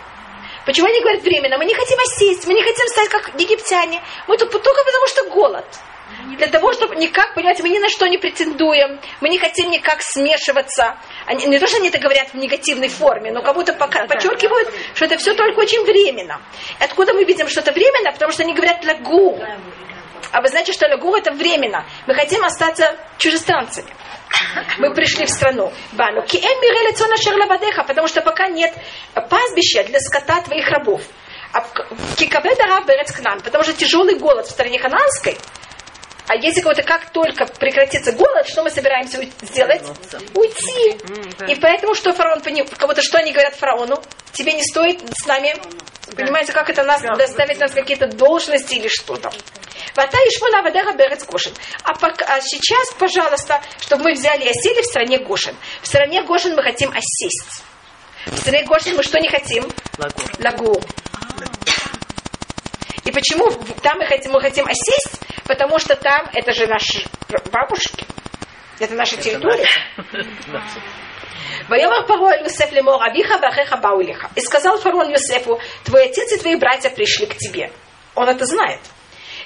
Почему 0.68 0.86
они 0.86 1.00
говорят 1.00 1.22
временно? 1.22 1.56
Мы 1.56 1.64
не 1.64 1.72
хотим 1.72 1.98
осесть, 1.98 2.46
мы 2.46 2.52
не 2.52 2.62
хотим 2.62 2.86
стать 2.88 3.08
как 3.08 3.30
египтяне. 3.40 4.02
Мы 4.26 4.36
тут 4.36 4.50
только 4.50 4.84
потому, 4.84 5.06
что 5.06 5.24
голод. 5.30 5.64
Для 6.36 6.46
того, 6.48 6.74
чтобы 6.74 6.94
никак, 6.96 7.34
понимаете, 7.34 7.62
мы 7.62 7.70
ни 7.70 7.78
на 7.78 7.88
что 7.88 8.06
не 8.06 8.18
претендуем, 8.18 9.00
мы 9.22 9.30
не 9.30 9.38
хотим 9.38 9.70
никак 9.70 10.02
смешиваться. 10.02 10.98
Они, 11.24 11.46
не 11.46 11.58
то, 11.58 11.66
что 11.66 11.78
они 11.78 11.88
это 11.88 11.96
говорят 11.96 12.34
в 12.34 12.36
негативной 12.36 12.90
форме, 12.90 13.32
но 13.32 13.40
как 13.40 13.54
будто 13.54 13.72
пока, 13.72 14.04
подчеркивают, 14.06 14.68
что 14.92 15.06
это 15.06 15.16
все 15.16 15.32
только 15.32 15.58
очень 15.58 15.86
временно. 15.86 16.38
И 16.78 16.84
откуда 16.84 17.14
мы 17.14 17.24
видим, 17.24 17.48
что 17.48 17.60
это 17.60 17.72
временно? 17.72 18.12
Потому 18.12 18.32
что 18.32 18.42
они 18.42 18.52
говорят 18.52 18.84
лагу. 18.84 19.40
А 20.32 20.40
вы 20.40 20.48
знаете, 20.48 20.72
что 20.72 20.88
Лагур 20.88 21.18
это 21.18 21.32
временно. 21.32 21.84
Мы 22.06 22.14
хотим 22.14 22.44
остаться 22.44 22.96
чужестранцами. 23.18 23.92
Мы 24.78 24.94
пришли 24.94 25.26
в 25.26 25.30
страну. 25.30 25.72
Бану. 25.92 26.22
Потому 27.86 28.08
что 28.08 28.20
пока 28.20 28.48
нет 28.48 28.74
пастбища 29.14 29.84
для 29.84 30.00
скота 30.00 30.40
твоих 30.42 30.68
рабов. 30.68 31.02
А 31.52 31.64
Кикабеда 32.16 32.66
раб 32.66 32.86
берет 32.86 33.10
к 33.10 33.20
нам, 33.20 33.40
потому 33.40 33.64
что 33.64 33.72
тяжелый 33.72 34.18
голод 34.18 34.46
в 34.46 34.50
стране 34.50 34.78
хананской, 34.78 35.38
а 36.28 36.36
если 36.36 36.60
кого-то 36.60 36.82
как 36.82 37.10
только 37.10 37.46
прекратится 37.46 38.12
голод, 38.12 38.46
что 38.46 38.62
мы 38.62 38.70
собираемся 38.70 39.18
сделать? 39.40 39.82
Уйти. 40.34 40.98
И 41.48 41.54
поэтому 41.56 41.94
что 41.94 42.12
фараон, 42.12 42.42
кого-то 42.76 43.00
что 43.00 43.18
они 43.18 43.32
говорят 43.32 43.54
фараону? 43.54 44.02
Тебе 44.32 44.52
не 44.52 44.62
стоит 44.62 45.00
с 45.16 45.26
нами, 45.26 45.54
понимаете, 46.14 46.52
как 46.52 46.68
это 46.68 46.84
нас 46.84 47.00
доставить 47.02 47.58
нас 47.58 47.72
какие-то 47.72 48.08
должности 48.08 48.74
или 48.74 48.88
что-то. 48.88 49.30
Вата 49.96 50.18
Ишмона 50.18 50.62
Вадеха 50.62 50.92
Берец 50.92 51.24
Гошин. 51.24 51.52
А, 51.82 51.94
пока, 51.94 52.26
а 52.26 52.40
сейчас, 52.42 52.92
пожалуйста, 52.98 53.62
чтобы 53.80 54.04
мы 54.04 54.12
взяли 54.12 54.44
и 54.44 54.48
осели 54.48 54.82
в 54.82 54.84
стране 54.84 55.18
Гошин. 55.18 55.56
В 55.82 55.86
стране 55.86 56.22
Гошин 56.22 56.54
мы 56.54 56.62
хотим 56.62 56.90
осесть. 56.90 57.62
В 58.26 58.36
стране 58.36 58.64
Гошин 58.64 58.96
мы 58.96 59.02
что 59.02 59.18
не 59.18 59.28
хотим? 59.28 59.64
Лагу. 60.40 60.80
И 63.04 63.10
почему 63.10 63.50
там 63.82 63.96
мы 63.98 64.04
хотим, 64.04 64.32
мы 64.32 64.40
хотим 64.42 64.66
осесть? 64.66 65.20
Потому 65.48 65.78
что 65.78 65.96
там 65.96 66.28
это 66.34 66.52
же 66.52 66.66
наши 66.66 67.02
бабушки. 67.50 68.04
Это 68.78 68.94
наша 68.94 69.16
территория. 69.16 69.66
Воемах 71.68 72.06
пароль 72.06 72.42
Юсеф 72.44 72.70
лемор 72.70 73.02
Абиха 73.02 73.38
Бахеха 73.38 73.78
Баулиха. 73.78 74.30
И 74.36 74.40
сказал 74.40 74.78
фараон 74.78 75.10
Юсефу, 75.10 75.58
твой 75.84 76.04
отец 76.04 76.32
и 76.32 76.38
твои 76.38 76.54
братья 76.56 76.90
пришли 76.90 77.26
к 77.26 77.36
тебе. 77.36 77.72
Он 78.14 78.28
это 78.28 78.44
знает. 78.44 78.80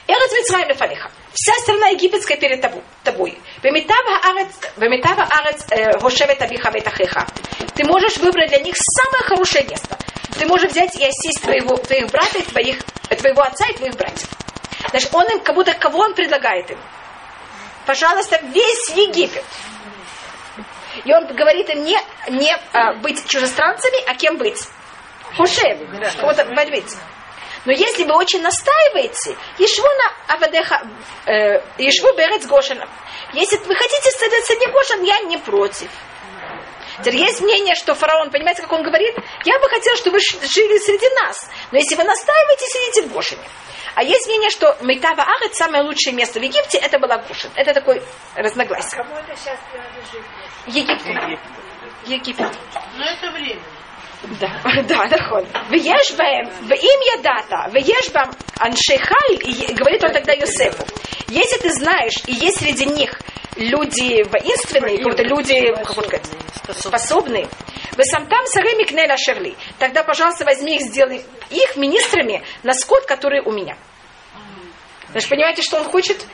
Эрец 0.09 0.33
Мицраим 0.33 0.69
Лефалиха. 0.69 1.11
Вся 1.33 1.53
страна 1.63 1.89
египетская 1.89 2.37
перед 2.37 2.61
тобой. 3.05 3.39
Вемитава 3.63 4.19
арец 4.25 5.69
Гошевет 6.03 6.43
Абиха 6.43 6.71
Ветахеха. 6.71 7.27
Ты 7.75 7.85
можешь 7.85 8.17
выбрать 8.17 8.49
для 8.49 8.59
них 8.59 8.75
самое 8.77 9.23
хорошее 9.23 9.65
место. 9.67 9.97
Ты 10.37 10.47
можешь 10.47 10.73
взять 10.73 10.97
и 10.97 11.05
осесть 11.05 11.43
твоего, 11.43 11.77
твоих 11.77 12.11
братьев, 12.11 12.51
твоих, 12.51 12.79
твоего 13.09 13.43
отца 13.43 13.67
и 13.69 13.75
твоих 13.75 13.95
братьев. 13.95 14.29
Значит, 14.93 15.15
он 15.15 15.29
им, 15.31 15.41
как 15.41 15.55
будто 15.55 15.73
кого 15.75 16.01
он 16.01 16.15
предлагает 16.15 16.71
им? 16.71 16.79
Пожалуйста, 17.87 18.39
весь 18.43 18.91
Египет. 18.91 19.45
И 21.05 21.13
он 21.13 21.27
говорит 21.27 21.69
им 21.71 21.83
не, 21.83 21.99
не 22.29 22.55
а, 22.73 22.93
быть 22.95 23.27
чужестранцами, 23.27 24.05
а 24.07 24.15
кем 24.15 24.37
быть? 24.37 24.63
Хушем, 25.37 25.79
кого-то 26.21 26.45
борьбить. 26.55 26.95
Но 27.65 27.73
если 27.73 28.05
вы 28.05 28.15
очень 28.15 28.43
настаиваете, 28.43 29.37
Ешвуна 29.59 30.13
Авадеха, 30.29 30.83
э, 31.27 31.63
Ешву 31.79 32.13
Берец 32.17 32.45
Гошина. 32.47 32.87
Если 33.33 33.57
вы 33.57 33.75
хотите 33.75 34.11
садиться 34.11 34.55
не 34.57 34.67
Гошин, 34.67 35.03
я 35.05 35.21
не 35.21 35.39
против. 35.39 35.89
Теперь 36.99 37.17
есть 37.17 37.41
мнение, 37.41 37.75
что 37.75 37.95
фараон, 37.95 38.31
понимаете, 38.31 38.63
как 38.63 38.73
он 38.73 38.83
говорит, 38.83 39.15
я 39.45 39.59
бы 39.59 39.69
хотел, 39.69 39.97
чтобы 39.97 40.19
вы 40.19 40.21
жили 40.21 40.79
среди 40.79 41.09
нас. 41.23 41.51
Но 41.71 41.79
если 41.79 41.95
вы 41.95 42.05
настаиваете, 42.05 42.67
сидите 42.67 43.03
в 43.09 43.13
Гошине. 43.13 43.43
А 43.95 44.03
есть 44.03 44.27
мнение, 44.27 44.51
что 44.51 44.77
Мейтава 44.81 45.23
Ахет, 45.23 45.55
самое 45.55 45.83
лучшее 45.83 46.15
место 46.15 46.41
в 46.41 46.43
Египте, 46.43 46.79
это 46.79 46.99
была 46.99 47.19
Гошин. 47.19 47.51
Это 47.55 47.75
такой 47.75 48.03
разногласие. 48.35 49.03
Кому 49.03 49.17
это 49.17 49.37
сейчас 49.37 49.59
принадлежит? 49.71 50.25
Египет. 50.67 51.41
Египет. 52.07 52.53
Но 52.97 53.05
это 53.05 53.31
время. 53.31 53.61
Да, 54.41 54.61
да, 54.89 55.07
нахон. 55.07 55.45
Веш 55.71 56.13
бэм, 56.17 56.51
в 56.69 56.73
им 56.73 57.01
я 57.15 57.23
дата, 57.23 57.69
веш 57.73 58.11
бэм 58.13 58.31
аншейхаль, 58.59 59.75
говорит 59.75 60.05
он 60.05 60.13
тогда 60.13 60.33
Юсефу. 60.33 60.85
Если 61.29 61.59
ты 61.59 61.71
знаешь, 61.73 62.23
и 62.27 62.33
есть 62.33 62.59
среди 62.59 62.87
них 62.87 63.19
люди 63.57 64.23
воинственные, 64.23 64.99
какие-то 64.99 65.23
люди 65.25 65.75
способные, 66.73 67.49
вы 67.97 68.05
сам 68.05 68.27
там 68.27 68.47
сареми 68.47 68.85
кнеля 68.85 69.17
шерли. 69.17 69.57
Тогда, 69.79 70.05
пожалуйста, 70.05 70.45
возьми 70.45 70.77
их, 70.77 70.83
сделай 70.83 71.25
их 71.51 71.77
министрами 71.77 72.43
на 72.63 72.75
скот, 72.75 73.05
который 73.05 73.41
у 73.41 73.51
меня. 73.51 73.77
Вы 75.13 75.21
понимаете, 75.29 75.63
что 75.63 75.79
он 75.79 75.85
хочет? 75.85 76.25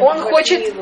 Он 0.00 0.20
хочет 0.20 0.74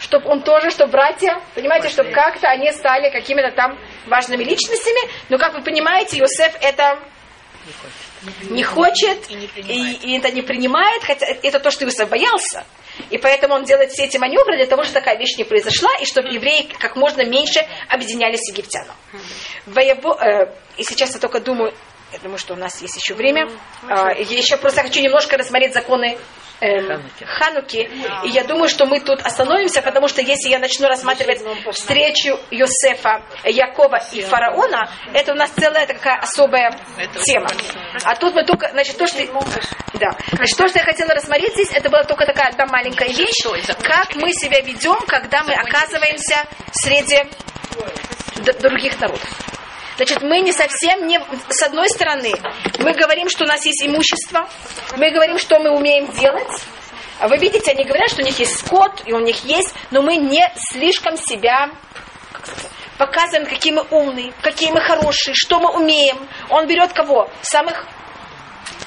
чтобы 0.00 0.28
он 0.28 0.42
тоже, 0.42 0.70
чтобы 0.70 0.92
братья, 0.92 1.40
понимаете, 1.54 1.88
чтобы 1.88 2.10
как-то 2.10 2.48
они 2.48 2.72
стали 2.72 3.10
какими-то 3.10 3.52
там 3.52 3.78
важными 4.06 4.42
личностями. 4.42 5.00
Но, 5.28 5.38
как 5.38 5.54
вы 5.54 5.62
понимаете, 5.62 6.18
Иосиф 6.18 6.54
это 6.60 6.98
не 8.50 8.62
хочет, 8.62 9.30
и, 9.30 9.92
и 10.02 10.18
это 10.18 10.30
не 10.30 10.42
принимает, 10.42 11.02
хотя 11.04 11.26
это 11.42 11.60
то, 11.60 11.70
что 11.70 11.84
Иосиф 11.84 12.08
боялся. 12.08 12.64
И 13.10 13.18
поэтому 13.18 13.54
он 13.54 13.64
делает 13.64 13.92
все 13.92 14.04
эти 14.04 14.16
маневры 14.16 14.56
для 14.56 14.66
того, 14.66 14.82
чтобы 14.82 15.00
такая 15.00 15.18
вещь 15.18 15.36
не 15.36 15.44
произошла, 15.44 15.90
и 16.00 16.04
чтобы 16.04 16.28
евреи 16.28 16.68
как 16.78 16.96
можно 16.96 17.24
меньше 17.24 17.60
объединялись 17.88 18.40
с 18.40 18.50
египтянам. 18.50 18.96
Э, 19.66 20.52
и 20.76 20.82
сейчас 20.82 21.14
я 21.14 21.20
только 21.20 21.40
думаю, 21.40 21.72
я 22.12 22.18
думаю, 22.18 22.38
что 22.38 22.54
у 22.54 22.56
нас 22.56 22.82
есть 22.82 22.96
еще 22.96 23.14
время. 23.14 23.48
А, 23.88 24.10
я 24.12 24.36
еще 24.36 24.56
просто 24.56 24.82
хочу 24.82 25.00
немножко 25.00 25.36
рассмотреть 25.36 25.74
законы 25.74 26.18
эм, 26.60 27.02
Хануки. 27.26 27.90
И 28.24 28.28
я 28.28 28.44
думаю, 28.44 28.68
что 28.68 28.86
мы 28.86 29.00
тут 29.00 29.20
остановимся, 29.20 29.82
потому 29.82 30.08
что 30.08 30.20
если 30.20 30.48
я 30.48 30.58
начну 30.58 30.88
рассматривать 30.88 31.40
встречу 31.72 32.38
Йосефа, 32.50 33.22
Якова 33.44 34.02
и 34.12 34.22
фараона, 34.22 34.90
это 35.12 35.32
у 35.32 35.36
нас 35.36 35.50
целая 35.50 35.86
такая 35.86 36.18
особая 36.18 36.76
тема. 37.24 37.48
А 38.04 38.14
тут 38.16 38.34
мы 38.34 38.44
только, 38.44 38.68
значит, 38.70 38.96
то, 38.96 39.06
что, 39.06 39.18
да, 39.94 40.16
значит, 40.32 40.56
то, 40.56 40.68
что 40.68 40.78
я 40.78 40.84
хотела 40.84 41.10
рассмотреть 41.14 41.52
здесь, 41.54 41.70
это 41.72 41.88
была 41.88 42.04
только 42.04 42.26
такая 42.26 42.48
одна 42.48 42.66
маленькая 42.66 43.08
вещь, 43.08 43.44
как 43.82 44.14
мы 44.16 44.32
себя 44.32 44.60
ведем, 44.60 44.98
когда 45.06 45.42
мы 45.42 45.54
оказываемся 45.54 46.44
среди 46.72 47.18
других 48.60 49.00
народов. 49.00 49.59
Значит, 50.00 50.22
мы 50.22 50.40
не 50.40 50.50
совсем 50.50 51.06
не... 51.06 51.20
С 51.50 51.62
одной 51.62 51.86
стороны, 51.90 52.32
мы 52.78 52.94
говорим, 52.94 53.28
что 53.28 53.44
у 53.44 53.46
нас 53.46 53.66
есть 53.66 53.84
имущество, 53.84 54.48
мы 54.96 55.10
говорим, 55.10 55.36
что 55.36 55.58
мы 55.58 55.76
умеем 55.76 56.10
делать, 56.12 56.62
а 57.18 57.28
вы 57.28 57.36
видите, 57.36 57.72
они 57.72 57.84
говорят, 57.84 58.08
что 58.08 58.22
у 58.22 58.24
них 58.24 58.38
есть 58.38 58.60
скот, 58.60 59.02
и 59.04 59.12
у 59.12 59.18
них 59.18 59.44
есть, 59.44 59.74
но 59.90 60.00
мы 60.00 60.16
не 60.16 60.42
слишком 60.70 61.18
себя 61.18 61.68
показываем, 62.96 63.46
какие 63.46 63.74
мы 63.74 63.84
умные, 63.90 64.32
какие 64.40 64.70
мы 64.70 64.80
хорошие, 64.80 65.34
что 65.34 65.60
мы 65.60 65.70
умеем. 65.70 66.16
Он 66.48 66.66
берет 66.66 66.94
кого? 66.94 67.30
Самых 67.42 67.86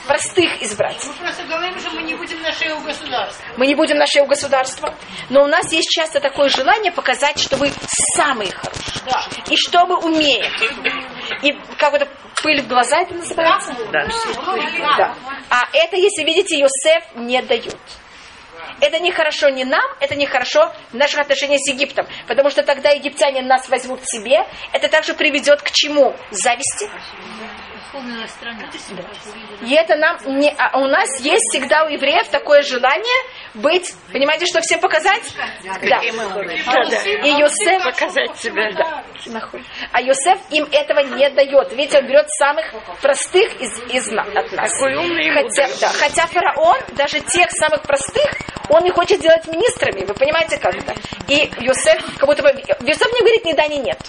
простых 0.07 0.61
избрать. 0.61 1.05
Мы 1.05 1.13
просто 1.25 1.43
говорим, 1.43 1.79
что 1.79 1.89
мы 1.91 2.03
не 2.03 2.15
будем 2.15 2.41
на 2.41 2.51
шею 2.51 2.79
государства. 2.81 3.45
Мы 3.57 3.67
не 3.67 3.75
будем 3.75 3.97
на 3.97 4.05
шею 4.05 4.25
государства. 4.25 4.95
Но 5.29 5.43
у 5.43 5.47
нас 5.47 5.71
есть 5.71 5.89
часто 5.89 6.19
такое 6.19 6.49
желание 6.49 6.91
показать, 6.91 7.39
что 7.39 7.57
вы 7.57 7.71
самые 8.15 8.51
хорошие. 8.51 9.03
Да. 9.05 9.23
И 9.49 9.55
что 9.55 9.85
мы 9.85 9.97
умеем. 9.97 10.51
И 11.41 11.53
как 11.77 11.93
это 11.93 12.07
пыль 12.41 12.61
в 12.61 12.67
глаза 12.67 13.01
это 13.01 13.13
называется? 13.13 13.73
Да. 13.91 14.07
Да. 14.97 15.15
А 15.49 15.63
это, 15.73 15.95
если 15.95 16.23
видите, 16.23 16.57
Йосеф 16.57 17.03
не 17.15 17.41
дает. 17.41 17.77
Это 18.79 18.99
нехорошо 18.99 19.49
не 19.49 19.65
нам, 19.65 19.83
это 19.99 20.15
нехорошо 20.15 20.73
в 20.91 20.95
наших 20.95 21.19
отношениях 21.19 21.59
с 21.61 21.69
Египтом. 21.69 22.07
Потому 22.27 22.49
что 22.49 22.63
тогда 22.63 22.89
египтяне 22.89 23.41
нас 23.41 23.69
возьмут 23.69 24.01
к 24.01 24.05
себе. 24.05 24.45
Это 24.71 24.89
также 24.89 25.13
приведет 25.13 25.61
к 25.61 25.71
чему? 25.71 26.15
Зависти. 26.31 26.89
И 29.61 29.73
это 29.73 29.95
нам 29.95 30.17
не, 30.39 30.53
а 30.57 30.77
у 30.79 30.87
нас 30.87 31.19
есть 31.21 31.43
всегда 31.49 31.85
у 31.85 31.89
евреев 31.89 32.27
такое 32.29 32.61
желание 32.63 33.03
быть, 33.53 33.93
понимаете, 34.11 34.45
что 34.45 34.61
всем 34.61 34.79
показать? 34.79 35.33
Да. 35.63 35.79
да. 35.81 36.01
И 36.01 37.29
Йосеф 37.39 37.83
показать 37.83 38.37
себя. 38.37 38.71
Да. 38.71 39.03
А 39.91 40.01
Йосеф 40.01 40.39
им 40.51 40.67
этого 40.71 40.99
не 40.99 41.29
дает. 41.29 41.71
Видите, 41.73 41.99
он 41.99 42.07
берет 42.07 42.29
самых 42.29 42.73
простых 43.01 43.61
из, 43.61 43.79
из 43.93 44.07
от 44.07 44.51
нас. 44.51 44.71
Хотя, 44.79 45.67
да, 45.79 45.89
хотя 45.89 46.27
фараон, 46.27 46.79
даже 46.95 47.19
тех 47.21 47.49
самых 47.51 47.83
простых, 47.83 48.31
он 48.69 48.83
не 48.83 48.91
хочет 48.91 49.19
делать 49.21 49.45
министрами. 49.47 50.05
Вы 50.05 50.13
понимаете, 50.13 50.57
как 50.57 50.75
это? 50.75 50.93
И 51.27 51.51
Йосеф 51.59 52.17
как 52.17 52.27
будто 52.27 52.43
бы... 52.43 52.49
Йосеф 52.49 53.11
не 53.13 53.19
говорит 53.19 53.45
ни 53.45 53.53
да, 53.53 53.67
ни 53.67 53.77
нет. 53.77 53.99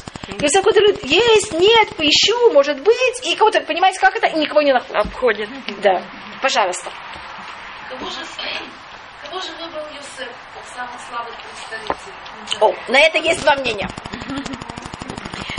Йосеф 0.40 0.64
говорит, 0.64 1.02
есть, 1.04 1.52
нет, 1.52 1.96
поищу, 1.96 2.52
может 2.52 2.80
быть. 2.80 3.26
И 3.26 3.34
кого-то, 3.36 3.60
понимаете, 3.62 4.00
как 4.00 4.16
это? 4.16 4.26
И 4.28 4.38
никого 4.38 4.62
не 4.62 4.72
находит. 4.72 4.96
Обходит. 4.96 5.48
Да. 5.82 6.02
Пожалуйста. 6.40 6.90
Кого 7.88 8.10
же, 8.10 8.20
кого 9.24 9.40
же 9.40 9.52
выбрал 9.52 9.86
Юсеф 9.94 10.28
как 10.54 10.66
самый 10.74 10.98
слабый 11.08 11.32
представитель? 11.32 12.12
О, 12.60 12.74
на 12.88 13.00
это 13.00 13.18
есть 13.18 13.42
два 13.42 13.56
мнения. 13.56 13.88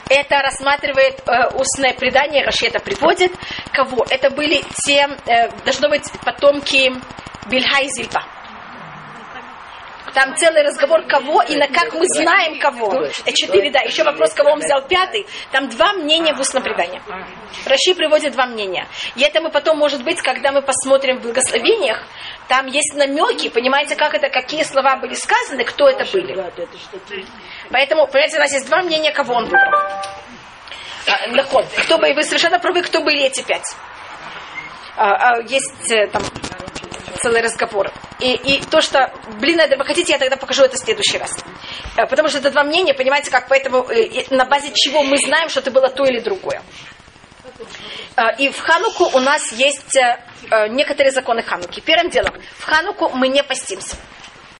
Это 0.09 0.39
рассматривает 0.39 1.21
э, 1.27 1.47
устное 1.55 1.93
предание, 1.93 2.45
Раши 2.45 2.67
это 2.67 2.79
приводит. 2.79 3.31
Кого? 3.71 4.05
Это 4.09 4.29
были 4.29 4.63
те, 4.83 5.07
э, 5.25 5.49
должно 5.63 5.89
быть, 5.89 6.03
потомки 6.23 6.93
Бильха 7.49 7.81
и 7.81 7.87
Зильпа. 7.87 8.23
Там 10.15 10.33
целый 10.37 10.63
разговор 10.63 11.05
кого 11.07 11.41
и 11.41 11.57
на 11.57 11.67
как 11.67 11.93
мы 11.93 12.05
знаем 12.07 12.57
кого. 12.57 13.03
Э, 13.03 13.31
Четыре, 13.33 13.69
да. 13.69 13.81
Еще 13.81 14.05
вопрос, 14.05 14.33
кого 14.33 14.51
он 14.51 14.59
взял 14.59 14.81
пятый. 14.87 15.27
Там 15.51 15.67
два 15.67 15.91
мнения 15.91 16.33
в 16.33 16.39
устном 16.39 16.63
предании. 16.63 17.01
Раши 17.65 17.93
приводит 17.93 18.31
два 18.31 18.45
мнения. 18.45 18.87
И 19.17 19.23
это 19.23 19.41
мы 19.41 19.49
потом, 19.49 19.77
может 19.77 20.05
быть, 20.05 20.21
когда 20.21 20.53
мы 20.53 20.61
посмотрим 20.61 21.19
в 21.19 21.21
благословениях, 21.21 22.01
там 22.47 22.67
есть 22.67 22.95
намеки, 22.95 23.49
понимаете, 23.49 23.97
как 23.97 24.13
это, 24.13 24.29
какие 24.29 24.63
слова 24.63 24.95
были 24.95 25.15
сказаны, 25.15 25.65
кто 25.65 25.89
это 25.89 26.05
были. 26.13 26.33
Поэтому, 27.69 28.07
понимаете, 28.07 28.37
у 28.37 28.39
нас 28.39 28.53
есть 28.53 28.67
два 28.67 28.83
мнения, 28.83 29.11
кого 29.11 29.33
он 29.33 29.43
выбрал. 29.45 29.81
А. 31.07 31.43
Кто 31.83 31.97
бы, 31.97 32.13
вы 32.13 32.23
совершенно 32.23 32.57
правы, 32.59 32.83
кто 32.83 33.01
были 33.01 33.21
эти 33.21 33.43
пять. 33.43 33.75
А, 34.95 35.33
а, 35.33 35.41
есть 35.41 35.91
э, 35.91 36.07
там 36.07 36.23
целый 37.15 37.41
разговор. 37.41 37.91
И, 38.19 38.33
и 38.33 38.61
то, 38.65 38.81
что, 38.81 39.11
блин, 39.39 39.59
это 39.59 39.77
вы 39.77 39.85
хотите, 39.85 40.13
я 40.13 40.19
тогда 40.19 40.35
покажу 40.37 40.63
это 40.63 40.75
в 40.75 40.79
следующий 40.79 41.17
раз. 41.17 41.31
Э, 41.97 42.05
Потому 42.07 42.29
что 42.29 42.37
это 42.39 42.51
два 42.51 42.63
мнения, 42.63 42.93
понимаете, 42.93 43.31
как 43.31 43.47
поэтому 43.47 43.89
э, 43.89 44.25
на 44.29 44.45
базе 44.45 44.71
чего 44.73 45.03
мы 45.03 45.17
знаем, 45.17 45.49
что 45.49 45.59
это 45.59 45.71
было 45.71 45.89
то 45.89 46.03
или 46.05 46.19
другое. 46.19 46.61
Э, 48.15 48.35
И 48.37 48.49
в 48.49 48.59
Хануку 48.59 49.05
у 49.13 49.19
нас 49.19 49.51
есть 49.51 49.97
некоторые 50.69 51.11
законы 51.11 51.41
Хануки. 51.41 51.79
Первым 51.81 52.09
делом, 52.11 52.35
в 52.57 52.63
Хануку 52.63 53.09
мы 53.09 53.27
не 53.29 53.43
постимся. 53.43 53.95